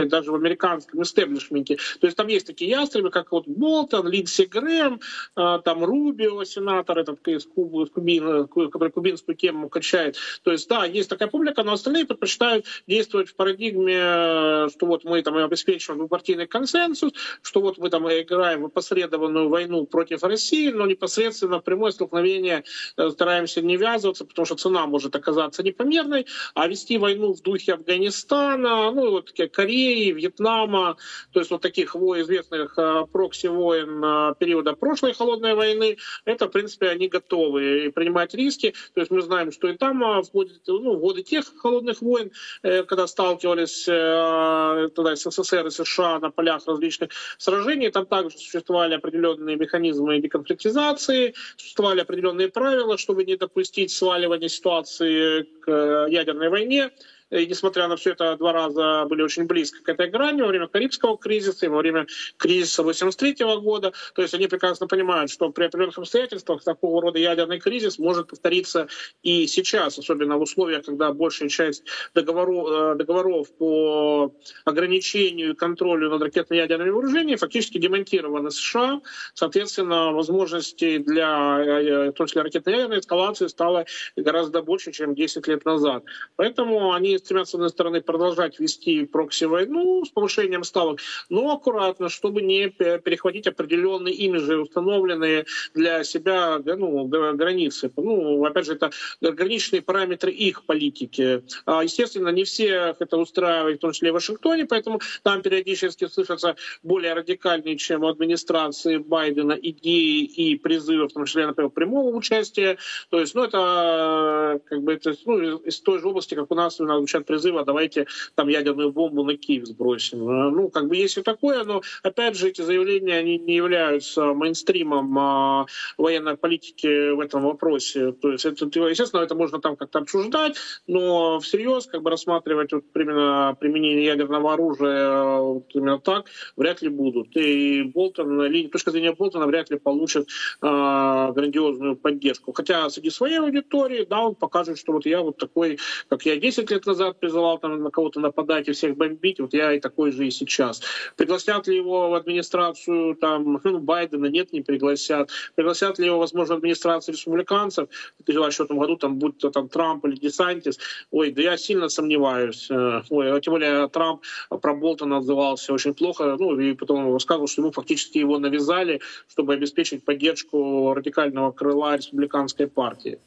даже 0.04 0.30
в 0.30 0.34
американском 0.34 1.02
истеблишменте. 1.02 1.76
То 2.00 2.06
есть 2.06 2.16
там 2.16 2.26
есть 2.26 2.46
такие 2.46 2.70
ястребы, 2.70 3.10
как 3.10 3.32
вот 3.32 3.48
Болтон, 3.48 4.08
Линдси 4.08 4.42
Грэм, 4.42 5.00
а, 5.34 5.58
там 5.60 5.82
Рубио, 5.84 6.44
сенатор, 6.44 6.98
этот 6.98 7.26
из 7.28 7.46
Кубы, 7.46 7.86
Кубин, 7.86 8.46
который 8.46 8.90
кубинскую 8.90 9.36
тему 9.36 9.70
качает. 9.70 10.16
То 10.42 10.52
есть 10.52 10.68
да, 10.68 10.84
есть 10.84 11.08
такая 11.08 11.28
публика, 11.28 11.62
но 11.62 11.72
остальные 11.72 12.04
предпочитают 12.04 12.66
действовать 12.86 13.30
в 13.30 13.36
парадигме, 13.36 14.68
что 14.68 14.86
вот 14.86 15.04
мы 15.04 15.22
там 15.22 15.36
обеспечиваем 15.36 15.98
двупартийный 15.98 16.46
консенсус, 16.46 17.12
что 17.40 17.60
вот 17.60 17.78
мы 17.78 17.88
там 17.88 18.06
играем 18.06 18.62
в 18.62 18.66
опосредованную 18.66 19.48
войну 19.48 19.86
против 19.86 20.22
России, 20.24 20.70
но 20.70 20.86
непосредственно 20.86 21.60
в 21.60 21.64
прямое 21.64 21.92
столкновение 21.92 22.64
э, 22.96 23.10
стараемся 23.10 23.62
не 23.62 23.76
ввязываться, 23.76 24.26
потому 24.26 24.44
что 24.44 24.56
цена 24.56 24.86
может 24.86 25.16
оказаться 25.16 25.62
непомерной, 25.62 26.26
а 26.54 26.68
вести 26.68 26.98
войну 26.98 27.32
в 27.32 27.40
духе 27.40 27.74
Афганистана, 27.74 28.90
ну 28.90 29.10
вот 29.12 29.32
Кореи, 29.52 29.85
Кореи, 29.86 30.10
Вьетнама, 30.10 30.96
то 31.32 31.40
есть 31.40 31.50
вот 31.50 31.62
таких 31.62 31.94
известных 31.94 32.74
э, 32.76 33.06
прокси-войн 33.12 34.04
э, 34.04 34.34
периода 34.38 34.72
прошлой 34.72 35.14
холодной 35.14 35.54
войны, 35.54 35.96
это, 36.24 36.46
в 36.46 36.50
принципе, 36.50 36.88
они 36.88 37.08
готовы 37.08 37.92
принимать 37.94 38.34
риски. 38.34 38.74
То 38.94 39.00
есть 39.00 39.12
мы 39.12 39.22
знаем, 39.22 39.52
что 39.52 39.68
и 39.68 39.76
там 39.76 40.02
э, 40.02 40.22
входит, 40.22 40.62
ну, 40.66 40.96
в 40.96 41.00
годы 41.00 41.22
тех 41.22 41.44
холодных 41.58 42.02
войн, 42.02 42.30
когда 42.62 43.06
сталкивались 43.06 43.84
тогда 43.84 45.14
СССР 45.14 45.66
и 45.66 45.70
США 45.70 46.18
на 46.18 46.30
полях 46.30 46.66
различных 46.66 47.10
сражений, 47.38 47.90
там 47.90 48.06
также 48.06 48.36
существовали 48.36 48.94
определенные 48.94 49.56
механизмы 49.56 50.20
деконфликтизации, 50.20 51.34
существовали 51.56 52.00
определенные 52.00 52.48
правила, 52.48 52.98
чтобы 52.98 53.24
не 53.24 53.36
допустить 53.36 53.90
сваливания 53.90 54.48
ситуации 54.48 55.42
к 55.60 56.06
ядерной 56.10 56.48
войне. 56.48 56.90
И 57.30 57.46
несмотря 57.46 57.88
на 57.88 57.96
все 57.96 58.12
это, 58.12 58.36
два 58.36 58.52
раза 58.52 59.04
были 59.06 59.22
очень 59.22 59.46
близко 59.46 59.82
к 59.82 59.88
этой 59.88 60.08
грани 60.08 60.42
во 60.42 60.48
время 60.48 60.68
Карибского 60.68 61.18
кризиса 61.18 61.66
и 61.66 61.68
во 61.68 61.78
время 61.78 62.06
кризиса 62.36 62.82
83 62.82 63.44
года. 63.60 63.92
То 64.14 64.22
есть 64.22 64.32
они 64.34 64.46
прекрасно 64.46 64.86
понимают, 64.86 65.30
что 65.30 65.50
при 65.50 65.64
определенных 65.64 65.98
обстоятельствах 65.98 66.62
такого 66.62 67.02
рода 67.02 67.18
ядерный 67.18 67.58
кризис 67.58 67.98
может 67.98 68.28
повториться 68.28 68.86
и 69.22 69.46
сейчас, 69.48 69.98
особенно 69.98 70.38
в 70.38 70.42
условиях, 70.42 70.84
когда 70.84 71.12
большая 71.12 71.48
часть 71.48 71.82
договоров, 72.14 72.68
э, 72.70 72.94
договоров 72.96 73.52
по 73.56 74.32
ограничению 74.64 75.52
и 75.52 75.54
контролю 75.54 76.10
над 76.10 76.22
ракетно-ядерными 76.22 76.90
вооружениями 76.90 77.36
фактически 77.36 77.78
демонтированы 77.78 78.52
США. 78.52 79.00
Соответственно, 79.34 80.12
возможностей 80.12 80.98
для, 80.98 81.58
э, 81.58 82.10
в 82.10 82.12
том 82.12 82.26
числе 82.28 82.42
ракетно-ядерной 82.42 83.00
эскалации 83.00 83.48
стало 83.48 83.84
гораздо 84.14 84.62
больше, 84.62 84.92
чем 84.92 85.14
10 85.14 85.48
лет 85.48 85.64
назад. 85.64 86.04
Поэтому 86.36 86.92
они 86.92 87.15
стремятся, 87.18 87.52
с 87.52 87.54
одной 87.54 87.70
стороны, 87.70 88.00
продолжать 88.00 88.58
вести 88.58 89.04
прокси-войну 89.04 90.04
с 90.04 90.10
повышением 90.10 90.64
ставок, 90.64 91.00
но 91.28 91.52
аккуратно, 91.52 92.08
чтобы 92.08 92.42
не 92.42 92.68
перехватить 92.68 93.46
определенные 93.46 94.14
имиджи, 94.14 94.56
установленные 94.56 95.46
для 95.74 96.04
себя 96.04 96.58
ну, 96.64 97.06
границы. 97.06 97.92
Ну, 97.96 98.44
опять 98.44 98.66
же, 98.66 98.74
это 98.74 98.90
граничные 99.20 99.82
параметры 99.82 100.30
их 100.30 100.64
политики. 100.64 101.42
А, 101.64 101.82
естественно, 101.82 102.28
не 102.28 102.44
всех 102.44 102.96
это 103.00 103.16
устраивает, 103.16 103.78
в 103.78 103.80
том 103.80 103.92
числе 103.92 104.08
и 104.08 104.10
в 104.10 104.14
Вашингтоне, 104.14 104.66
поэтому 104.66 105.00
там 105.22 105.42
периодически 105.42 106.06
слышатся 106.06 106.56
более 106.82 107.14
радикальные, 107.14 107.76
чем 107.76 108.02
у 108.02 108.08
администрации 108.08 108.98
Байдена, 108.98 109.52
идеи 109.52 110.24
и 110.24 110.56
призывы, 110.56 111.08
в 111.08 111.12
том 111.12 111.24
числе, 111.24 111.46
например, 111.46 111.70
прямого 111.70 112.14
участия. 112.14 112.78
То 113.10 113.20
есть, 113.20 113.34
ну, 113.34 113.44
это 113.44 114.60
как 114.64 114.82
бы 114.82 114.92
это, 114.92 115.14
ну, 115.24 115.56
из 115.58 115.80
той 115.80 116.00
же 116.00 116.08
области, 116.08 116.34
как 116.34 116.50
у 116.50 116.54
нас 116.54 116.78
звучат 117.06 117.26
призывы, 117.26 117.60
а 117.60 117.64
давайте 117.64 118.06
там 118.34 118.48
ядерную 118.48 118.92
бомбу 118.92 119.24
на 119.24 119.36
Киев 119.36 119.66
сбросим. 119.66 120.28
Э, 120.28 120.50
ну, 120.50 120.68
как 120.68 120.88
бы 120.88 120.96
есть 120.96 121.16
и 121.18 121.22
такое, 121.22 121.64
но 121.64 121.82
опять 122.02 122.36
же 122.36 122.48
эти 122.48 122.62
заявления, 122.62 123.18
они 123.18 123.38
не 123.38 123.54
являются 123.54 124.34
мейнстримом 124.34 125.18
а, 125.18 125.66
военной 125.96 126.36
политики 126.36 127.12
в 127.12 127.20
этом 127.20 127.42
вопросе. 127.42 128.12
То 128.12 128.32
есть, 128.32 128.44
это, 128.44 128.66
естественно, 128.66 129.22
это 129.22 129.34
можно 129.34 129.60
там 129.60 129.76
как-то 129.76 130.00
обсуждать, 130.00 130.56
но 130.86 131.38
всерьез 131.40 131.86
как 131.86 132.02
бы 132.02 132.10
рассматривать 132.10 132.72
вот 132.72 132.84
именно 132.94 133.56
применение 133.58 134.04
ядерного 134.04 134.54
оружия 134.54 135.38
вот 135.38 135.66
именно 135.74 135.98
так 135.98 136.26
вряд 136.56 136.82
ли 136.82 136.88
будут. 136.88 137.36
И 137.36 137.82
Болтон, 137.82 138.50
точка 138.70 138.90
зрения 138.90 139.12
Болтона 139.12 139.46
вряд 139.46 139.70
ли 139.70 139.78
получит 139.78 140.28
а, 140.60 141.32
грандиозную 141.32 141.96
поддержку. 141.96 142.52
Хотя 142.52 142.90
среди 142.90 143.10
своей 143.10 143.38
аудитории, 143.38 144.04
да, 144.08 144.20
он 144.20 144.34
покажет, 144.34 144.78
что 144.78 144.92
вот 144.92 145.06
я 145.06 145.20
вот 145.20 145.36
такой, 145.36 145.78
как 146.08 146.26
я 146.26 146.36
10 146.36 146.70
лет 146.70 146.86
назад 146.86 146.95
призывал 147.20 147.58
там 147.58 147.82
на 147.82 147.90
кого-то 147.90 148.20
нападать 148.20 148.68
и 148.68 148.72
всех 148.72 148.96
бомбить, 148.96 149.40
вот 149.40 149.54
я 149.54 149.72
и 149.72 149.80
такой 149.80 150.12
же 150.12 150.26
и 150.26 150.30
сейчас. 150.30 150.82
Пригласят 151.16 151.66
ли 151.66 151.76
его 151.76 152.10
в 152.10 152.14
администрацию 152.14 153.16
там, 153.16 153.60
ну, 153.64 153.78
Байдена? 153.78 154.26
Нет, 154.26 154.52
не 154.52 154.60
пригласят. 154.60 155.30
Пригласят 155.54 155.98
ли 155.98 156.06
его, 156.06 156.18
возможно, 156.18 156.56
администрацию 156.56 157.14
республиканцев? 157.14 157.88
В 158.20 158.24
2024 158.24 158.78
году 158.78 158.96
там 158.96 159.18
будет 159.18 159.52
там 159.52 159.68
Трамп 159.68 160.04
или 160.06 160.16
Десантис. 160.16 160.78
Ой, 161.10 161.30
да 161.32 161.42
я 161.42 161.56
сильно 161.56 161.88
сомневаюсь. 161.88 162.68
Э, 162.70 163.02
ой, 163.10 163.32
а 163.32 163.40
тем 163.40 163.54
более 163.54 163.88
Трамп 163.88 164.22
про 164.48 164.74
Болтона 164.74 165.18
отзывался 165.18 165.72
очень 165.72 165.94
плохо, 165.94 166.36
ну, 166.38 166.58
и 166.58 166.74
потом 166.74 167.12
рассказывал, 167.12 167.48
что 167.48 167.62
ему 167.62 167.72
фактически 167.72 168.18
его 168.18 168.38
навязали, 168.38 169.00
чтобы 169.28 169.54
обеспечить 169.54 170.04
поддержку 170.04 170.94
радикального 170.94 171.52
крыла 171.52 171.96
республиканской 171.96 172.66
партии. 172.66 173.18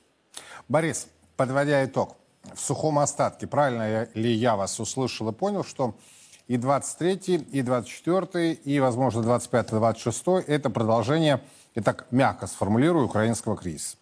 Борис, 0.68 1.10
подводя 1.36 1.86
итог, 1.86 2.18
в 2.54 2.60
сухом 2.60 3.00
остатке. 3.00 3.48
Правильно 3.48 4.08
ли 4.14 4.32
я 4.32 4.56
вас 4.56 4.80
услышал 4.80 5.30
и 5.30 5.34
понял, 5.34 5.64
что 5.64 5.96
и 6.48 6.58
23, 6.58 7.36
и 7.52 7.62
24, 7.62 8.54
и, 8.54 8.80
возможно, 8.80 9.22
25, 9.22 9.70
26 9.70 10.24
это 10.48 10.70
продолжение, 10.70 11.42
и 11.76 11.82
так 11.82 12.08
мягко 12.12 12.48
сформулирую, 12.48 13.06
украинского 13.06 13.56
кризиса? 13.56 13.99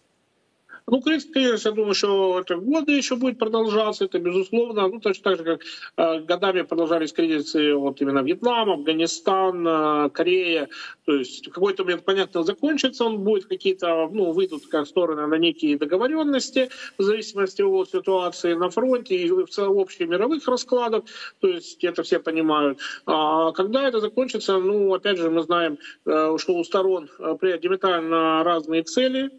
Ну, 0.90 1.02
кризис, 1.02 1.66
я 1.66 1.72
думаю, 1.72 1.94
что 1.94 2.40
это 2.40 2.56
годы 2.56 2.92
еще 2.92 3.16
будет 3.16 3.38
продолжаться, 3.38 4.06
это 4.06 4.18
безусловно. 4.18 4.88
Ну, 4.88 5.00
точно 5.00 5.22
так 5.22 5.36
же, 5.36 5.44
как 5.44 5.60
э, 5.98 6.20
годами 6.20 6.62
продолжались 6.62 7.12
кризисы 7.12 7.74
вот 7.74 8.00
именно 8.00 8.20
Вьетнам, 8.20 8.70
Афганистан, 8.70 9.66
э, 9.68 10.10
Корея. 10.10 10.68
То 11.04 11.12
есть 11.12 11.46
в 11.46 11.52
какой-то 11.52 11.84
момент, 11.84 12.06
понятно, 12.06 12.42
закончится, 12.42 13.04
он 13.04 13.18
будет 13.18 13.44
какие-то, 13.44 14.08
ну, 14.10 14.32
выйдут 14.32 14.66
как 14.68 14.86
стороны 14.86 15.26
на 15.26 15.34
некие 15.34 15.76
договоренности 15.76 16.70
в 16.96 17.02
зависимости 17.02 17.60
от 17.60 17.90
ситуации 17.90 18.54
на 18.54 18.70
фронте 18.70 19.14
и 19.14 19.30
в 19.30 19.46
общих 19.58 20.08
мировых 20.08 20.48
раскладов. 20.48 21.04
То 21.40 21.48
есть 21.48 21.84
это 21.84 22.02
все 22.02 22.18
понимают. 22.18 22.78
А 23.04 23.52
когда 23.52 23.86
это 23.86 24.00
закончится, 24.00 24.56
ну, 24.56 24.94
опять 24.94 25.18
же, 25.18 25.28
мы 25.28 25.42
знаем, 25.42 25.76
э, 26.06 26.36
что 26.38 26.54
у 26.54 26.64
сторон 26.64 27.10
э, 27.18 27.58
диаметрально 27.58 28.42
разные 28.42 28.84
цели, 28.84 29.30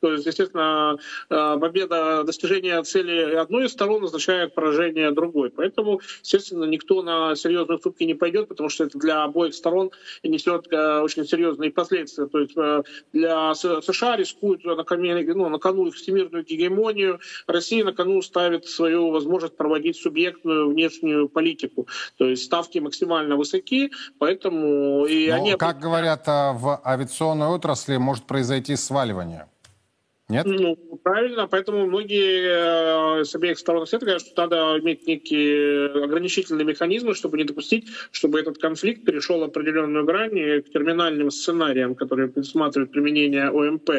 То 0.00 0.12
есть, 0.12 0.26
естественно, 0.26 0.96
э, 1.28 1.58
победа, 1.60 2.22
достижение 2.24 2.82
цели 2.84 3.34
одной 3.34 3.66
из 3.66 3.72
сторон 3.72 4.04
означает 4.04 4.54
поражение 4.54 5.10
другой. 5.10 5.50
Поэтому, 5.50 6.00
естественно, 6.22 6.64
никто 6.64 7.02
на 7.02 7.34
серьезные 7.34 7.76
уступки 7.76 8.04
не 8.04 8.14
пойдет, 8.14 8.48
потому 8.48 8.68
что 8.68 8.84
это 8.84 8.98
для 8.98 9.24
обоих 9.24 9.54
сторон 9.54 9.90
несет 10.22 10.72
э, 10.72 11.00
очень 11.00 11.26
серьезные 11.26 11.72
последствия. 11.72 12.26
То 12.26 12.38
есть 12.38 12.56
э, 12.56 12.82
для 13.12 13.54
США 13.54 14.16
рискуют 14.16 14.64
на, 14.64 14.84
коне, 14.84 15.16
ну, 15.34 15.48
на 15.48 15.58
кону 15.58 15.90
всемирную 15.90 16.44
гегемонию, 16.44 17.18
Россия 17.46 17.84
на 17.84 17.92
кону 17.92 18.22
ставит 18.22 18.66
свою 18.66 19.10
возможность 19.10 19.56
проводить 19.56 19.96
субъектную 19.96 20.70
внешнюю 20.70 21.28
политику. 21.28 21.88
То 22.18 22.26
есть 22.26 22.44
ставки 22.44 22.78
максимально 22.78 23.36
высоки, 23.36 23.90
поэтому 24.18 25.06
и 25.06 25.28
Но, 25.28 25.34
они... 25.34 25.56
Как 25.56 25.80
говорят 25.80 26.26
в 26.26 26.80
авиационной 26.84 27.48
отрасли, 27.48 27.96
может 27.96 28.24
произойти 28.24 28.76
сваливание. 28.76 29.48
Нет? 30.30 30.44
Ну, 30.44 30.76
правильно, 31.02 31.46
поэтому 31.46 31.86
многие 31.86 33.20
э, 33.20 33.24
с 33.24 33.34
обеих 33.34 33.58
сторон 33.58 33.86
света 33.86 34.04
говорят, 34.04 34.20
что 34.20 34.42
надо 34.42 34.78
иметь 34.78 35.06
некие 35.06 35.86
ограничительные 36.04 36.66
механизмы, 36.66 37.14
чтобы 37.14 37.38
не 37.38 37.44
допустить, 37.44 37.88
чтобы 38.10 38.38
этот 38.38 38.58
конфликт 38.58 39.06
перешел 39.06 39.42
определенную 39.42 40.04
грань 40.04 40.60
к 40.60 40.70
терминальным 40.70 41.30
сценариям, 41.30 41.94
которые 41.94 42.28
предусматривают 42.28 42.92
применение 42.92 43.50
ОМП. 43.50 43.90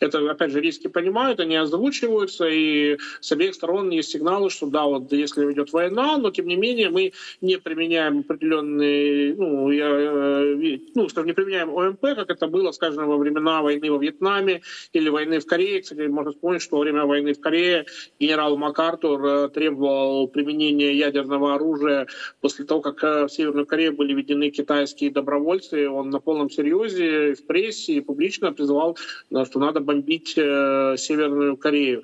Это, 0.00 0.28
опять 0.28 0.50
же, 0.50 0.60
риски 0.60 0.88
понимают, 0.88 1.38
они 1.38 1.54
озвучиваются, 1.54 2.48
и 2.48 2.98
с 3.20 3.30
обеих 3.30 3.54
сторон 3.54 3.90
есть 3.90 4.10
сигналы, 4.10 4.50
что 4.50 4.66
да, 4.66 4.86
вот 4.86 5.12
если 5.12 5.52
идет 5.52 5.72
война, 5.72 6.18
но 6.18 6.32
тем 6.32 6.48
не 6.48 6.56
менее 6.56 6.90
мы 6.90 7.12
не 7.40 7.58
применяем 7.58 8.24
определенные, 8.28 9.36
ну, 9.36 9.70
я, 9.70 9.88
э, 9.88 10.78
ну 10.96 11.08
скажем, 11.08 11.28
не 11.28 11.32
применяем 11.32 11.72
ОМП, 11.72 12.00
как 12.00 12.28
это 12.28 12.48
было, 12.48 12.72
скажем, 12.72 13.06
во 13.06 13.18
времена 13.18 13.62
войны 13.62 13.88
во 13.92 13.98
Вьетнаме 13.98 14.62
или 14.92 15.08
войны 15.08 15.38
в 15.38 15.46
Корее, 15.46 15.75
Корее. 15.76 15.82
Кстати, 15.82 16.06
можно 16.08 16.32
вспомнить, 16.32 16.62
что 16.62 16.76
во 16.76 16.82
время 16.82 17.04
войны 17.04 17.32
в 17.32 17.40
Корее 17.40 17.86
генерал 18.18 18.56
МакАртур 18.56 19.24
э, 19.24 19.48
требовал 19.48 20.28
применения 20.28 20.92
ядерного 20.92 21.54
оружия 21.54 22.06
после 22.40 22.64
того, 22.64 22.80
как 22.80 23.02
э, 23.04 23.24
в 23.26 23.28
Северную 23.28 23.66
Корею 23.66 23.92
были 23.92 24.14
введены 24.14 24.50
китайские 24.50 25.10
добровольцы. 25.10 25.88
Он 25.88 26.10
на 26.10 26.20
полном 26.20 26.50
серьезе 26.50 27.34
в 27.34 27.46
прессе 27.46 27.94
и 27.94 28.00
публично 28.00 28.52
призывал, 28.52 28.96
э, 29.30 29.44
что 29.44 29.58
надо 29.58 29.80
бомбить 29.80 30.28
Северную 30.28 31.56
Корею. 31.56 32.02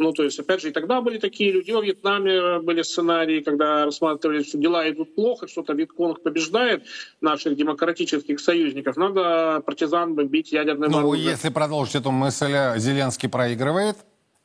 Ну, 0.00 0.12
то 0.12 0.22
есть, 0.24 0.38
опять 0.38 0.62
же, 0.62 0.70
и 0.70 0.72
тогда 0.72 1.02
были 1.02 1.18
такие 1.18 1.52
люди. 1.52 1.70
Во 1.72 1.82
Вьетнаме 1.82 2.60
были 2.60 2.80
сценарии, 2.80 3.40
когда 3.40 3.84
рассматривали, 3.84 4.42
что 4.42 4.56
дела 4.56 4.88
идут 4.88 5.14
плохо, 5.14 5.46
что-то 5.46 5.74
Вьетконг 5.74 6.22
побеждает 6.22 6.84
наших 7.20 7.54
демократических 7.54 8.40
союзников. 8.40 8.96
Надо 8.96 9.60
партизан 9.60 10.14
бомбить 10.14 10.52
ядерным 10.52 10.90
ну, 10.90 10.98
оружием. 11.00 11.28
если 11.28 11.50
продолжить 11.50 11.96
эту 11.96 12.10
мысль, 12.12 12.54
Зеленский 12.78 13.28
проигрывает, 13.28 13.98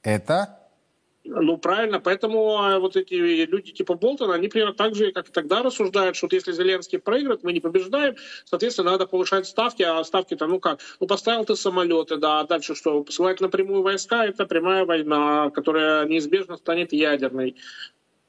это 0.03 0.59
ну, 1.25 1.57
правильно. 1.57 1.99
Поэтому 1.99 2.57
а, 2.57 2.79
вот 2.79 2.95
эти 2.95 3.13
люди 3.13 3.71
типа 3.71 3.95
Болтона, 3.95 4.35
они 4.35 4.47
примерно 4.47 4.73
так 4.73 4.95
же, 4.95 5.11
как 5.11 5.29
и 5.29 5.31
тогда 5.31 5.63
рассуждают, 5.63 6.15
что 6.15 6.27
вот 6.27 6.33
если 6.33 6.51
Зеленский 6.51 6.99
проигрывает, 6.99 7.43
мы 7.43 7.53
не 7.53 7.59
побеждаем, 7.59 8.15
соответственно, 8.45 8.91
надо 8.91 9.07
повышать 9.07 9.47
ставки, 9.47 9.83
а 9.83 10.03
ставки-то, 10.03 10.47
ну 10.47 10.59
как, 10.59 10.79
ну 10.99 11.07
поставил 11.07 11.45
ты 11.45 11.55
самолеты, 11.55 12.17
да, 12.17 12.41
а 12.41 12.43
дальше 12.45 12.75
что, 12.75 13.03
посылать 13.03 13.41
напрямую 13.41 13.81
войска, 13.81 14.25
это 14.25 14.45
прямая 14.45 14.85
война, 14.85 15.49
которая 15.49 16.05
неизбежно 16.05 16.57
станет 16.57 16.93
ядерной. 16.93 17.55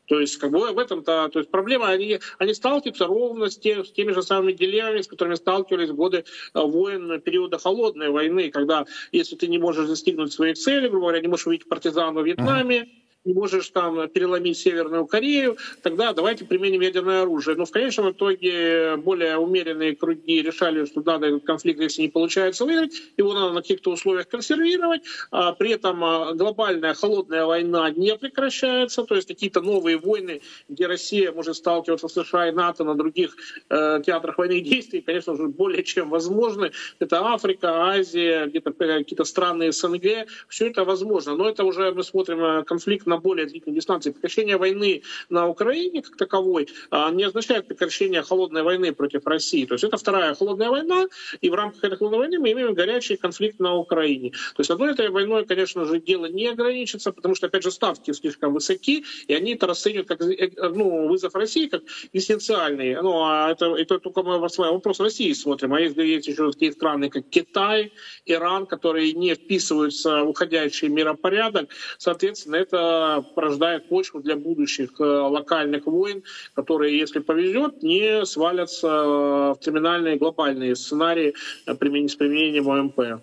То 0.07 0.21
есть, 0.21 0.37
как 0.37 0.51
бы 0.51 0.73
в 0.73 0.79
этом-то, 0.79 1.29
то 1.29 1.39
есть 1.39 1.51
проблема, 1.51 1.89
они, 1.89 2.21
они 2.39 2.55
сталкиваются 2.55 3.07
ровно 3.07 3.51
с, 3.51 3.59
тем, 3.59 3.85
с 3.85 3.93
теми 3.93 4.13
же 4.13 4.23
самыми 4.23 4.53
дилеммами, 4.53 5.01
с 5.01 5.09
которыми 5.09 5.35
сталкивались 5.35 5.91
в 5.91 5.97
годы 5.97 6.25
э, 6.55 6.61
войн 6.61 7.21
периода 7.21 7.59
холодной 7.59 8.11
войны, 8.11 8.51
когда 8.51 8.87
если 9.13 9.37
ты 9.37 9.49
не 9.49 9.59
можешь 9.59 9.89
достигнуть 9.89 10.33
своих 10.33 10.57
целей, 10.57 10.89
грубо 10.89 11.07
говоря, 11.07 11.21
не 11.21 11.29
можешь 11.29 11.47
увидеть 11.47 11.69
партизан 11.69 12.15
во 12.15 12.23
Вьетнаме, 12.23 12.83
mm-hmm 12.83 13.06
не 13.27 13.35
можешь 13.35 13.69
там 13.71 14.09
переломить 14.09 14.59
Северную 14.59 15.07
Корею, 15.07 15.57
тогда 15.83 16.13
давайте 16.13 16.45
применим 16.45 16.81
ядерное 16.81 17.23
оружие. 17.23 17.57
Но 17.57 17.65
в 17.65 17.71
конечном 17.71 18.13
итоге 18.13 18.97
более 18.97 19.37
умеренные 19.37 19.95
круги 19.97 20.43
решали, 20.43 20.85
что 20.87 21.03
надо 21.03 21.27
этот 21.27 21.45
конфликт, 21.45 21.81
если 21.81 22.03
не 22.03 22.09
получается 22.09 22.65
выиграть, 22.65 22.95
его 23.17 23.35
надо 23.35 23.53
на 23.53 23.63
каких-то 23.63 23.91
условиях 23.91 24.29
консервировать. 24.29 25.03
А 25.31 25.53
при 25.53 25.73
этом 25.73 26.03
а, 26.05 26.33
глобальная 26.35 26.95
холодная 26.95 27.45
война 27.45 27.91
не 27.91 28.17
прекращается, 28.17 29.05
то 29.05 29.15
есть 29.17 29.29
какие-то 29.29 29.61
новые 29.61 29.99
войны, 29.99 30.41
где 30.69 30.87
Россия 30.87 31.33
может 31.33 31.57
сталкиваться 31.57 32.09
с 32.09 32.13
США 32.13 32.49
и 32.49 32.53
НАТО 32.53 32.85
на 32.85 32.95
других 32.95 33.37
э, 33.69 34.01
театрах 34.05 34.39
военных 34.39 34.63
действий, 34.65 35.01
конечно 35.01 35.37
же, 35.37 35.49
более 35.49 35.83
чем 35.83 36.11
возможны. 36.11 36.71
Это 36.99 37.21
Африка, 37.25 37.91
Азия, 37.91 38.47
где-то 38.47 38.71
э, 38.71 38.99
какие-то 38.99 39.25
страны 39.25 39.73
СНГ, 39.73 40.29
все 40.49 40.69
это 40.69 40.85
возможно. 40.85 41.37
Но 41.37 41.49
это 41.49 41.65
уже 41.65 41.93
мы 41.93 42.03
смотрим 42.03 42.43
э, 42.43 42.65
конфликт 42.65 43.07
на 43.07 43.16
на 43.17 43.21
более 43.21 43.47
длительной 43.47 43.77
дистанции. 43.77 44.11
Прекращение 44.11 44.57
войны 44.57 45.03
на 45.31 45.49
Украине 45.49 46.03
как 46.03 46.17
таковой 46.17 46.69
а, 46.91 47.11
не 47.11 47.25
означает 47.25 47.67
прекращение 47.67 48.23
холодной 48.23 48.63
войны 48.63 48.93
против 48.93 49.27
России. 49.27 49.65
То 49.65 49.75
есть 49.75 49.85
это 49.85 49.97
вторая 49.97 50.35
холодная 50.35 50.71
война, 50.71 51.07
и 51.41 51.51
в 51.51 51.55
рамках 51.55 51.85
этой 51.85 51.97
холодной 51.97 52.19
войны 52.19 52.39
мы 52.39 52.53
имеем 52.53 52.75
горячий 52.75 53.17
конфликт 53.17 53.59
на 53.61 53.75
Украине. 53.75 54.31
То 54.31 54.61
есть 54.61 54.71
одной 54.71 54.93
этой 54.93 55.09
войной, 55.09 55.47
конечно 55.47 55.85
же, 55.87 55.99
дело 55.99 56.27
не 56.27 56.49
ограничится, 56.49 57.13
потому 57.13 57.35
что, 57.35 57.47
опять 57.47 57.63
же, 57.63 57.71
ставки 57.71 58.13
слишком 58.13 58.53
высоки, 58.53 59.05
и 59.29 59.35
они 59.35 59.55
это 59.55 59.67
расценивают 59.67 60.09
как 60.09 60.21
э, 60.21 60.51
ну, 60.75 61.09
вызов 61.09 61.35
России, 61.35 61.69
как 61.69 61.83
эссенциальный. 62.13 63.01
Ну, 63.03 63.23
а 63.25 63.53
это, 63.53 63.75
это 63.77 63.99
только 63.99 64.23
мы 64.23 64.39
вопрос 64.39 65.01
России 65.01 65.33
смотрим. 65.33 65.73
А 65.73 65.81
если 65.81 66.05
есть 66.05 66.29
еще 66.29 66.53
такие 66.53 66.73
страны, 66.73 67.09
как 67.09 67.29
Китай, 67.31 67.93
Иран, 68.27 68.67
которые 68.67 69.13
не 69.13 69.35
вписываются 69.35 70.25
в 70.25 70.29
уходящий 70.29 70.89
миропорядок, 70.89 71.71
соответственно, 71.99 72.57
это 72.57 72.96
порождает 73.35 73.89
почву 73.89 74.21
для 74.21 74.37
будущих 74.37 74.91
э, 75.01 75.05
локальных 75.05 75.87
войн, 75.87 76.23
которые, 76.55 76.99
если 76.99 77.21
повезет, 77.21 77.83
не 77.83 78.25
свалятся 78.27 78.87
э, 78.87 79.55
в 79.55 79.59
терминальные 79.61 80.17
глобальные 80.17 80.77
сценарии 80.77 81.35
э, 81.67 81.73
с 81.73 81.77
применением 82.17 82.69
ОМП. 82.69 83.23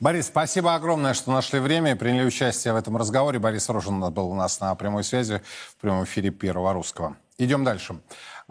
Борис, 0.00 0.26
спасибо 0.26 0.74
огромное, 0.74 1.14
что 1.14 1.30
нашли 1.30 1.60
время 1.60 1.92
и 1.92 1.94
приняли 1.94 2.26
участие 2.26 2.74
в 2.74 2.76
этом 2.76 2.96
разговоре. 2.96 3.38
Борис 3.38 3.68
Рожин 3.68 4.00
был 4.12 4.30
у 4.30 4.34
нас 4.34 4.60
на 4.60 4.74
прямой 4.74 5.04
связи 5.04 5.40
в 5.76 5.80
прямом 5.80 6.04
эфире 6.04 6.30
Первого 6.30 6.72
Русского. 6.72 7.16
Идем 7.38 7.64
дальше. 7.64 8.00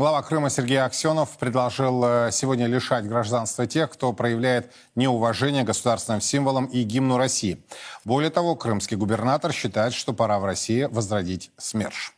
Глава 0.01 0.23
Крыма 0.23 0.49
Сергей 0.49 0.81
Аксенов 0.81 1.37
предложил 1.37 2.03
э, 2.03 2.29
сегодня 2.31 2.65
лишать 2.65 3.07
гражданства 3.07 3.67
тех, 3.67 3.91
кто 3.91 4.13
проявляет 4.13 4.71
неуважение 4.95 5.61
государственным 5.61 6.21
символам 6.21 6.65
и 6.65 6.81
гимну 6.81 7.17
России. 7.19 7.63
Более 8.03 8.31
того, 8.31 8.55
крымский 8.55 8.97
губернатор 8.97 9.53
считает, 9.53 9.93
что 9.93 10.13
пора 10.13 10.39
в 10.39 10.45
России 10.45 10.89
возродить 10.89 11.51
СМЕРШ. 11.57 12.15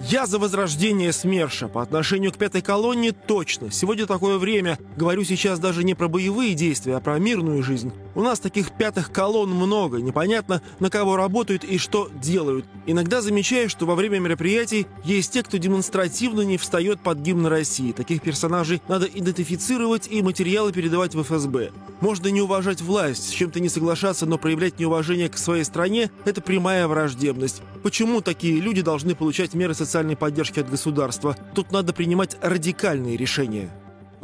Я 0.00 0.24
за 0.24 0.38
возрождение 0.38 1.12
СМЕРШа. 1.12 1.68
По 1.68 1.82
отношению 1.82 2.32
к 2.32 2.38
пятой 2.38 2.62
колонне 2.62 3.12
точно. 3.12 3.70
Сегодня 3.70 4.06
такое 4.06 4.38
время. 4.38 4.78
Говорю 4.96 5.24
сейчас 5.24 5.58
даже 5.58 5.84
не 5.84 5.92
про 5.92 6.08
боевые 6.08 6.54
действия, 6.54 6.96
а 6.96 7.00
про 7.00 7.18
мирную 7.18 7.62
жизнь. 7.62 7.92
У 8.14 8.22
нас 8.22 8.38
таких 8.38 8.70
пятых 8.72 9.10
колонн 9.10 9.50
много. 9.50 9.98
Непонятно, 9.98 10.62
на 10.78 10.90
кого 10.90 11.16
работают 11.16 11.64
и 11.64 11.78
что 11.78 12.08
делают. 12.14 12.64
Иногда 12.86 13.20
замечаю, 13.20 13.68
что 13.68 13.86
во 13.86 13.94
время 13.94 14.18
мероприятий 14.20 14.86
есть 15.02 15.32
те, 15.32 15.42
кто 15.42 15.56
демонстративно 15.56 16.42
не 16.42 16.56
встает 16.56 17.00
под 17.00 17.18
гимн 17.18 17.46
России. 17.46 17.92
Таких 17.92 18.22
персонажей 18.22 18.80
надо 18.88 19.06
идентифицировать 19.06 20.06
и 20.08 20.22
материалы 20.22 20.72
передавать 20.72 21.14
в 21.14 21.22
ФСБ. 21.22 21.72
Можно 22.00 22.28
не 22.28 22.40
уважать 22.40 22.80
власть, 22.80 23.28
с 23.28 23.32
чем-то 23.32 23.60
не 23.60 23.68
соглашаться, 23.68 24.26
но 24.26 24.38
проявлять 24.38 24.78
неуважение 24.78 25.28
к 25.28 25.36
своей 25.36 25.64
стране– 25.64 26.10
это 26.24 26.40
прямая 26.40 26.86
враждебность. 26.86 27.62
Почему 27.82 28.20
такие 28.20 28.60
люди 28.60 28.82
должны 28.82 29.14
получать 29.14 29.54
меры 29.54 29.74
социальной 29.74 30.16
поддержки 30.16 30.60
от 30.60 30.70
государства. 30.70 31.36
Тут 31.54 31.72
надо 31.72 31.92
принимать 31.92 32.36
радикальные 32.40 33.16
решения. 33.16 33.70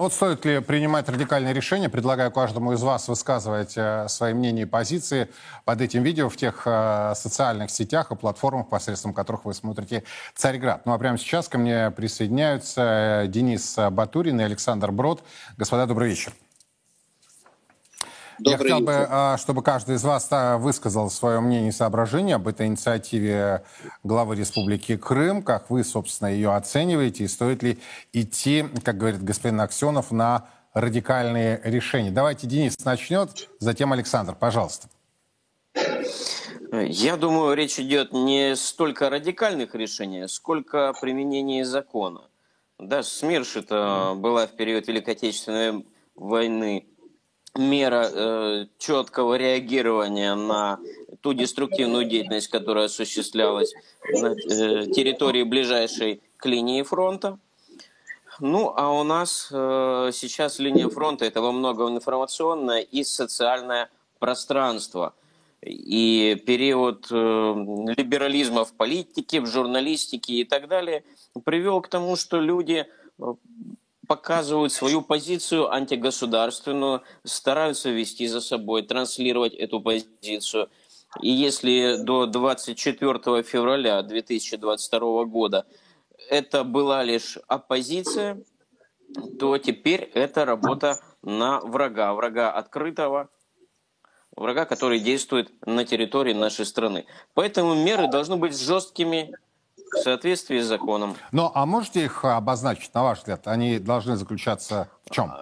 Вот 0.00 0.14
стоит 0.14 0.46
ли 0.46 0.60
принимать 0.60 1.10
радикальные 1.10 1.52
решения? 1.52 1.90
Предлагаю 1.90 2.30
каждому 2.30 2.72
из 2.72 2.82
вас 2.82 3.06
высказывать 3.06 3.74
э, 3.76 4.08
свои 4.08 4.32
мнения 4.32 4.62
и 4.62 4.64
позиции 4.64 5.28
под 5.66 5.82
этим 5.82 6.02
видео 6.02 6.30
в 6.30 6.38
тех 6.38 6.62
э, 6.64 7.12
социальных 7.14 7.70
сетях 7.70 8.10
и 8.10 8.16
платформах, 8.16 8.70
посредством 8.70 9.12
которых 9.12 9.44
вы 9.44 9.52
смотрите 9.52 10.04
«Царьград». 10.34 10.86
Ну 10.86 10.94
а 10.94 10.98
прямо 10.98 11.18
сейчас 11.18 11.48
ко 11.48 11.58
мне 11.58 11.90
присоединяются 11.90 13.24
э, 13.24 13.26
Денис 13.28 13.76
Батурин 13.90 14.40
и 14.40 14.44
Александр 14.44 14.90
Брод. 14.90 15.22
Господа, 15.58 15.84
добрый 15.84 16.08
вечер. 16.08 16.32
Добрый 18.40 18.70
Я 18.70 18.76
хотел 18.76 18.80
бы, 18.80 19.06
а, 19.08 19.36
чтобы 19.36 19.62
каждый 19.62 19.96
из 19.96 20.04
вас 20.04 20.28
а, 20.30 20.56
высказал 20.56 21.10
свое 21.10 21.40
мнение 21.40 21.68
и 21.68 21.72
соображение 21.72 22.36
об 22.36 22.48
этой 22.48 22.66
инициативе 22.66 23.64
главы 24.02 24.34
Республики 24.34 24.96
Крым, 24.96 25.42
как 25.42 25.68
вы, 25.68 25.84
собственно, 25.84 26.28
ее 26.28 26.54
оцениваете, 26.54 27.24
и 27.24 27.28
стоит 27.28 27.62
ли 27.62 27.78
идти, 28.14 28.64
как 28.82 28.96
говорит 28.96 29.22
господин 29.22 29.60
Аксенов, 29.60 30.10
на 30.10 30.46
радикальные 30.72 31.60
решения. 31.64 32.10
Давайте 32.10 32.46
Денис 32.46 32.82
начнет, 32.82 33.48
затем 33.58 33.92
Александр, 33.92 34.34
пожалуйста. 34.34 34.88
Я 36.72 37.16
думаю, 37.16 37.54
речь 37.54 37.78
идет 37.78 38.12
не 38.12 38.56
столько 38.56 39.08
о 39.08 39.10
радикальных 39.10 39.74
решениях, 39.74 40.30
сколько 40.30 40.88
о 40.88 40.92
применении 40.94 41.62
закона. 41.62 42.22
Да, 42.78 43.02
СМИРШ 43.02 43.56
это 43.56 44.14
была 44.16 44.46
в 44.46 44.52
период 44.52 44.88
Великой 44.88 45.14
Отечественной 45.14 45.84
войны 46.14 46.86
мера 47.56 48.08
э, 48.12 48.66
четкого 48.78 49.34
реагирования 49.34 50.34
на 50.34 50.78
ту 51.20 51.32
деструктивную 51.34 52.04
деятельность, 52.04 52.48
которая 52.48 52.86
осуществлялась 52.86 53.72
на 54.12 54.28
э, 54.28 54.86
территории 54.86 55.42
ближайшей 55.42 56.22
к 56.36 56.46
линии 56.46 56.82
фронта. 56.82 57.38
Ну, 58.40 58.72
а 58.74 58.90
у 58.90 59.02
нас 59.02 59.48
э, 59.52 60.10
сейчас 60.14 60.58
линия 60.58 60.88
фронта 60.88 61.26
это 61.26 61.42
во 61.42 61.52
многом 61.52 61.96
информационное 61.96 62.80
и 62.80 63.04
социальное 63.04 63.90
пространство. 64.18 65.14
И 65.62 66.42
период 66.46 67.08
э, 67.10 67.14
либерализма 67.14 68.64
в 68.64 68.72
политике, 68.72 69.42
в 69.42 69.46
журналистике 69.46 70.34
и 70.34 70.44
так 70.44 70.68
далее 70.68 71.04
привел 71.44 71.82
к 71.82 71.88
тому, 71.88 72.16
что 72.16 72.40
люди 72.40 72.86
э, 73.18 73.24
показывают 74.10 74.72
свою 74.72 75.02
позицию 75.02 75.72
антигосударственную, 75.72 77.04
стараются 77.22 77.90
вести 77.90 78.26
за 78.26 78.40
собой, 78.40 78.82
транслировать 78.82 79.54
эту 79.54 79.80
позицию. 79.80 80.68
И 81.22 81.30
если 81.30 81.96
до 82.02 82.26
24 82.26 83.44
февраля 83.44 84.02
2022 84.02 85.24
года 85.26 85.64
это 86.28 86.64
была 86.64 87.04
лишь 87.04 87.38
оппозиция, 87.46 88.42
то 89.38 89.58
теперь 89.58 90.10
это 90.14 90.44
работа 90.44 90.98
на 91.22 91.60
врага, 91.60 92.12
врага 92.12 92.50
открытого, 92.50 93.28
врага, 94.34 94.64
который 94.64 94.98
действует 94.98 95.52
на 95.64 95.84
территории 95.84 96.32
нашей 96.32 96.66
страны. 96.66 97.06
Поэтому 97.34 97.76
меры 97.76 98.08
должны 98.08 98.34
быть 98.34 98.58
жесткими 98.58 99.32
в 99.92 99.98
соответствии 99.98 100.60
с 100.60 100.66
законом. 100.66 101.16
Ну, 101.32 101.50
а 101.54 101.66
можете 101.66 102.04
их 102.04 102.24
обозначить, 102.24 102.94
на 102.94 103.02
ваш 103.02 103.18
взгляд? 103.18 103.46
Они 103.46 103.78
должны 103.78 104.16
заключаться 104.16 104.88
в 105.04 105.10
чем? 105.10 105.32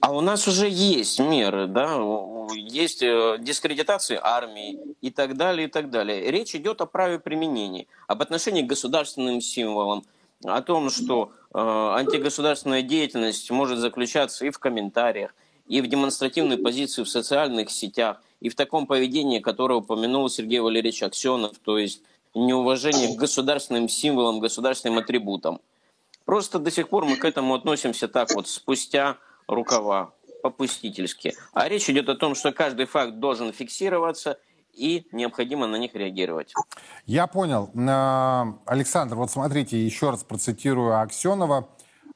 А 0.00 0.12
у 0.12 0.20
нас 0.20 0.48
уже 0.48 0.68
есть 0.68 1.20
меры, 1.20 1.66
да, 1.66 1.96
есть 2.54 3.02
э, 3.02 3.36
дискредитация 3.40 4.20
армии 4.22 4.78
и 5.00 5.10
так 5.10 5.36
далее, 5.36 5.68
и 5.68 5.70
так 5.70 5.90
далее. 5.90 6.30
Речь 6.30 6.54
идет 6.54 6.80
о 6.80 6.86
праве 6.86 7.18
применения, 7.18 7.86
об 8.06 8.22
отношении 8.22 8.62
к 8.62 8.66
государственным 8.66 9.40
символам, 9.40 10.04
о 10.44 10.60
том, 10.62 10.90
что 10.90 11.32
э, 11.54 11.58
антигосударственная 11.58 12.82
деятельность 12.82 13.50
может 13.50 13.78
заключаться 13.78 14.44
и 14.44 14.50
в 14.50 14.58
комментариях, 14.58 15.34
и 15.66 15.80
в 15.80 15.86
демонстративной 15.86 16.58
позиции 16.58 17.02
в 17.02 17.08
социальных 17.08 17.70
сетях, 17.70 18.20
и 18.40 18.48
в 18.48 18.56
таком 18.56 18.86
поведении, 18.86 19.38
которое 19.38 19.76
упомянул 19.76 20.28
Сергей 20.28 20.58
Валерьевич 20.58 21.02
Аксенов, 21.04 21.58
то 21.64 21.78
есть 21.78 22.02
неуважение 22.34 23.14
к 23.14 23.18
государственным 23.18 23.88
символам, 23.88 24.40
государственным 24.40 24.98
атрибутам. 24.98 25.60
Просто 26.24 26.58
до 26.58 26.70
сих 26.70 26.88
пор 26.88 27.04
мы 27.04 27.16
к 27.16 27.24
этому 27.24 27.54
относимся 27.54 28.08
так 28.08 28.32
вот, 28.34 28.48
спустя 28.48 29.18
рукава, 29.48 30.12
попустительски. 30.42 31.34
А 31.52 31.68
речь 31.68 31.90
идет 31.90 32.08
о 32.08 32.14
том, 32.14 32.34
что 32.34 32.52
каждый 32.52 32.86
факт 32.86 33.18
должен 33.18 33.52
фиксироваться– 33.52 34.38
и 34.72 35.06
необходимо 35.12 35.66
на 35.66 35.76
них 35.76 35.94
реагировать. 35.94 36.54
Я 37.06 37.26
понял. 37.26 37.70
А, 37.88 38.54
Александр, 38.66 39.16
вот 39.16 39.30
смотрите, 39.30 39.82
еще 39.82 40.10
раз 40.10 40.24
процитирую 40.24 40.98
Аксенова. 41.00 41.68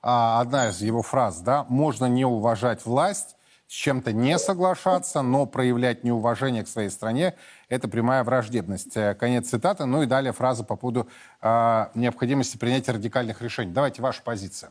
А, 0.02 0.40
одна 0.40 0.68
из 0.70 0.80
его 0.80 1.02
фраз, 1.02 1.40
да, 1.40 1.66
можно 1.68 2.06
не 2.06 2.24
уважать 2.24 2.84
власть, 2.84 3.36
с 3.66 3.72
чем-то 3.72 4.12
не 4.12 4.38
соглашаться, 4.38 5.22
но 5.22 5.46
проявлять 5.46 6.04
неуважение 6.04 6.64
к 6.64 6.68
своей 6.68 6.90
стране– 6.90 7.34
это 7.68 7.88
прямая 7.88 8.24
враждебность. 8.24 8.96
Э, 8.96 9.14
конец 9.14 9.48
цитаты. 9.48 9.84
Ну 9.86 10.02
и 10.02 10.06
далее 10.06 10.32
фраза 10.32 10.64
по 10.64 10.76
поводу 10.76 11.08
э, 11.40 11.86
необходимости 11.94 12.56
принятия 12.56 12.92
радикальных 12.92 13.42
решений. 13.42 13.72
Давайте 13.72 14.02
ваша 14.02 14.22
позиция. 14.22 14.70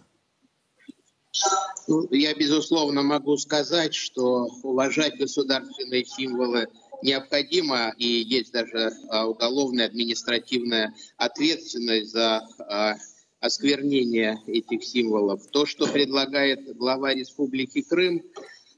Ну, 1.87 2.07
я, 2.11 2.33
безусловно, 2.33 3.03
могу 3.03 3.37
сказать, 3.37 3.93
что 3.93 4.47
уважать 4.63 5.17
государственные 5.17 6.05
символы– 6.05 6.67
необходимо, 7.01 7.93
и 7.97 8.07
есть 8.07 8.51
даже 8.51 8.91
а, 9.09 9.27
уголовная 9.27 9.85
административная 9.85 10.93
ответственность 11.17 12.11
за 12.11 12.41
а, 12.59 12.95
осквернение 13.39 14.39
этих 14.47 14.83
символов. 14.83 15.45
То, 15.51 15.65
что 15.65 15.87
предлагает 15.87 16.75
глава 16.75 17.13
Республики 17.13 17.81
Крым, 17.81 18.23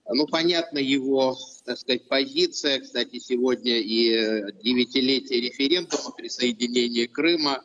ну, 0.09 0.27
понятно 0.27 0.77
его, 0.77 1.37
так 1.65 1.77
сказать, 1.77 2.07
позиция. 2.07 2.79
Кстати, 2.79 3.19
сегодня 3.19 3.79
и 3.79 4.51
девятилетие 4.63 5.41
референдума 5.41 6.11
присоединения 6.11 7.07
Крыма. 7.07 7.63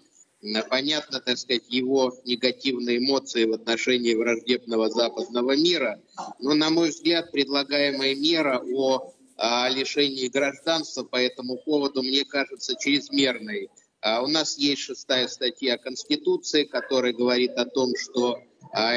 Понятно, 0.68 1.20
так 1.20 1.38
сказать, 1.38 1.62
его 1.68 2.12
негативные 2.24 2.98
эмоции 2.98 3.44
в 3.44 3.52
отношении 3.52 4.14
враждебного 4.14 4.90
западного 4.90 5.56
мира. 5.56 6.00
Но, 6.40 6.54
на 6.54 6.70
мой 6.70 6.90
взгляд, 6.90 7.30
предлагаемая 7.30 8.16
мера 8.16 8.60
о 8.74 9.12
о 9.36 9.68
лишении 9.68 10.28
гражданства 10.28 11.02
по 11.02 11.16
этому 11.16 11.58
поводу, 11.58 12.02
мне 12.02 12.24
кажется, 12.24 12.76
чрезмерной. 12.78 13.70
А 14.00 14.22
у 14.22 14.28
нас 14.28 14.56
есть 14.58 14.82
шестая 14.82 15.26
статья 15.26 15.78
Конституции, 15.78 16.64
которая 16.64 17.12
говорит 17.12 17.52
о 17.52 17.64
том, 17.64 17.90
что 17.96 18.34
а, 18.34 18.40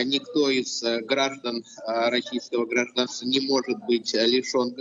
никто 0.04 0.50
из 0.50 0.82
э, 0.84 1.02
граждан 1.02 1.64
а, 1.86 2.10
российского 2.10 2.66
гражданства 2.66 3.26
не 3.26 3.42
может 3.42 3.78
быть 3.86 4.14
лишен, 4.14 4.76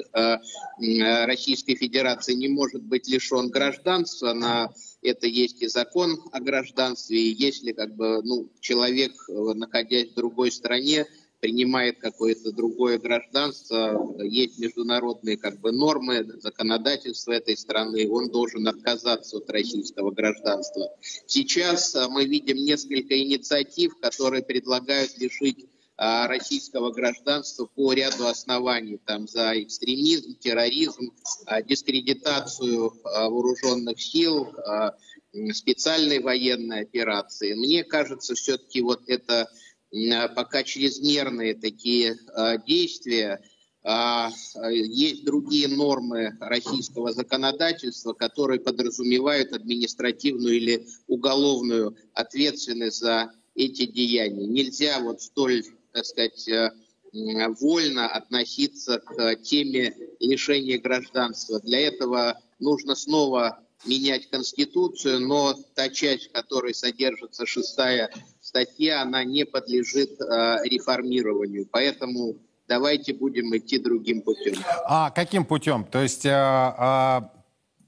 Российской 1.27 1.75
Федерации 1.75 2.35
не 2.35 2.49
может 2.49 2.83
быть 2.83 3.09
лишен 3.09 3.49
гражданства. 3.49 4.33
На 4.33 4.71
это 5.05 5.27
есть 5.27 5.63
и 5.63 5.69
закон 5.69 6.19
о 6.33 6.41
гражданстве, 6.41 7.19
и 7.19 7.35
если 7.35 7.73
как 7.73 7.95
бы, 7.95 8.23
ну, 8.23 8.49
человек, 8.61 9.13
э, 9.29 9.33
находясь 9.55 10.11
в 10.11 10.15
другой 10.15 10.51
стране, 10.51 11.07
принимает 11.45 11.99
какое-то 11.99 12.53
другое 12.53 12.99
гражданство, 12.99 14.17
есть 14.23 14.59
международные 14.59 15.37
как 15.37 15.61
бы 15.61 15.73
нормы, 15.73 16.25
законодательство 16.41 17.33
этой 17.33 17.55
страны, 17.55 18.09
он 18.11 18.31
должен 18.31 18.67
отказаться 18.67 19.37
от 19.37 19.51
российского 19.51 20.11
гражданства. 20.11 20.89
Сейчас 21.27 21.95
а, 21.97 22.09
мы 22.09 22.25
видим 22.25 22.57
несколько 22.57 23.19
инициатив, 23.19 23.93
которые 24.01 24.43
предлагают 24.43 25.19
лишить 25.19 25.67
а, 25.99 26.29
российского 26.29 26.91
гражданства 26.93 27.67
по 27.67 27.93
ряду 27.93 28.27
оснований, 28.27 28.99
там 29.05 29.29
за 29.29 29.53
экстремизм, 29.63 30.39
терроризм, 30.39 31.13
а, 31.45 31.61
дискредитацию 31.61 32.91
вооруженных 33.05 34.01
сил, 34.01 34.49
специальной 35.53 36.21
военной 36.21 36.81
операции. 36.81 37.53
Мне 37.53 37.85
кажется, 37.85 38.35
все-таки 38.35 38.81
вот 38.81 39.03
это 39.09 39.51
пока 40.35 40.63
чрезмерные 40.63 41.55
такие 41.55 42.17
э, 42.37 42.59
действия. 42.67 43.41
А, 43.87 44.31
есть 44.71 45.25
другие 45.25 45.69
нормы 45.69 46.37
российского 46.41 47.13
законодательства, 47.13 48.15
которые 48.15 48.59
подразумевают 48.59 49.53
административную 49.53 50.57
или 50.57 50.87
уголовную 51.07 51.95
ответственность 52.15 53.01
за 53.01 53.31
эти 53.55 53.85
деяния. 53.85 54.47
Нельзя 54.47 55.01
вот 55.01 55.21
столь, 55.21 55.65
так 55.93 56.07
сказать, 56.07 56.49
э, 56.49 56.71
вольно 57.61 58.09
относиться 58.09 58.99
к 58.99 59.37
теме 59.37 59.95
лишения 60.19 60.81
гражданства. 60.81 61.61
Для 61.61 61.81
этого 61.81 62.41
нужно 62.59 62.95
снова 62.95 63.61
менять 63.87 64.29
Конституцию, 64.31 65.21
но 65.21 65.55
та 65.75 65.89
часть, 65.89 66.29
в 66.29 66.33
которой 66.33 66.75
содержится 66.75 67.47
шестая 67.47 68.11
статья, 68.41 69.03
она 69.03 69.25
не 69.25 69.45
подлежит 69.45 70.21
э, 70.21 70.25
реформированию. 70.65 71.67
Поэтому 71.71 72.37
давайте 72.69 73.13
будем 73.13 73.57
идти 73.57 73.79
другим 73.79 74.23
путем. 74.23 74.55
А 74.87 75.11
каким 75.11 75.45
путем? 75.45 75.85
То 75.85 76.03
есть 76.03 76.25
э, 76.27 76.31
э, 76.31 77.21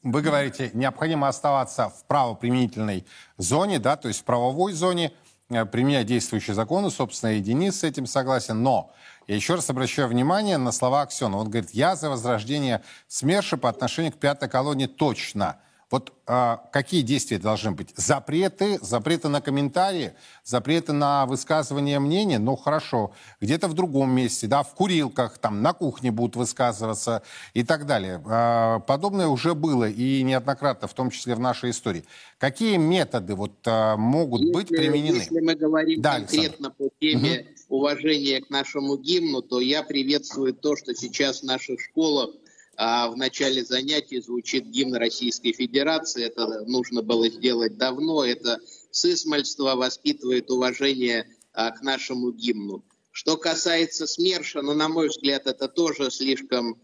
вы 0.03 0.23
говорите, 0.23 0.71
необходимо 0.75 1.29
оставаться 1.29 1.89
в 1.89 2.05
правоприменительной 2.07 3.05
зоне, 3.39 3.79
да, 3.79 3.97
то 3.97 4.09
есть 4.09 4.21
в 4.21 4.25
правовой 4.25 4.73
зоне, 4.73 5.13
э, 5.49 5.65
применять 5.65 6.07
действующие 6.07 6.55
законы, 6.55 6.91
собственно, 6.91 7.33
и 7.33 7.71
с 7.71 7.83
этим 7.85 8.07
согласен, 8.07 8.63
но 8.63 8.93
я 9.27 9.35
еще 9.35 9.57
раз 9.57 9.69
обращаю 9.69 10.09
внимание 10.09 10.57
на 10.57 10.71
слова 10.71 11.03
Аксенова. 11.03 11.41
Он 11.41 11.51
говорит, 11.51 11.71
я 11.73 11.97
за 11.97 12.09
возрождение 12.09 12.83
СМЕРШа 13.09 13.57
по 13.57 13.69
отношению 13.69 14.13
к 14.13 14.17
пятой 14.17 14.49
колонии 14.49 14.87
точно. 14.87 15.59
Вот 15.89 16.13
а, 16.27 16.69
какие 16.73 17.03
действия 17.03 17.39
должны 17.39 17.71
быть? 17.71 17.91
Запреты, 17.95 18.81
запреты 18.83 19.29
на 19.29 19.41
комментарии, 19.41 20.15
запреты 20.43 20.93
на 20.93 21.27
высказывание 21.27 22.01
мнения, 22.01 22.41
ну 22.41 22.57
хорошо, 22.57 23.13
где-то 23.41 23.69
в 23.69 23.75
другом 23.75 24.11
месте, 24.11 24.49
да, 24.49 24.65
в 24.65 24.75
курилках, 24.75 25.39
там, 25.39 25.63
на 25.63 25.73
кухне 25.73 26.11
будут 26.11 26.35
высказываться 26.35 27.23
и 27.55 27.63
так 27.63 27.87
далее. 27.87 28.21
А, 28.27 28.81
подобное 28.81 29.29
уже 29.29 29.55
было 29.55 29.89
и 29.89 30.23
неоднократно, 30.25 30.89
в 30.89 30.95
том 30.95 31.11
числе 31.11 31.37
в 31.37 31.41
нашей 31.41 31.71
истории. 31.71 32.05
Какие 32.39 32.79
методы 32.79 33.37
вот 33.37 33.53
а, 33.65 33.97
могут 33.97 34.41
если, 34.41 34.53
быть 34.53 34.69
применены? 34.69 35.19
Если 35.19 35.39
мы 35.39 35.55
говорим 35.55 36.03
да, 36.03 36.17
конкретно 36.17 36.69
Александр. 36.69 36.75
по 36.79 36.91
теме 37.01 37.47
угу. 37.69 37.77
уважения 37.77 38.41
к 38.41 38.51
нашему 38.51 38.97
гимну, 38.97 39.41
то 39.41 39.61
я 39.61 39.85
приветствую 39.85 40.53
то, 40.53 40.75
что 40.75 40.97
сейчас 40.97 41.43
в 41.43 41.45
наших 41.45 41.81
школах 41.81 42.31
а 42.77 43.09
в 43.09 43.17
начале 43.17 43.65
занятий 43.65 44.21
звучит 44.21 44.67
гимн 44.67 44.97
Российской 44.97 45.53
Федерации. 45.53 46.25
Это 46.25 46.65
нужно 46.67 47.03
было 47.03 47.29
сделать 47.29 47.77
давно. 47.77 48.25
Это 48.25 48.61
сысмальство 48.91 49.77
воспитывает 49.77 50.51
уважение 50.51 51.27
а, 51.53 51.71
к 51.71 51.83
нашему 51.83 52.33
гимну. 52.33 52.85
Что 53.13 53.37
касается 53.39 54.07
СМЕРШа, 54.07 54.61
ну, 54.61 54.75
на 54.75 54.89
мой 54.89 55.09
взгляд, 55.09 55.47
это 55.47 55.69
тоже 55.69 56.11
слишком 56.11 56.79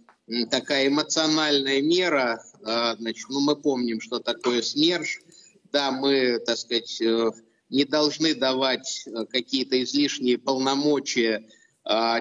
такая 0.50 0.88
эмоциональная 0.88 1.82
мера. 1.82 2.42
А, 2.64 2.96
значит, 2.96 3.26
ну, 3.28 3.40
мы 3.40 3.56
помним, 3.56 4.00
что 4.00 4.18
такое 4.18 4.62
СМЕРШ. 4.62 5.20
Да, 5.72 5.90
мы, 5.90 6.38
так 6.38 6.58
сказать, 6.58 7.00
э, 7.00 7.30
не 7.70 7.84
должны 7.84 8.34
давать 8.34 9.04
э, 9.06 9.24
какие-то 9.26 9.82
излишние 9.82 10.38
полномочия 10.38 11.48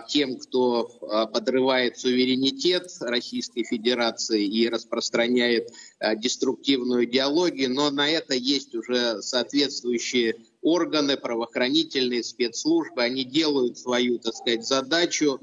тем, 0.08 0.38
кто 0.40 0.90
а, 1.02 1.28
подрывает 1.28 1.96
суверенитет 1.96 2.88
Российской 3.00 3.64
Федерации 3.64 4.44
и 4.44 4.68
распространяет 4.68 5.70
деструктивную 6.18 7.06
идеологию, 7.06 7.72
но 7.72 7.92
на 7.92 8.10
это 8.10 8.34
есть 8.34 8.74
уже 8.74 9.22
соответствующие 9.22 10.38
органы, 10.64 11.16
правоохранительные 11.16 12.24
спецслужбы, 12.24 13.04
они 13.04 13.24
делают 13.24 13.78
свою, 13.78 14.18
так 14.18 14.34
сказать, 14.34 14.66
задачу, 14.66 15.40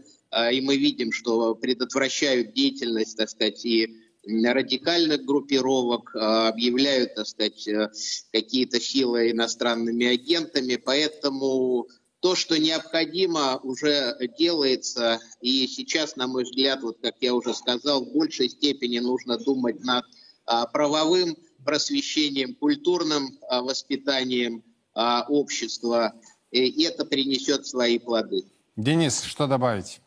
и 0.53 0.61
мы 0.61 0.77
видим, 0.77 1.13
что 1.13 1.55
предотвращают 1.55 2.55
деятельность, 2.55 3.17
так 3.17 3.31
сказать, 3.31 3.65
и 3.65 3.95
радикальных 4.29 5.25
группировок, 5.25 6.15
объявляют, 6.15 7.15
так 7.15 7.27
сказать, 7.27 7.67
э, 7.67 7.91
какие-то 8.33 8.81
силы 8.81 9.31
иностранными 9.31 10.07
агентами, 10.07 10.77
поэтому 10.77 11.89
то, 12.21 12.35
что 12.35 12.59
необходимо, 12.59 13.59
уже 13.59 14.17
делается. 14.39 15.21
И 15.41 15.67
сейчас, 15.67 16.17
на 16.17 16.27
мой 16.27 16.45
взгляд, 16.45 16.83
вот 16.83 16.99
как 17.01 17.17
я 17.21 17.35
уже 17.35 17.55
сказал, 17.55 18.05
в 18.05 18.13
большей 18.13 18.49
степени 18.49 18.99
нужно 18.99 19.39
думать 19.39 19.81
над 19.85 20.05
а, 20.47 20.67
правовым 20.67 21.37
просвещением, 21.65 22.55
культурным 22.55 23.39
а, 23.49 23.63
воспитанием 23.63 24.65
а, 24.95 25.25
общества. 25.29 26.15
И 26.51 26.83
это 26.83 27.05
принесет 27.05 27.67
свои 27.67 27.99
плоды. 27.99 28.45
Денис, 28.77 29.23
что 29.23 29.47
добавить? 29.47 30.01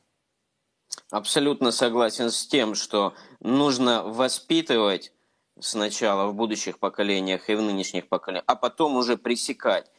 Абсолютно 1.09 1.71
согласен 1.71 2.31
с 2.31 2.45
тем, 2.47 2.75
что 2.75 3.13
нужно 3.39 4.03
воспитывать 4.03 5.13
сначала 5.59 6.27
в 6.29 6.35
будущих 6.35 6.79
поколениях 6.79 7.49
и 7.49 7.55
в 7.55 7.61
нынешних 7.61 8.07
поколениях, 8.07 8.43
а 8.47 8.55
потом 8.55 8.95
уже 8.95 9.17
пресекать. 9.17 9.91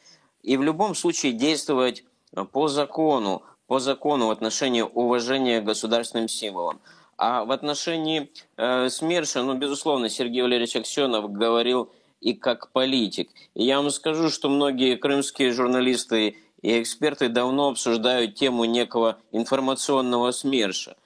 И 0.42 0.56
в 0.56 0.62
любом 0.62 0.94
случае 0.94 1.32
действовать 1.32 2.04
по 2.52 2.68
закону, 2.68 3.42
по 3.66 3.78
закону 3.78 4.26
в 4.26 4.30
отношении 4.30 4.82
уважения 4.82 5.60
к 5.60 5.64
государственным 5.64 6.28
символам. 6.28 6.80
А 7.16 7.44
в 7.44 7.52
отношении 7.52 8.30
э, 8.56 8.88
СМЕРШа, 8.88 9.42
ну, 9.42 9.54
безусловно, 9.54 10.08
Сергей 10.08 10.42
Валерьевич 10.42 10.76
Аксенов 10.76 11.30
говорил 11.30 11.92
и 12.20 12.34
как 12.34 12.72
политик. 12.72 13.30
И 13.54 13.64
я 13.64 13.80
вам 13.80 13.90
скажу, 13.90 14.30
что 14.30 14.48
многие 14.48 14.96
крымские 14.96 15.52
журналисты 15.52 16.36
и 16.62 16.80
эксперты 16.80 17.28
давно 17.28 17.70
обсуждают 17.70 18.34
тему 18.34 18.64
некого 18.64 19.18
информационного 19.30 20.30
СМЕРШа. 20.30 20.96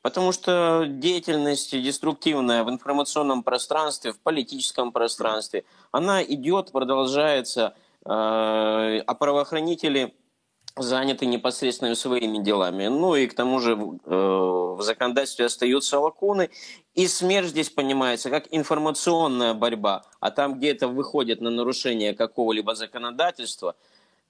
Потому 0.00 0.32
что 0.32 0.84
деятельность 0.88 1.70
деструктивная 1.70 2.64
в 2.64 2.70
информационном 2.70 3.44
пространстве, 3.44 4.12
в 4.12 4.18
политическом 4.18 4.90
пространстве, 4.90 5.64
она 5.92 6.22
идет, 6.24 6.72
продолжается, 6.72 7.74
э, 7.74 7.91
а 8.04 9.14
правоохранители 9.14 10.14
заняты 10.76 11.26
непосредственно 11.26 11.94
своими 11.94 12.38
делами. 12.38 12.86
Ну 12.86 13.14
и 13.14 13.26
к 13.26 13.34
тому 13.34 13.60
же 13.60 13.72
э, 13.72 13.76
в 13.76 14.80
законодательстве 14.80 15.46
остаются 15.46 16.00
лакуны. 16.00 16.48
И 16.94 17.06
смерть 17.08 17.48
здесь 17.48 17.68
понимается 17.68 18.30
как 18.30 18.46
информационная 18.50 19.54
борьба. 19.54 20.02
А 20.20 20.30
там, 20.30 20.54
где 20.54 20.70
это 20.70 20.88
выходит 20.88 21.40
на 21.40 21.50
нарушение 21.50 22.14
какого-либо 22.14 22.74
законодательства, 22.74 23.76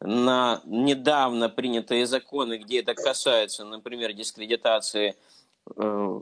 на 0.00 0.60
недавно 0.64 1.48
принятые 1.48 2.06
законы, 2.06 2.58
где 2.58 2.80
это 2.80 2.94
касается, 2.94 3.64
например, 3.64 4.12
дискредитации 4.12 5.14
Э, 5.76 6.18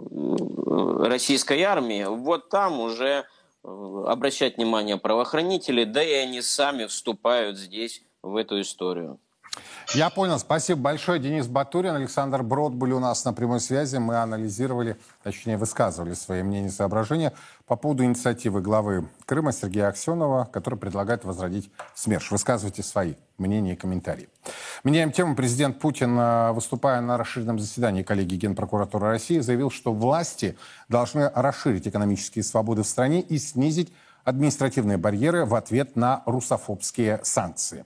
российской 1.02 1.62
армии, 1.62 2.04
вот 2.04 2.50
там 2.50 2.78
уже 2.80 3.06
э, 3.08 3.22
обращать 3.62 4.56
внимание 4.56 4.96
правоохранители, 4.96 5.84
да 5.84 6.02
и 6.02 6.12
они 6.12 6.42
сами 6.42 6.86
вступают 6.86 7.58
здесь 7.58 8.02
в 8.22 8.36
эту 8.36 8.60
историю. 8.60 9.20
Я 9.94 10.08
понял. 10.08 10.38
Спасибо 10.38 10.80
большое. 10.80 11.18
Денис 11.18 11.48
Батурин, 11.48 11.96
Александр 11.96 12.44
Брод 12.44 12.74
были 12.74 12.92
у 12.92 13.00
нас 13.00 13.24
на 13.24 13.32
прямой 13.32 13.58
связи. 13.58 13.96
Мы 13.96 14.18
анализировали, 14.18 14.96
точнее 15.24 15.56
высказывали 15.56 16.14
свои 16.14 16.44
мнения 16.44 16.68
и 16.68 16.70
соображения 16.70 17.32
по 17.66 17.74
поводу 17.74 18.04
инициативы 18.04 18.60
главы 18.60 19.08
Крыма 19.26 19.52
Сергея 19.52 19.88
Аксенова, 19.88 20.48
который 20.52 20.78
предлагает 20.78 21.24
возродить 21.24 21.72
СМЕРШ. 21.94 22.30
Высказывайте 22.30 22.84
свои 22.84 23.14
мнения 23.36 23.72
и 23.72 23.76
комментарии. 23.76 24.28
Меняем 24.84 25.10
тему. 25.10 25.34
Президент 25.34 25.80
Путин, 25.80 26.16
э, 26.16 26.52
выступая 26.52 27.00
на 27.00 27.18
расширенном 27.18 27.58
заседании 27.58 28.04
коллегии 28.04 28.36
Генпрокуратуры 28.36 29.08
России, 29.08 29.40
заявил, 29.40 29.72
что 29.72 29.92
власти 29.92 30.56
должны 30.88 31.28
расширить 31.34 31.88
экономические 31.88 32.44
свободы 32.44 32.84
в 32.84 32.86
стране 32.86 33.20
и 33.22 33.38
снизить 33.38 33.92
административные 34.22 34.98
барьеры 34.98 35.44
в 35.46 35.56
ответ 35.56 35.96
на 35.96 36.22
русофобские 36.26 37.20
санкции. 37.24 37.84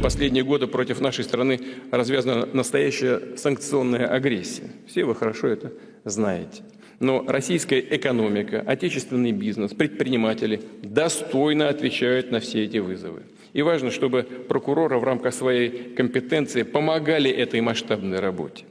В 0.00 0.02
последние 0.02 0.44
годы 0.44 0.66
против 0.66 1.02
нашей 1.02 1.24
страны 1.24 1.60
развязана 1.90 2.46
настоящая 2.54 3.36
санкционная 3.36 4.06
агрессия. 4.06 4.70
Все 4.86 5.04
вы 5.04 5.14
хорошо 5.14 5.48
это 5.48 5.74
знаете. 6.06 6.62
Но 7.00 7.22
российская 7.26 7.80
экономика, 7.80 8.64
отечественный 8.66 9.32
бизнес, 9.32 9.72
предприниматели 9.72 10.62
достойно 10.82 11.68
отвечают 11.68 12.30
на 12.30 12.40
все 12.40 12.64
эти 12.64 12.78
вызовы. 12.78 13.24
И 13.52 13.60
важно, 13.60 13.90
чтобы 13.90 14.22
прокуроры 14.22 14.98
в 14.98 15.04
рамках 15.04 15.34
своей 15.34 15.94
компетенции 15.94 16.62
помогали 16.62 17.30
этой 17.30 17.60
масштабной 17.60 18.20
работе. 18.20 18.64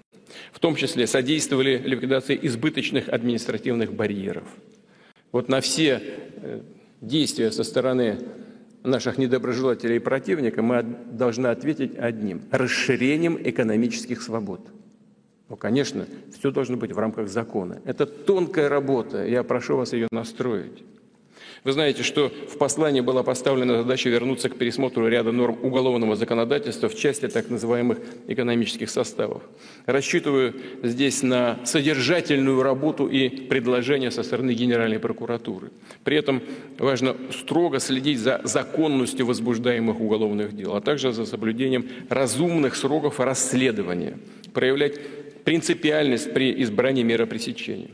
В 0.52 0.58
том 0.58 0.76
числе 0.76 1.06
содействовали 1.06 1.78
ликвидации 1.78 2.40
избыточных 2.42 3.08
административных 3.08 3.94
барьеров. 3.94 4.48
Вот 5.32 5.48
на 5.48 5.62
все 5.62 6.02
э, 6.02 6.62
действия 7.02 7.52
со 7.52 7.64
стороны 7.64 8.18
наших 8.84 9.18
недоброжелателей 9.18 9.98
и 9.98 10.00
противника 10.00 10.62
мы 10.62 10.84
должны 11.12 11.48
ответить 11.48 11.98
одним– 11.98 12.42
расширением 12.52 13.38
экономических 13.42 14.22
свобод. 14.22 14.62
Ну, 15.50 15.56
конечно, 15.56 16.06
все 16.38 16.52
должно 16.52 16.78
быть 16.78 16.92
в 16.92 17.00
рамках 17.00 17.28
закона. 17.28 17.82
Это 17.86 18.06
тонкая 18.06 18.70
работа, 18.70 19.26
я 19.26 19.44
прошу 19.44 19.78
вас 19.78 19.94
ее 19.94 20.08
настроить. 20.12 20.84
Вы 21.64 21.74
знаете, 21.74 22.04
что 22.04 22.30
в 22.30 22.58
послании 22.58 23.02
была 23.02 23.24
поставлена 23.24 23.78
задача 23.82 24.10
вернуться 24.10 24.50
к 24.50 24.56
пересмотру 24.56 25.08
ряда 25.08 25.32
норм 25.32 25.58
уголовного 25.62 26.16
законодательства 26.16 26.88
в 26.90 26.96
части 26.96 27.28
так 27.28 27.50
называемых 27.50 28.00
экономических 28.28 28.90
составов. 28.90 29.44
Рассчитываю 29.86 30.56
здесь 30.84 31.22
на 31.22 31.60
содержательную 31.66 32.64
работу 32.64 33.08
и 33.08 33.30
предложения 33.30 34.12
со 34.12 34.24
стороны 34.24 34.52
Генеральной 34.52 35.00
прокуратуры. 35.00 35.72
При 36.04 36.18
этом 36.18 36.42
важно 36.78 37.16
строго 37.32 37.80
следить 37.80 38.20
за 38.20 38.42
законностью 38.44 39.26
возбуждаемых 39.26 40.00
уголовных 40.00 40.56
дел, 40.56 40.76
а 40.76 40.82
также 40.82 41.12
за 41.12 41.26
соблюдением 41.26 41.88
разумных 42.10 42.76
сроков 42.76 43.20
расследования, 43.20 44.18
проявлять 44.54 45.00
принципиальность 45.44 46.34
при 46.34 46.62
избрании 46.64 47.04
меры 47.04 47.26
пресечения. 47.26 47.90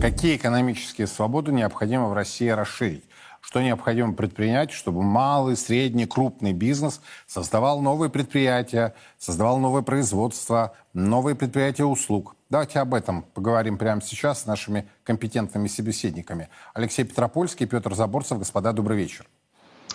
Какие 0.00 0.36
экономические 0.36 1.06
свободы 1.06 1.52
необходимо 1.52 2.08
в 2.08 2.14
России 2.14 2.48
расширить? 2.48 3.04
Что 3.42 3.60
необходимо 3.60 4.14
предпринять, 4.14 4.70
чтобы 4.70 5.02
малый, 5.02 5.58
средний, 5.58 6.06
крупный 6.06 6.54
бизнес 6.54 7.02
создавал 7.26 7.82
новые 7.82 8.08
предприятия, 8.08 8.94
создавал 9.18 9.58
новое 9.58 9.82
производство, 9.82 10.72
новые 10.94 11.34
предприятия 11.34 11.84
услуг? 11.84 12.34
Давайте 12.48 12.78
об 12.78 12.94
этом 12.94 13.24
поговорим 13.34 13.76
прямо 13.76 14.00
сейчас 14.00 14.42
с 14.42 14.46
нашими 14.46 14.88
компетентными 15.04 15.68
собеседниками. 15.68 16.48
Алексей 16.72 17.04
Петропольский, 17.04 17.66
Петр 17.66 17.94
Заборцев. 17.94 18.38
Господа, 18.38 18.72
добрый 18.72 18.96
вечер. 18.96 19.26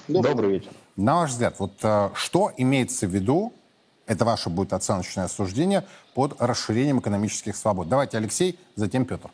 Добрый 0.08 0.52
вечер. 0.52 0.70
На 0.96 1.16
ваш 1.16 1.32
взгляд, 1.32 1.56
вот 1.58 1.74
э, 1.82 2.10
что 2.14 2.52
имеется 2.58 3.08
в 3.08 3.10
виду, 3.10 3.54
это 4.06 4.24
ваше 4.24 4.52
будет 4.52 4.74
оценочное 4.74 5.26
осуждение, 5.26 5.84
под 6.14 6.40
расширением 6.40 7.00
экономических 7.00 7.56
свобод? 7.56 7.90
Давайте 7.90 8.18
Алексей, 8.18 8.60
затем 8.76 9.06
Петр. 9.06 9.32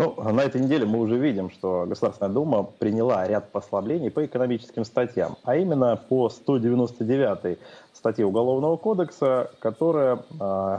Ну, 0.00 0.14
на 0.32 0.40
этой 0.40 0.62
неделе 0.62 0.86
мы 0.86 0.98
уже 0.98 1.18
видим, 1.18 1.50
что 1.50 1.84
Государственная 1.86 2.32
Дума 2.32 2.62
приняла 2.62 3.28
ряд 3.28 3.52
послаблений 3.52 4.10
по 4.10 4.24
экономическим 4.24 4.86
статьям, 4.86 5.36
а 5.44 5.56
именно 5.56 5.94
по 5.94 6.30
199 6.30 7.58
статье 7.92 8.24
Уголовного 8.24 8.78
кодекса, 8.78 9.50
которая 9.58 10.20
э, 10.40 10.78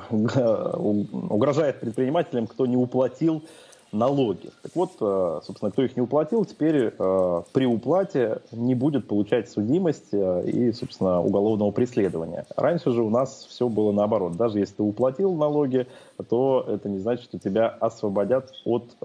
угрожает 1.29 1.81
предпринимателям, 1.81 2.47
кто 2.47 2.65
не 2.65 2.75
уплатил 2.75 3.43
налоги. 3.91 4.51
Так 4.61 4.75
вот, 4.75 4.91
э, 4.99 5.39
собственно, 5.43 5.71
кто 5.71 5.83
их 5.83 5.95
не 5.95 6.01
уплатил, 6.01 6.45
теперь 6.45 6.93
э, 6.97 7.43
при 7.51 7.65
уплате 7.65 8.39
не 8.51 8.75
будет 8.75 9.07
получать 9.07 9.49
судимость 9.49 10.13
э, 10.13 10.43
и, 10.47 10.71
собственно, 10.71 11.21
уголовного 11.21 11.71
преследования. 11.71 12.45
Раньше 12.55 12.91
же 12.91 13.03
у 13.03 13.09
нас 13.09 13.45
все 13.49 13.67
было 13.67 13.91
наоборот. 13.91 14.33
Даже 14.37 14.59
если 14.59 14.75
ты 14.75 14.83
уплатил 14.83 15.33
налоги, 15.33 15.87
то 16.29 16.65
это 16.67 16.89
не 16.89 16.99
значит, 16.99 17.25
что 17.25 17.39
тебя 17.39 17.67
освободят 17.67 18.51
от 18.63 18.95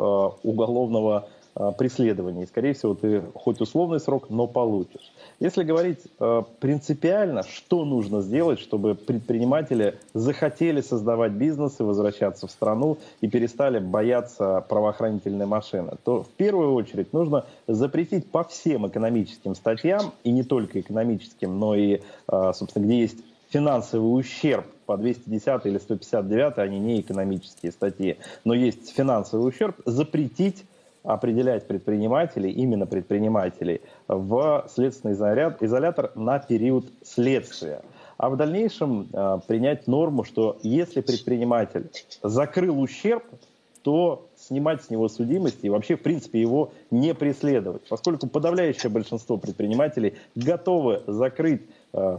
уголовного 0.43 1.28
преследования. 1.78 2.45
И, 2.45 2.47
скорее 2.47 2.74
всего, 2.74 2.95
ты 2.95 3.22
хоть 3.34 3.61
условный 3.61 3.99
срок, 3.99 4.28
но 4.28 4.47
получишь. 4.47 5.12
Если 5.39 5.64
говорить 5.64 6.01
э, 6.18 6.43
принципиально, 6.61 7.43
что 7.43 7.84
нужно 7.84 8.22
сделать, 8.22 8.59
чтобы 8.59 8.95
предприниматели 8.95 9.99
захотели 10.14 10.80
создавать 10.80 11.32
бизнес 11.32 11.78
и 11.78 11.82
возвращаться 11.82 12.47
в 12.47 12.51
страну 12.51 12.97
и 13.20 13.28
перестали 13.28 13.78
бояться 13.78 14.64
правоохранительной 14.66 15.45
машины, 15.45 15.93
то 16.05 16.22
в 16.22 16.28
первую 16.28 16.72
очередь 16.72 17.12
нужно 17.12 17.45
запретить 17.66 18.30
по 18.30 18.45
всем 18.45 18.89
экономическим 18.89 19.55
статьям, 19.55 20.14
и 20.24 20.30
не 20.32 20.43
только 20.43 20.80
экономическим, 20.80 21.59
но 21.59 21.74
и, 21.74 22.01
э, 22.28 22.53
собственно, 22.55 22.84
где 22.84 23.01
есть 23.01 23.18
финансовый 23.51 24.18
ущерб 24.18 24.64
по 24.87 24.97
210 24.97 25.66
или 25.66 25.76
159, 25.76 26.59
они 26.59 26.78
не 26.78 27.01
экономические 27.03 27.72
статьи, 27.72 28.16
но 28.45 28.55
есть 28.55 28.95
финансовый 28.97 29.47
ущерб, 29.47 29.76
запретить 29.84 30.64
определять 31.07 31.66
предпринимателей, 31.66 32.50
именно 32.50 32.86
предпринимателей, 32.86 33.80
в 34.09 34.66
следственный 34.68 35.14
изолятор 35.14 36.12
на 36.14 36.38
период 36.38 36.86
следствия. 37.02 37.82
А 38.18 38.30
в 38.30 38.36
дальнейшем 38.36 39.09
э, 39.12 39.38
принять 39.46 39.86
норму, 39.86 40.24
что 40.24 40.59
если 40.62 41.00
предприниматель 41.00 41.90
закрыл 42.22 42.80
ущерб, 42.80 43.24
то 43.82 44.26
снимать 44.36 44.82
с 44.82 44.90
него 44.90 45.09
судимость 45.09 45.59
и 45.62 45.68
вообще, 45.68 45.96
в 45.96 46.02
принципе, 46.02 46.40
его 46.40 46.72
не 46.90 47.14
преследовать. 47.14 47.82
Поскольку 47.88 48.26
подавляющее 48.26 48.90
большинство 48.90 49.36
предпринимателей 49.36 50.14
готовы 50.34 51.02
закрыть 51.07 51.62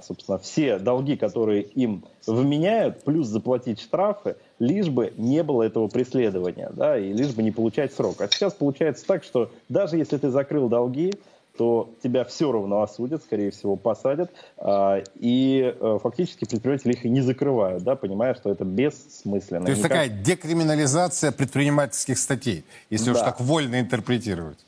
собственно, 0.06 0.38
все 0.40 0.80
долги, 0.80 1.16
которые 1.16 1.62
им 1.62 2.04
вменяют, 2.26 3.04
плюс 3.04 3.28
заплатить 3.28 3.80
штрафы, 3.80 4.36
лишь 4.60 4.90
бы 4.90 5.14
не 5.18 5.44
было 5.44 5.64
этого 5.64 5.88
преследования, 5.88 6.72
да, 6.74 6.98
и 6.98 7.14
лишь 7.14 7.34
бы 7.34 7.44
не 7.44 7.52
получать 7.52 7.94
срок. 7.94 8.22
А 8.22 8.28
сейчас 8.28 8.54
получается 8.54 9.06
так, 9.06 9.24
что 9.24 9.52
даже 9.70 9.98
если 9.98 10.18
ты 10.18 10.30
закрыл 10.30 10.68
долги, 10.68 11.14
то 11.58 11.90
тебя 12.04 12.24
все 12.24 12.52
равно 12.52 12.82
осудят, 12.82 13.24
скорее 13.24 13.52
всего, 13.52 13.76
посадят, 13.76 14.32
а, 14.58 15.02
и 15.16 15.76
а, 15.80 16.00
фактически 16.00 16.46
предприниматели 16.46 16.94
их 16.94 17.06
и 17.06 17.10
не 17.10 17.22
закрывают, 17.22 17.84
да, 17.84 17.96
понимая, 17.96 18.36
что 18.36 18.52
это 18.52 18.64
бессмысленно. 18.64 19.66
То 19.66 19.72
есть 19.72 19.84
Никак... 19.84 20.04
такая 20.04 20.10
декриминализация 20.10 21.32
предпринимательских 21.32 22.18
статей, 22.18 22.64
если 22.90 23.12
да. 23.12 23.12
уж 23.14 23.20
так 23.20 23.42
вольно 23.42 23.80
интерпретировать. 23.80 24.60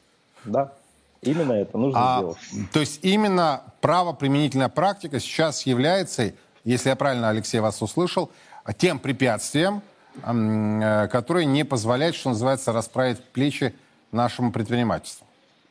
Да. 0.45 0.73
Именно 1.21 1.53
это 1.53 1.77
нужно 1.77 1.99
а, 1.99 2.19
сделать. 2.19 2.37
То 2.71 2.79
есть 2.79 2.99
именно 3.03 3.63
правоприменительная 3.81 4.69
практика 4.69 5.19
сейчас 5.19 5.65
является, 5.65 6.33
если 6.63 6.89
я 6.89 6.95
правильно, 6.95 7.29
Алексей, 7.29 7.59
вас 7.59 7.81
услышал, 7.81 8.31
тем 8.77 8.99
препятствием, 8.99 9.81
э, 10.23 11.07
которое 11.11 11.45
не 11.45 11.65
позволяет, 11.65 12.15
что 12.15 12.29
называется, 12.29 12.71
расправить 12.71 13.23
плечи 13.23 13.75
нашему 14.11 14.51
предпринимательству. 14.51 15.27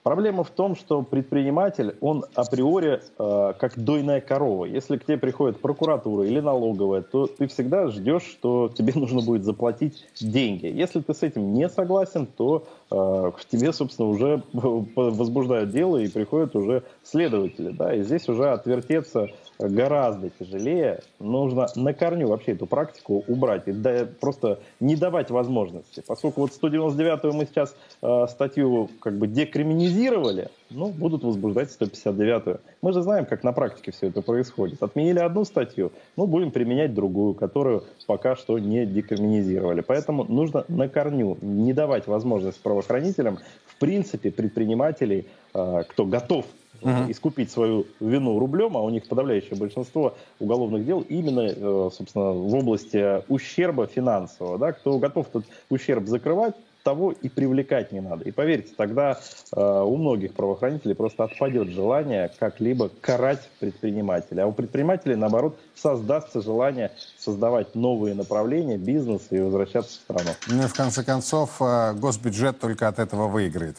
Проблема 0.08 0.42
в 0.42 0.48
том, 0.48 0.74
что 0.74 1.02
предприниматель, 1.02 1.94
он 2.00 2.24
априори 2.34 3.02
э, 3.18 3.52
как 3.58 3.78
дойная 3.78 4.22
корова. 4.22 4.64
Если 4.64 4.96
к 4.96 5.04
тебе 5.04 5.18
приходит 5.18 5.60
прокуратура 5.60 6.26
или 6.26 6.40
налоговая, 6.40 7.02
то 7.02 7.26
ты 7.26 7.46
всегда 7.46 7.88
ждешь, 7.88 8.22
что 8.22 8.70
тебе 8.74 8.94
нужно 8.96 9.20
будет 9.20 9.44
заплатить 9.44 10.06
деньги. 10.18 10.64
Если 10.64 11.00
ты 11.00 11.12
с 11.12 11.22
этим 11.22 11.52
не 11.52 11.68
согласен, 11.68 12.24
то 12.24 12.66
э, 12.90 13.32
к 13.36 13.44
тебе, 13.52 13.70
собственно, 13.74 14.08
уже 14.08 14.42
возбуждают 14.54 15.72
дело 15.72 15.98
и 15.98 16.08
приходят 16.08 16.56
уже 16.56 16.84
следователи. 17.02 17.68
Да? 17.68 17.94
И 17.94 18.02
здесь 18.02 18.30
уже 18.30 18.50
отвертеться 18.50 19.28
гораздо 19.58 20.30
тяжелее. 20.30 21.00
Нужно 21.18 21.66
на 21.74 21.92
корню 21.92 22.28
вообще 22.28 22.52
эту 22.52 22.66
практику 22.66 23.24
убрать 23.26 23.66
и 23.66 23.72
да, 23.72 24.06
просто 24.20 24.60
не 24.80 24.96
давать 24.96 25.30
возможности. 25.30 26.02
Поскольку 26.06 26.42
вот 26.42 26.50
199-ю 26.50 27.32
мы 27.32 27.46
сейчас 27.46 27.74
э, 28.02 28.26
статью 28.28 28.88
как 29.00 29.18
бы 29.18 29.26
декриминизировали, 29.26 30.48
ну, 30.70 30.90
будут 30.90 31.24
возбуждать 31.24 31.76
159-ю. 31.78 32.60
Мы 32.82 32.92
же 32.92 33.02
знаем, 33.02 33.26
как 33.26 33.42
на 33.42 33.52
практике 33.52 33.90
все 33.90 34.08
это 34.08 34.22
происходит. 34.22 34.82
Отменили 34.82 35.18
одну 35.18 35.44
статью, 35.44 35.92
ну, 36.16 36.26
будем 36.26 36.50
применять 36.50 36.94
другую, 36.94 37.34
которую 37.34 37.84
пока 38.06 38.36
что 38.36 38.58
не 38.58 38.86
декриминизировали. 38.86 39.80
Поэтому 39.80 40.24
нужно 40.24 40.64
на 40.68 40.88
корню 40.88 41.36
не 41.40 41.72
давать 41.72 42.06
возможность 42.06 42.60
правоохранителям, 42.60 43.38
в 43.66 43.76
принципе, 43.76 44.30
предпринимателей, 44.30 45.26
э, 45.54 45.82
кто 45.88 46.04
готов 46.04 46.46
угу. 46.82 47.10
искупить 47.10 47.50
свою 47.50 47.86
вину 48.00 48.38
рублем, 48.38 48.76
а 48.76 48.80
у 48.80 48.90
них 48.90 49.08
подавляющее 49.08 49.56
большинство 49.56 50.14
уголовных 50.38 50.84
дел 50.84 51.00
именно, 51.00 51.40
э, 51.40 51.90
собственно, 51.92 52.32
в 52.32 52.54
области 52.54 53.22
ущерба 53.28 53.86
финансового. 53.86 54.58
Да? 54.58 54.72
Кто 54.72 54.98
готов 54.98 55.28
этот 55.28 55.44
ущерб 55.70 56.06
закрывать, 56.06 56.54
того 56.88 57.12
и 57.12 57.28
привлекать 57.28 57.92
не 57.92 58.00
надо. 58.00 58.24
И 58.24 58.30
поверьте, 58.30 58.72
тогда 58.74 59.18
э, 59.54 59.82
у 59.84 59.96
многих 59.96 60.32
правоохранителей 60.32 60.94
просто 60.94 61.24
отпадет 61.24 61.68
желание 61.68 62.30
как-либо 62.38 62.88
карать 63.02 63.46
предпринимателя. 63.60 64.44
А 64.44 64.46
у 64.46 64.52
предпринимателей, 64.52 65.16
наоборот, 65.16 65.58
создастся 65.74 66.40
желание 66.40 66.90
создавать 67.18 67.74
новые 67.74 68.14
направления, 68.14 68.78
бизнес 68.78 69.26
и 69.30 69.38
возвращаться 69.38 69.90
в 69.90 69.94
страну. 69.94 70.30
Ну 70.46 70.64
и 70.64 70.66
в 70.66 70.72
конце 70.72 71.04
концов, 71.04 71.60
э, 71.60 71.92
госбюджет 71.92 72.58
только 72.58 72.88
от 72.88 72.98
этого 72.98 73.28
выиграет. 73.28 73.76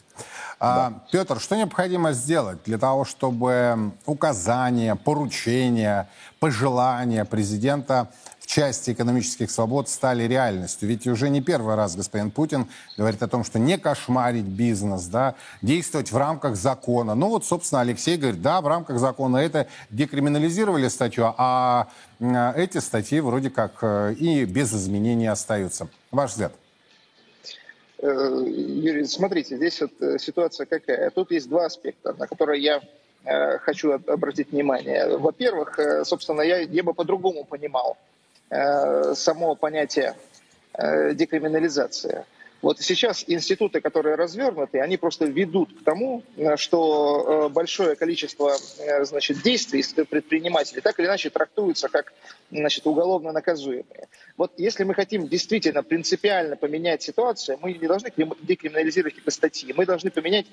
А, 0.60 0.90
да. 0.90 1.02
Петр, 1.10 1.40
что 1.40 1.56
необходимо 1.56 2.12
сделать 2.12 2.58
для 2.64 2.78
того, 2.78 3.04
чтобы 3.04 3.92
указания, 4.06 4.94
поручения, 4.94 6.08
пожелания 6.38 7.24
президента 7.24 8.08
части 8.50 8.90
экономических 8.90 9.48
свобод 9.48 9.88
стали 9.88 10.24
реальностью. 10.24 10.88
Ведь 10.88 11.06
уже 11.06 11.28
не 11.30 11.40
первый 11.40 11.76
раз 11.76 11.94
господин 11.94 12.32
Путин 12.32 12.66
говорит 12.96 13.22
о 13.22 13.28
том, 13.28 13.44
что 13.44 13.60
не 13.60 13.78
кошмарить 13.78 14.44
бизнес, 14.44 15.04
да, 15.04 15.36
действовать 15.62 16.10
в 16.10 16.16
рамках 16.16 16.56
закона. 16.56 17.14
Ну 17.14 17.28
вот, 17.28 17.44
собственно, 17.44 17.80
Алексей 17.82 18.16
говорит, 18.16 18.42
да, 18.42 18.60
в 18.60 18.66
рамках 18.66 18.98
закона 18.98 19.36
это 19.36 19.68
декриминализировали 19.90 20.88
статью, 20.88 21.32
а 21.38 21.88
эти 22.56 22.78
статьи 22.78 23.20
вроде 23.20 23.50
как 23.50 23.72
э, 23.82 24.14
и 24.14 24.44
без 24.44 24.74
изменений 24.74 25.28
остаются. 25.28 25.86
Ваш 26.10 26.32
взгляд? 26.32 26.52
Э, 27.98 28.08
Юрий, 28.08 29.04
смотрите, 29.04 29.56
здесь 29.56 29.80
вот 29.80 29.92
э, 30.00 30.18
ситуация 30.18 30.66
какая. 30.66 31.10
Тут 31.10 31.30
есть 31.30 31.48
два 31.48 31.66
аспекта, 31.66 32.14
на 32.14 32.26
которые 32.26 32.62
я 32.62 32.80
хочу 33.60 33.92
обратить 33.92 34.50
внимание. 34.50 35.18
Во-первых, 35.18 35.78
собственно, 36.04 36.40
я, 36.40 36.60
я 36.60 36.82
бы 36.82 36.94
по-другому 36.94 37.44
понимал 37.44 37.98
Э, 38.00 38.09
само 38.50 39.54
понятие 39.54 40.16
э, 40.74 41.14
декриминализация. 41.14 42.26
Вот 42.62 42.78
сейчас 42.80 43.24
институты, 43.26 43.80
которые 43.80 44.16
развернуты, 44.16 44.80
они 44.80 44.98
просто 44.98 45.24
ведут 45.24 45.72
к 45.72 45.84
тому, 45.84 46.22
э, 46.36 46.56
что 46.56 47.48
большое 47.52 47.94
количество 47.96 48.56
значит, 49.02 49.42
действий 49.42 49.84
предпринимателей 50.04 50.80
так 50.80 50.98
или 50.98 51.06
иначе 51.06 51.30
трактуются 51.30 51.88
как 51.88 52.12
значит, 52.50 52.86
уголовно 52.86 53.32
наказуемые. 53.32 54.08
Вот 54.40 54.52
если 54.56 54.84
мы 54.84 54.94
хотим 54.94 55.28
действительно 55.28 55.82
принципиально 55.82 56.56
поменять 56.56 57.02
ситуацию, 57.02 57.58
мы 57.60 57.74
не 57.74 57.86
должны 57.86 58.10
декриминализировать 58.40 59.12
какие-то 59.12 59.30
статьи, 59.32 59.74
мы 59.76 59.84
должны 59.84 60.10
поменять 60.10 60.46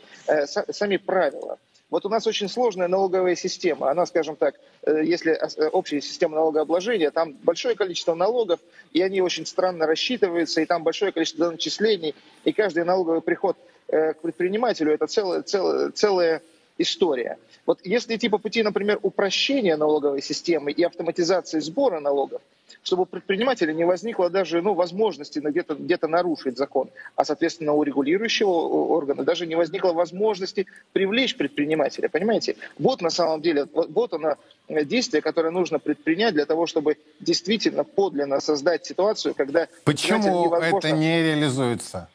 сами 0.46 0.98
правила. 0.98 1.58
Вот 1.90 2.06
у 2.06 2.10
нас 2.10 2.28
очень 2.28 2.50
сложная 2.50 2.90
налоговая 2.90 3.38
система. 3.38 3.90
Она, 3.90 4.06
скажем 4.06 4.36
так, 4.36 4.56
э, 4.82 5.06
если 5.06 5.32
э, 5.32 5.70
общая 5.70 6.02
система 6.02 6.36
налогообложения, 6.36 7.12
там 7.12 7.32
большое 7.44 7.76
количество 7.76 8.14
налогов, 8.14 8.60
и 8.92 9.02
они 9.02 9.22
очень 9.22 9.46
странно 9.46 9.88
рассчитываются, 9.88 10.60
и 10.60 10.66
там 10.66 10.84
большое 10.84 11.14
количество 11.14 11.50
начислений, 11.50 12.14
и 12.44 12.52
каждый 12.52 12.84
налоговый 12.84 13.22
приход 13.22 13.56
э, 13.88 14.16
к 14.16 14.20
предпринимателю– 14.20 14.92
это 14.96 15.08
целая, 15.08 15.44
целая, 15.44 15.92
целая 15.92 16.42
история. 16.78 17.38
Вот 17.66 17.80
если 17.84 18.16
идти 18.16 18.30
по 18.30 18.38
пути, 18.38 18.64
например, 18.64 19.00
упрощения 19.02 19.78
налоговой 19.78 20.22
системы 20.22 20.72
и 20.72 20.84
автоматизации 20.84 21.60
сбора 21.60 22.00
налогов, 22.00 22.42
чтобы 22.84 23.04
у 23.04 23.06
предпринимателя 23.06 23.74
не 23.74 23.86
возникло 23.86 24.30
даже 24.30 24.62
ну, 24.62 24.74
возможности 24.74 25.40
где-то 25.40 25.76
где 25.76 25.98
нарушить 26.02 26.58
закон, 26.58 26.90
а, 27.16 27.26
соответственно, 27.26 27.74
у 27.74 27.84
регулирующего 27.84 28.50
органа 28.50 29.24
даже 29.24 29.46
не 29.46 29.56
возникло 29.56 29.92
возможности 29.92 30.68
привлечь 30.94 31.36
предпринимателя. 31.36 32.10
Понимаете? 32.10 32.56
Вот 32.80 33.02
на 33.02 33.10
самом 33.10 33.42
деле, 33.42 33.68
вот, 33.74 33.90
вот 33.90 34.14
оно 34.14 34.36
действие, 34.70 35.22
которое 35.22 35.52
нужно 35.52 35.80
предпринять 35.80 36.34
для 36.34 36.46
того, 36.46 36.66
чтобы 36.66 36.98
действительно 37.20 37.84
подлинно 37.84 38.40
создать 38.40 38.86
ситуацию, 38.86 39.34
когда... 39.34 39.68
Почему 39.84 40.46
невозможно... 40.46 40.88
это 40.88 40.92
не 40.92 41.24
реализуется? 41.24 42.10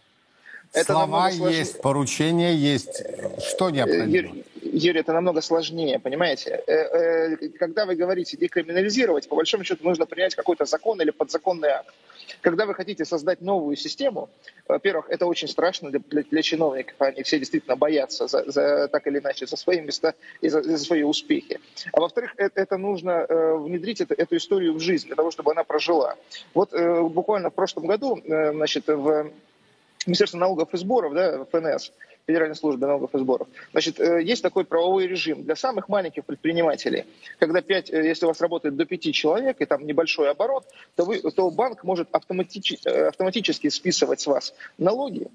Это 0.72 0.92
Слова 0.92 1.28
есть, 1.28 1.82
поручения 1.82 2.54
есть. 2.54 3.02
Что 3.46 3.68
необходимо? 3.68 4.06
Юрий, 4.06 4.44
Юрий, 4.72 5.00
это 5.00 5.12
намного 5.12 5.42
сложнее, 5.42 5.98
понимаете? 5.98 6.62
Э, 6.66 6.72
э, 6.72 7.48
когда 7.58 7.84
вы 7.84 7.94
говорите 7.94 8.36
декриминализировать, 8.38 9.28
по 9.28 9.36
большому 9.36 9.64
счету 9.64 9.84
нужно 9.84 10.06
принять 10.06 10.34
какой-то 10.34 10.64
закон 10.64 11.00
или 11.02 11.10
подзаконный 11.10 11.68
акт. 11.68 11.94
Когда 12.40 12.64
вы 12.64 12.74
хотите 12.74 13.04
создать 13.04 13.42
новую 13.42 13.76
систему, 13.76 14.30
во-первых, 14.66 15.10
это 15.10 15.26
очень 15.26 15.48
страшно 15.48 15.90
для, 15.90 16.00
для, 16.00 16.22
для 16.22 16.42
чиновников, 16.42 16.94
они 17.00 17.22
все 17.22 17.38
действительно 17.38 17.76
боятся 17.76 18.26
за, 18.26 18.50
за, 18.50 18.88
так 18.88 19.06
или 19.06 19.18
иначе 19.18 19.46
за 19.46 19.56
свои 19.56 19.80
места 19.80 20.14
и 20.40 20.48
за, 20.48 20.62
за 20.62 20.78
свои 20.78 21.02
успехи. 21.02 21.60
А 21.92 22.00
во-вторых, 22.00 22.32
это, 22.38 22.58
это 22.60 22.78
нужно 22.78 23.26
э, 23.28 23.56
внедрить 23.56 24.00
это, 24.00 24.14
эту 24.14 24.36
историю 24.36 24.72
в 24.72 24.80
жизнь 24.80 25.06
для 25.06 25.16
того, 25.16 25.30
чтобы 25.30 25.52
она 25.52 25.64
прожила. 25.64 26.16
Вот 26.54 26.72
э, 26.72 27.02
буквально 27.02 27.50
в 27.50 27.54
прошлом 27.54 27.86
году, 27.86 28.16
э, 28.24 28.52
значит, 28.52 28.86
в 28.86 29.30
Министерство 30.06 30.38
налогов 30.38 30.72
и 30.72 30.78
сборов, 30.78 31.14
да, 31.14 31.44
ФНС, 31.44 31.92
Федеральной 32.26 32.54
службы 32.54 32.86
налогов 32.86 33.14
и 33.14 33.18
сборов. 33.18 33.48
Значит, 33.72 33.98
э, 33.98 34.22
есть 34.22 34.42
такой 34.42 34.64
правовой 34.64 35.06
режим 35.06 35.42
для 35.42 35.56
самых 35.56 35.88
маленьких 35.88 36.24
предпринимателей. 36.24 37.04
Когда 37.38 37.60
5, 37.60 37.90
э, 37.90 38.06
если 38.06 38.26
у 38.26 38.28
вас 38.28 38.40
работает 38.40 38.76
до 38.76 38.84
5 38.84 39.12
человек 39.12 39.60
и 39.60 39.64
там 39.64 39.86
небольшой 39.86 40.30
оборот, 40.30 40.64
то, 40.94 41.04
вы, 41.04 41.18
то 41.18 41.50
банк 41.50 41.82
может 41.84 42.08
автоматически, 42.12 42.86
э, 42.88 43.08
автоматически 43.08 43.68
списывать 43.68 44.20
с 44.20 44.26
вас 44.26 44.54
налоги, 44.78 45.28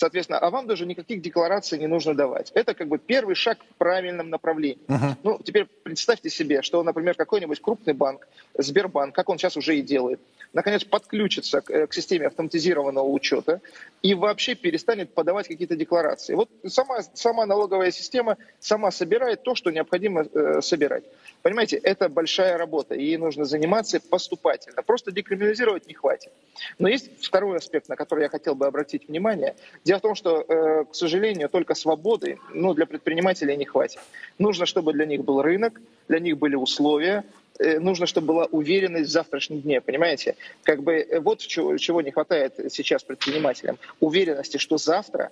Соответственно, 0.00 0.38
а 0.38 0.48
вам 0.48 0.66
даже 0.66 0.86
никаких 0.86 1.20
деклараций 1.20 1.78
не 1.78 1.86
нужно 1.86 2.14
давать. 2.14 2.52
Это 2.54 2.72
как 2.72 2.88
бы 2.88 2.96
первый 2.96 3.34
шаг 3.34 3.58
в 3.58 3.74
правильном 3.74 4.30
направлении. 4.30 4.78
Uh-huh. 4.88 5.14
Ну, 5.22 5.38
теперь 5.44 5.66
представьте 5.66 6.30
себе, 6.30 6.62
что, 6.62 6.82
например, 6.82 7.14
какой-нибудь 7.16 7.60
крупный 7.60 7.92
банк, 7.92 8.26
Сбербанк, 8.56 9.14
как 9.14 9.28
он 9.28 9.36
сейчас 9.36 9.58
уже 9.58 9.76
и 9.76 9.82
делает, 9.82 10.18
наконец 10.52 10.84
подключится 10.84 11.60
к, 11.60 11.86
к 11.86 11.92
системе 11.92 12.26
автоматизированного 12.26 13.06
учета 13.06 13.60
и 14.02 14.14
вообще 14.14 14.54
перестанет 14.54 15.14
подавать 15.14 15.48
какие-то 15.48 15.76
декларации. 15.76 16.34
Вот 16.34 16.48
сама, 16.66 17.02
сама 17.14 17.46
налоговая 17.46 17.90
система 17.90 18.36
сама 18.58 18.90
собирает 18.90 19.42
то, 19.42 19.54
что 19.54 19.70
необходимо 19.70 20.22
э, 20.22 20.60
собирать. 20.62 21.04
Понимаете, 21.42 21.76
это 21.76 22.08
большая 22.08 22.58
работа, 22.58 22.94
ей 22.94 23.16
нужно 23.16 23.44
заниматься 23.44 24.00
поступательно. 24.00 24.82
Просто 24.82 25.12
декриминализировать 25.12 25.86
не 25.86 25.94
хватит. 25.94 26.32
Но 26.78 26.88
есть 26.88 27.24
второй 27.24 27.58
аспект, 27.58 27.88
на 27.88 27.96
который 27.96 28.22
я 28.22 28.28
хотел 28.28 28.54
бы 28.54 28.66
обратить 28.66 29.08
внимание. 29.08 29.54
Дело 29.84 29.98
в 29.98 30.02
том, 30.02 30.14
что, 30.14 30.44
э, 30.46 30.84
к 30.90 30.94
сожалению, 30.94 31.48
только 31.48 31.74
свободы 31.74 32.38
ну, 32.52 32.74
для 32.74 32.86
предпринимателей 32.86 33.56
не 33.56 33.64
хватит. 33.64 34.00
Нужно, 34.38 34.66
чтобы 34.66 34.92
для 34.92 35.06
них 35.06 35.24
был 35.24 35.42
рынок, 35.42 35.80
для 36.08 36.18
них 36.18 36.38
были 36.38 36.56
условия, 36.56 37.24
э, 37.24 37.39
нужно, 37.78 38.06
чтобы 38.06 38.28
была 38.28 38.44
уверенность 38.46 39.10
в 39.10 39.12
завтрашнем 39.12 39.60
дне, 39.60 39.80
понимаете? 39.80 40.36
Как 40.62 40.82
бы 40.82 40.94
э, 40.94 41.20
вот 41.20 41.40
чего, 41.40 41.76
чего 41.76 42.00
не 42.00 42.10
хватает 42.10 42.54
сейчас 42.70 43.02
предпринимателям. 43.02 43.78
Уверенности, 44.00 44.56
что 44.56 44.78
завтра 44.78 45.30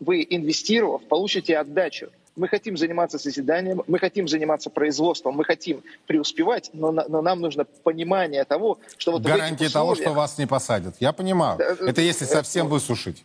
вы, 0.00 0.26
инвестировав, 0.28 1.02
получите 1.04 1.56
отдачу. 1.56 2.08
Мы 2.36 2.46
хотим 2.46 2.76
заниматься 2.76 3.18
созиданием, 3.18 3.82
мы 3.88 3.98
хотим 3.98 4.28
заниматься 4.28 4.70
производством, 4.70 5.34
мы 5.34 5.44
хотим 5.44 5.82
преуспевать, 6.06 6.70
но, 6.72 6.92
но 6.92 7.20
нам 7.20 7.40
нужно 7.40 7.64
понимание 7.64 8.44
того, 8.44 8.78
что 8.96 9.12
вот 9.12 9.22
Гарантии 9.22 9.66
условиях... 9.66 9.72
того, 9.72 9.94
что 9.96 10.12
вас 10.12 10.38
не 10.38 10.46
посадят. 10.46 10.94
Я 11.00 11.12
понимаю. 11.12 11.58
Это 11.58 12.00
если 12.00 12.26
совсем 12.26 12.68
высушить. 12.68 13.24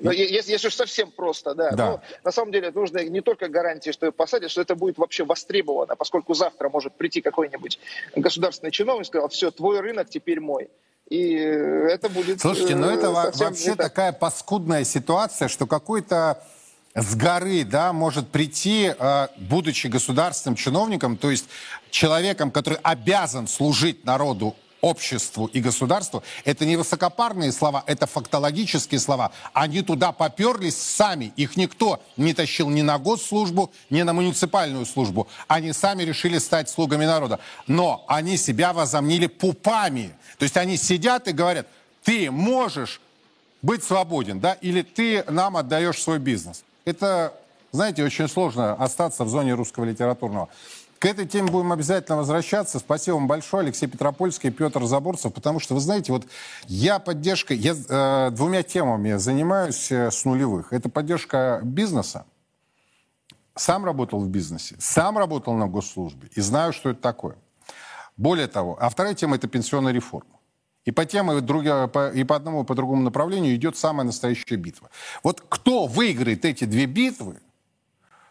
Но 0.00 0.12
если, 0.12 0.52
если 0.52 0.68
уж 0.68 0.74
совсем 0.74 1.10
просто, 1.10 1.54
да. 1.54 1.70
да. 1.70 1.86
Но 1.86 2.00
на 2.24 2.32
самом 2.32 2.52
деле 2.52 2.70
нужно 2.70 3.04
не 3.04 3.20
только 3.20 3.48
гарантии, 3.48 3.90
что 3.90 4.06
ее 4.06 4.12
посадят, 4.12 4.50
что 4.50 4.60
это 4.60 4.74
будет 4.74 4.98
вообще 4.98 5.24
востребовано, 5.24 5.96
поскольку 5.96 6.34
завтра 6.34 6.68
может 6.68 6.94
прийти 6.94 7.20
какой-нибудь 7.20 7.78
государственный 8.14 8.70
чиновник 8.70 9.04
и 9.04 9.08
сказал, 9.08 9.28
все, 9.28 9.50
твой 9.50 9.80
рынок 9.80 10.08
теперь 10.10 10.40
мой. 10.40 10.68
И 11.08 11.34
это 11.34 12.08
будет... 12.08 12.40
Слушайте, 12.40 12.74
ну 12.74 12.88
это 12.88 13.10
вообще 13.10 13.74
такая 13.74 14.12
паскудная 14.12 14.84
ситуация, 14.84 15.48
что 15.48 15.66
какой-то 15.66 16.42
с 16.96 17.14
горы, 17.14 17.64
да, 17.64 17.92
может 17.92 18.28
прийти, 18.28 18.94
э, 18.98 19.28
будучи 19.36 19.86
государственным 19.86 20.56
чиновником, 20.56 21.18
то 21.18 21.30
есть 21.30 21.46
человеком, 21.90 22.50
который 22.50 22.78
обязан 22.82 23.48
служить 23.48 24.04
народу 24.06 24.56
обществу 24.86 25.46
и 25.46 25.60
государству, 25.60 26.22
это 26.44 26.64
не 26.64 26.76
высокопарные 26.76 27.52
слова, 27.52 27.82
это 27.86 28.06
фактологические 28.06 29.00
слова. 29.00 29.32
Они 29.52 29.82
туда 29.82 30.12
поперлись 30.12 30.76
сами. 30.76 31.32
Их 31.36 31.56
никто 31.56 32.00
не 32.16 32.34
тащил 32.34 32.70
ни 32.70 32.82
на 32.82 32.98
госслужбу, 32.98 33.72
ни 33.90 34.02
на 34.02 34.12
муниципальную 34.12 34.86
службу. 34.86 35.26
Они 35.48 35.72
сами 35.72 36.04
решили 36.04 36.38
стать 36.38 36.70
слугами 36.70 37.04
народа. 37.04 37.40
Но 37.66 38.04
они 38.06 38.36
себя 38.36 38.72
возомнили 38.72 39.26
пупами. 39.26 40.14
То 40.38 40.44
есть 40.44 40.56
они 40.56 40.76
сидят 40.76 41.28
и 41.28 41.32
говорят, 41.32 41.66
ты 42.04 42.30
можешь 42.30 43.00
быть 43.62 43.82
свободен, 43.82 44.38
да, 44.38 44.52
или 44.52 44.82
ты 44.82 45.24
нам 45.28 45.56
отдаешь 45.56 46.00
свой 46.00 46.18
бизнес. 46.18 46.62
Это, 46.84 47.34
знаете, 47.72 48.04
очень 48.04 48.28
сложно 48.28 48.74
остаться 48.74 49.24
в 49.24 49.28
зоне 49.28 49.54
русского 49.54 49.84
литературного. 49.84 50.48
К 50.98 51.04
этой 51.04 51.26
теме 51.26 51.50
будем 51.50 51.72
обязательно 51.72 52.16
возвращаться. 52.16 52.78
Спасибо 52.78 53.16
вам 53.16 53.26
большое, 53.26 53.64
Алексей 53.64 53.86
Петропольский 53.86 54.48
и 54.48 54.52
Петр 54.52 54.84
Заборцев, 54.84 55.32
потому 55.32 55.60
что, 55.60 55.74
вы 55.74 55.80
знаете, 55.80 56.12
вот 56.12 56.26
я 56.66 56.98
поддержкой, 56.98 57.58
я 57.58 57.74
э, 57.74 58.30
двумя 58.30 58.62
темами 58.62 59.14
занимаюсь 59.16 59.92
э, 59.92 60.10
с 60.10 60.24
нулевых. 60.24 60.72
Это 60.72 60.88
поддержка 60.88 61.60
бизнеса. 61.62 62.24
Сам 63.54 63.84
работал 63.84 64.20
в 64.20 64.28
бизнесе, 64.28 64.76
сам 64.78 65.18
работал 65.18 65.54
на 65.54 65.66
госслужбе 65.66 66.28
и 66.34 66.40
знаю, 66.40 66.72
что 66.72 66.90
это 66.90 67.00
такое. 67.00 67.36
Более 68.16 68.46
того, 68.46 68.76
а 68.80 68.88
вторая 68.88 69.14
тема– 69.14 69.36
это 69.36 69.48
пенсионная 69.48 69.92
реформа. 69.92 70.30
И 70.86 70.92
по 70.92 71.04
тем, 71.04 71.32
и, 71.32 71.40
друг, 71.40 71.64
и 71.64 72.24
по 72.24 72.36
одному, 72.36 72.62
и 72.62 72.64
по 72.64 72.74
другому 72.74 73.02
направлению 73.02 73.54
идет 73.54 73.76
самая 73.76 74.06
настоящая 74.06 74.56
битва. 74.56 74.88
Вот 75.22 75.42
кто 75.48 75.86
выиграет 75.86 76.44
эти 76.44 76.64
две 76.64 76.86
битвы, 76.86 77.40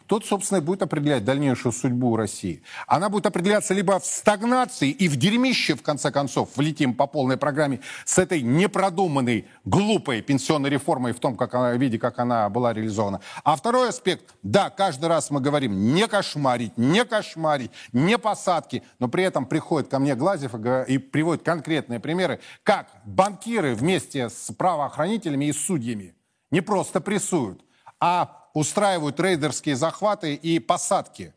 тот, 0.08 0.26
собственно, 0.26 0.60
и 0.60 0.62
будет 0.62 0.82
определять 0.82 1.24
дальнейшую 1.24 1.72
судьбу 1.72 2.16
России. 2.16 2.62
Она 2.88 3.10
будет 3.10 3.26
определяться 3.26 3.74
либо 3.74 4.00
в 4.00 4.06
стагнации 4.06 4.90
и 4.90 5.08
в 5.08 5.16
дерьмище, 5.16 5.76
в 5.76 5.82
конце 5.82 6.12
концов, 6.12 6.50
влетим 6.56 6.94
по 6.94 7.08
полной 7.08 7.38
программе 7.38 7.80
с 8.06 8.18
этой 8.18 8.42
непродуманной, 8.42 9.48
глупой 9.64 10.22
пенсионной 10.22 10.70
реформой 10.70 11.14
в 11.14 11.20
том 11.20 11.36
как 11.36 11.54
она, 11.54 11.74
виде, 11.74 11.98
как 12.00 12.20
она 12.20 12.50
была 12.50 12.74
реализована. 12.74 13.22
А 13.44 13.56
второй 13.56 13.90
аспект, 13.90 14.36
да, 14.44 14.70
каждый 14.70 15.06
раз 15.06 15.32
мы 15.32 15.42
говорим, 15.42 15.94
не 15.94 16.08
кошмарить, 16.08 16.78
не 16.78 17.04
кошмарить, 17.06 17.72
не 17.94 18.18
посадки, 18.18 18.84
но 19.00 19.08
при 19.08 19.24
этом 19.24 19.46
приходит 19.46 19.90
ко 19.90 20.00
мне 20.00 20.16
Глазев 20.16 20.54
и, 20.56 20.94
и 20.94 20.98
приводит 20.98 21.44
конкретные 21.44 22.00
примеры, 22.00 22.40
как 22.64 22.88
банкиры 23.06 23.76
вместе 23.76 24.30
с 24.30 24.54
правоохранителями 24.54 25.46
и 25.46 25.54
судьями 25.54 26.16
не 26.52 26.62
просто 26.62 27.02
прессуют, 27.02 27.62
а 28.00 28.45
устраивают 28.56 29.20
рейдерские 29.20 29.76
захваты 29.76 30.34
и 30.34 30.60
посадки 30.60 31.36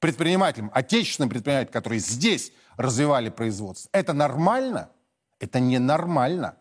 предпринимателям, 0.00 0.70
отечественным 0.74 1.30
предпринимателям, 1.30 1.72
которые 1.72 2.00
здесь 2.00 2.52
развивали 2.76 3.30
производство. 3.30 3.88
Это 3.92 4.12
нормально? 4.12 4.90
Это 5.38 5.60
ненормально. 5.60 6.56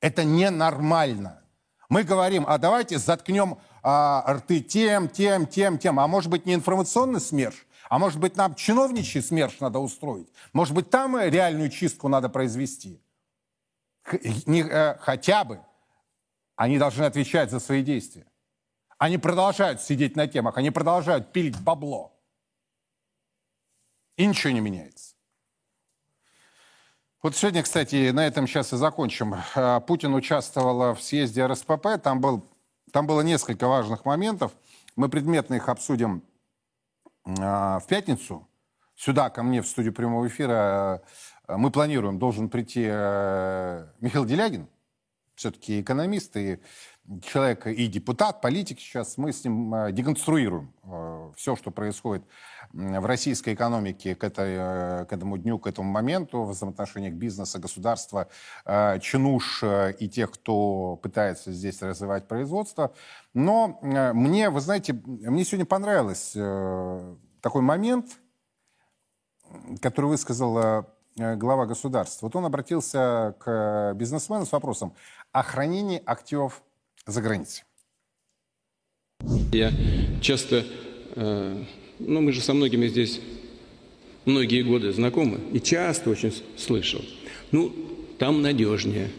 Это 0.00 0.24
ненормально. 0.24 1.40
Мы 1.88 2.02
говорим, 2.02 2.44
а 2.48 2.58
давайте 2.58 2.98
заткнем 2.98 3.58
а, 3.82 4.24
рты 4.28 4.60
тем, 4.60 5.08
тем, 5.08 5.46
тем, 5.46 5.78
тем. 5.78 6.00
А 6.00 6.08
может 6.08 6.28
быть 6.28 6.44
не 6.44 6.54
информационный 6.54 7.20
СМЕРШ? 7.20 7.66
А 7.88 7.98
может 7.98 8.18
быть 8.18 8.36
нам 8.36 8.56
чиновничий 8.56 9.22
СМЕРШ 9.22 9.60
надо 9.60 9.78
устроить? 9.78 10.28
Может 10.52 10.74
быть 10.74 10.90
там 10.90 11.16
реальную 11.16 11.70
чистку 11.70 12.08
надо 12.08 12.28
произвести? 12.28 13.00
Х, 14.02 14.18
не, 14.46 14.62
э, 14.62 14.96
хотя 14.98 15.44
бы. 15.44 15.60
Они 16.56 16.78
должны 16.78 17.04
отвечать 17.04 17.50
за 17.52 17.60
свои 17.60 17.82
действия. 17.82 18.26
Они 19.00 19.16
продолжают 19.16 19.80
сидеть 19.80 20.14
на 20.14 20.28
темах, 20.28 20.58
они 20.58 20.70
продолжают 20.70 21.32
пилить 21.32 21.58
бабло. 21.58 22.12
И 24.18 24.26
ничего 24.26 24.52
не 24.52 24.60
меняется. 24.60 25.14
Вот 27.22 27.34
сегодня, 27.34 27.62
кстати, 27.62 28.10
на 28.10 28.26
этом 28.26 28.46
сейчас 28.46 28.74
и 28.74 28.76
закончим. 28.76 29.36
А, 29.54 29.80
Путин 29.80 30.12
участвовал 30.12 30.94
в 30.94 31.00
съезде 31.00 31.46
РСПП, 31.46 31.98
там, 32.02 32.20
был, 32.20 32.46
там 32.92 33.06
было 33.06 33.22
несколько 33.22 33.68
важных 33.68 34.04
моментов. 34.04 34.52
Мы 34.96 35.08
предметно 35.08 35.54
их 35.54 35.70
обсудим 35.70 36.22
а, 37.24 37.78
в 37.78 37.86
пятницу. 37.86 38.46
Сюда, 38.96 39.30
ко 39.30 39.42
мне, 39.42 39.62
в 39.62 39.66
студию 39.66 39.94
прямого 39.94 40.28
эфира, 40.28 41.02
а, 41.46 41.56
мы 41.56 41.70
планируем, 41.70 42.18
должен 42.18 42.50
прийти 42.50 42.82
Михаил 42.82 44.26
Делягин, 44.26 44.68
все-таки 45.36 45.80
экономист 45.80 46.36
и 46.36 46.60
человек 47.22 47.66
и 47.66 47.86
депутат, 47.88 48.40
политик 48.40 48.78
сейчас, 48.78 49.16
мы 49.16 49.32
с 49.32 49.44
ним 49.44 49.74
э, 49.74 49.92
деконструируем 49.92 50.72
э, 50.84 51.32
все, 51.36 51.56
что 51.56 51.70
происходит 51.70 52.22
в 52.72 53.04
российской 53.04 53.54
экономике 53.54 54.14
к, 54.14 54.22
этой, 54.22 54.54
э, 54.56 55.04
к 55.06 55.12
этому 55.12 55.36
дню, 55.36 55.58
к 55.58 55.66
этому 55.66 55.90
моменту, 55.90 56.44
в 56.44 56.50
взаимоотношениях 56.50 57.14
бизнеса, 57.14 57.58
государства, 57.58 58.28
чинуш 58.64 59.64
и 59.98 60.08
тех, 60.08 60.30
кто 60.30 60.96
пытается 60.96 61.52
здесь 61.52 61.82
развивать 61.82 62.28
производство. 62.28 62.94
Но 63.34 63.78
мне, 63.82 64.50
вы 64.50 64.60
знаете, 64.60 64.92
мне 64.92 65.44
сегодня 65.44 65.66
понравилось 65.66 66.32
такой 67.40 67.62
момент, 67.62 68.18
который 69.80 70.06
высказал 70.06 70.86
глава 71.16 71.66
государства. 71.66 72.26
Вот 72.26 72.36
он 72.36 72.44
обратился 72.44 73.34
к 73.40 73.94
бизнесмену 73.94 74.46
с 74.46 74.52
вопросом 74.52 74.94
о 75.32 75.42
хранении 75.42 76.02
активов 76.04 76.62
за 77.10 77.20
границей. 77.20 77.64
Я 79.52 79.72
часто, 80.20 80.64
э, 81.16 81.64
ну 81.98 82.20
мы 82.20 82.32
же 82.32 82.40
со 82.40 82.54
многими 82.54 82.88
здесь 82.88 83.20
многие 84.24 84.62
годы 84.62 84.92
знакомы, 84.92 85.40
и 85.52 85.60
часто 85.60 86.10
очень 86.10 86.32
слышал, 86.56 87.04
ну 87.50 87.74
там 88.18 88.42
надежнее. 88.42 89.10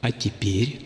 А 0.00 0.10
теперь... 0.12 0.80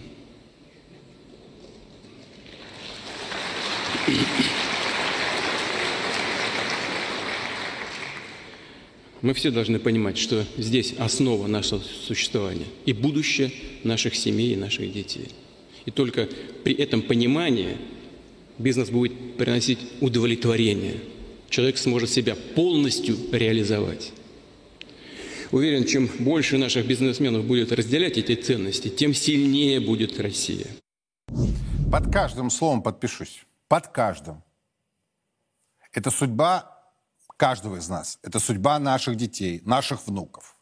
Мы 9.24 9.32
все 9.32 9.50
должны 9.50 9.78
понимать, 9.78 10.18
что 10.18 10.44
здесь 10.58 10.92
основа 10.98 11.46
нашего 11.46 11.80
существования 11.80 12.66
и 12.84 12.92
будущее 12.92 13.50
наших 13.82 14.16
семей 14.16 14.52
и 14.52 14.56
наших 14.56 14.92
детей. 14.92 15.30
И 15.86 15.90
только 15.90 16.28
при 16.62 16.74
этом 16.74 17.00
понимании 17.00 17.78
бизнес 18.58 18.90
будет 18.90 19.38
приносить 19.38 19.78
удовлетворение. 20.02 20.96
Человек 21.48 21.78
сможет 21.78 22.10
себя 22.10 22.36
полностью 22.54 23.16
реализовать. 23.32 24.12
Уверен, 25.52 25.86
чем 25.86 26.10
больше 26.18 26.58
наших 26.58 26.86
бизнесменов 26.86 27.46
будет 27.46 27.72
разделять 27.72 28.18
эти 28.18 28.34
ценности, 28.34 28.88
тем 28.88 29.14
сильнее 29.14 29.80
будет 29.80 30.20
Россия. 30.20 30.66
Под 31.90 32.12
каждым 32.12 32.50
словом 32.50 32.82
подпишусь. 32.82 33.46
Под 33.68 33.86
каждым. 33.86 34.42
Это 35.94 36.10
судьба 36.10 36.73
каждого 37.44 37.76
из 37.76 37.90
нас. 37.90 38.18
Это 38.22 38.40
судьба 38.40 38.78
наших 38.78 39.16
детей, 39.16 39.60
наших 39.66 40.06
внуков. 40.06 40.56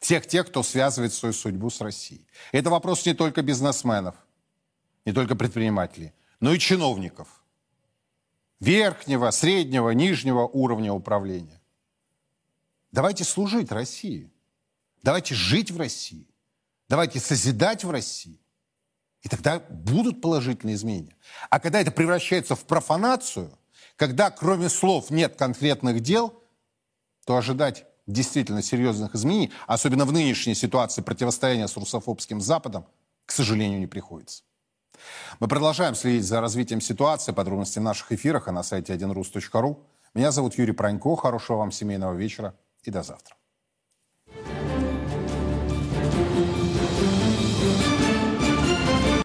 Всех 0.00 0.26
тех, 0.26 0.46
кто 0.46 0.62
связывает 0.62 1.12
свою 1.12 1.34
судьбу 1.34 1.68
с 1.68 1.82
Россией. 1.82 2.26
Это 2.52 2.70
вопрос 2.70 3.04
не 3.04 3.12
только 3.12 3.42
бизнесменов, 3.42 4.14
не 5.04 5.12
только 5.12 5.36
предпринимателей, 5.36 6.14
но 6.40 6.54
и 6.54 6.58
чиновников. 6.58 7.28
Верхнего, 8.60 9.30
среднего, 9.30 9.90
нижнего 9.90 10.46
уровня 10.46 10.94
управления. 10.94 11.60
Давайте 12.92 13.24
служить 13.24 13.70
России. 13.70 14.32
Давайте 15.02 15.34
жить 15.34 15.70
в 15.70 15.76
России. 15.76 16.26
Давайте 16.88 17.20
созидать 17.20 17.84
в 17.84 17.90
России. 17.90 18.40
И 19.20 19.28
тогда 19.28 19.60
будут 19.68 20.22
положительные 20.22 20.76
изменения. 20.76 21.14
А 21.50 21.60
когда 21.60 21.78
это 21.78 21.90
превращается 21.90 22.56
в 22.56 22.64
профанацию, 22.64 23.54
когда 24.02 24.32
кроме 24.32 24.68
слов 24.68 25.10
нет 25.10 25.36
конкретных 25.36 26.00
дел, 26.00 26.34
то 27.24 27.36
ожидать 27.36 27.86
действительно 28.08 28.60
серьезных 28.60 29.14
изменений, 29.14 29.52
особенно 29.68 30.04
в 30.04 30.10
нынешней 30.10 30.56
ситуации 30.56 31.02
противостояния 31.02 31.68
с 31.68 31.76
русофобским 31.76 32.40
Западом, 32.40 32.84
к 33.26 33.30
сожалению, 33.30 33.78
не 33.78 33.86
приходится. 33.86 34.42
Мы 35.38 35.46
продолжаем 35.46 35.94
следить 35.94 36.24
за 36.24 36.40
развитием 36.40 36.80
ситуации, 36.80 37.30
подробности 37.30 37.78
в 37.78 37.82
наших 37.82 38.10
эфирах, 38.10 38.48
а 38.48 38.52
на 38.52 38.64
сайте 38.64 38.92
1rus.ru. 38.92 39.78
Меня 40.14 40.32
зовут 40.32 40.58
Юрий 40.58 40.72
Пронько. 40.72 41.14
Хорошего 41.14 41.58
вам 41.58 41.70
семейного 41.70 42.14
вечера 42.14 42.56
и 42.82 42.90
до 42.90 43.04
завтра. 43.04 43.36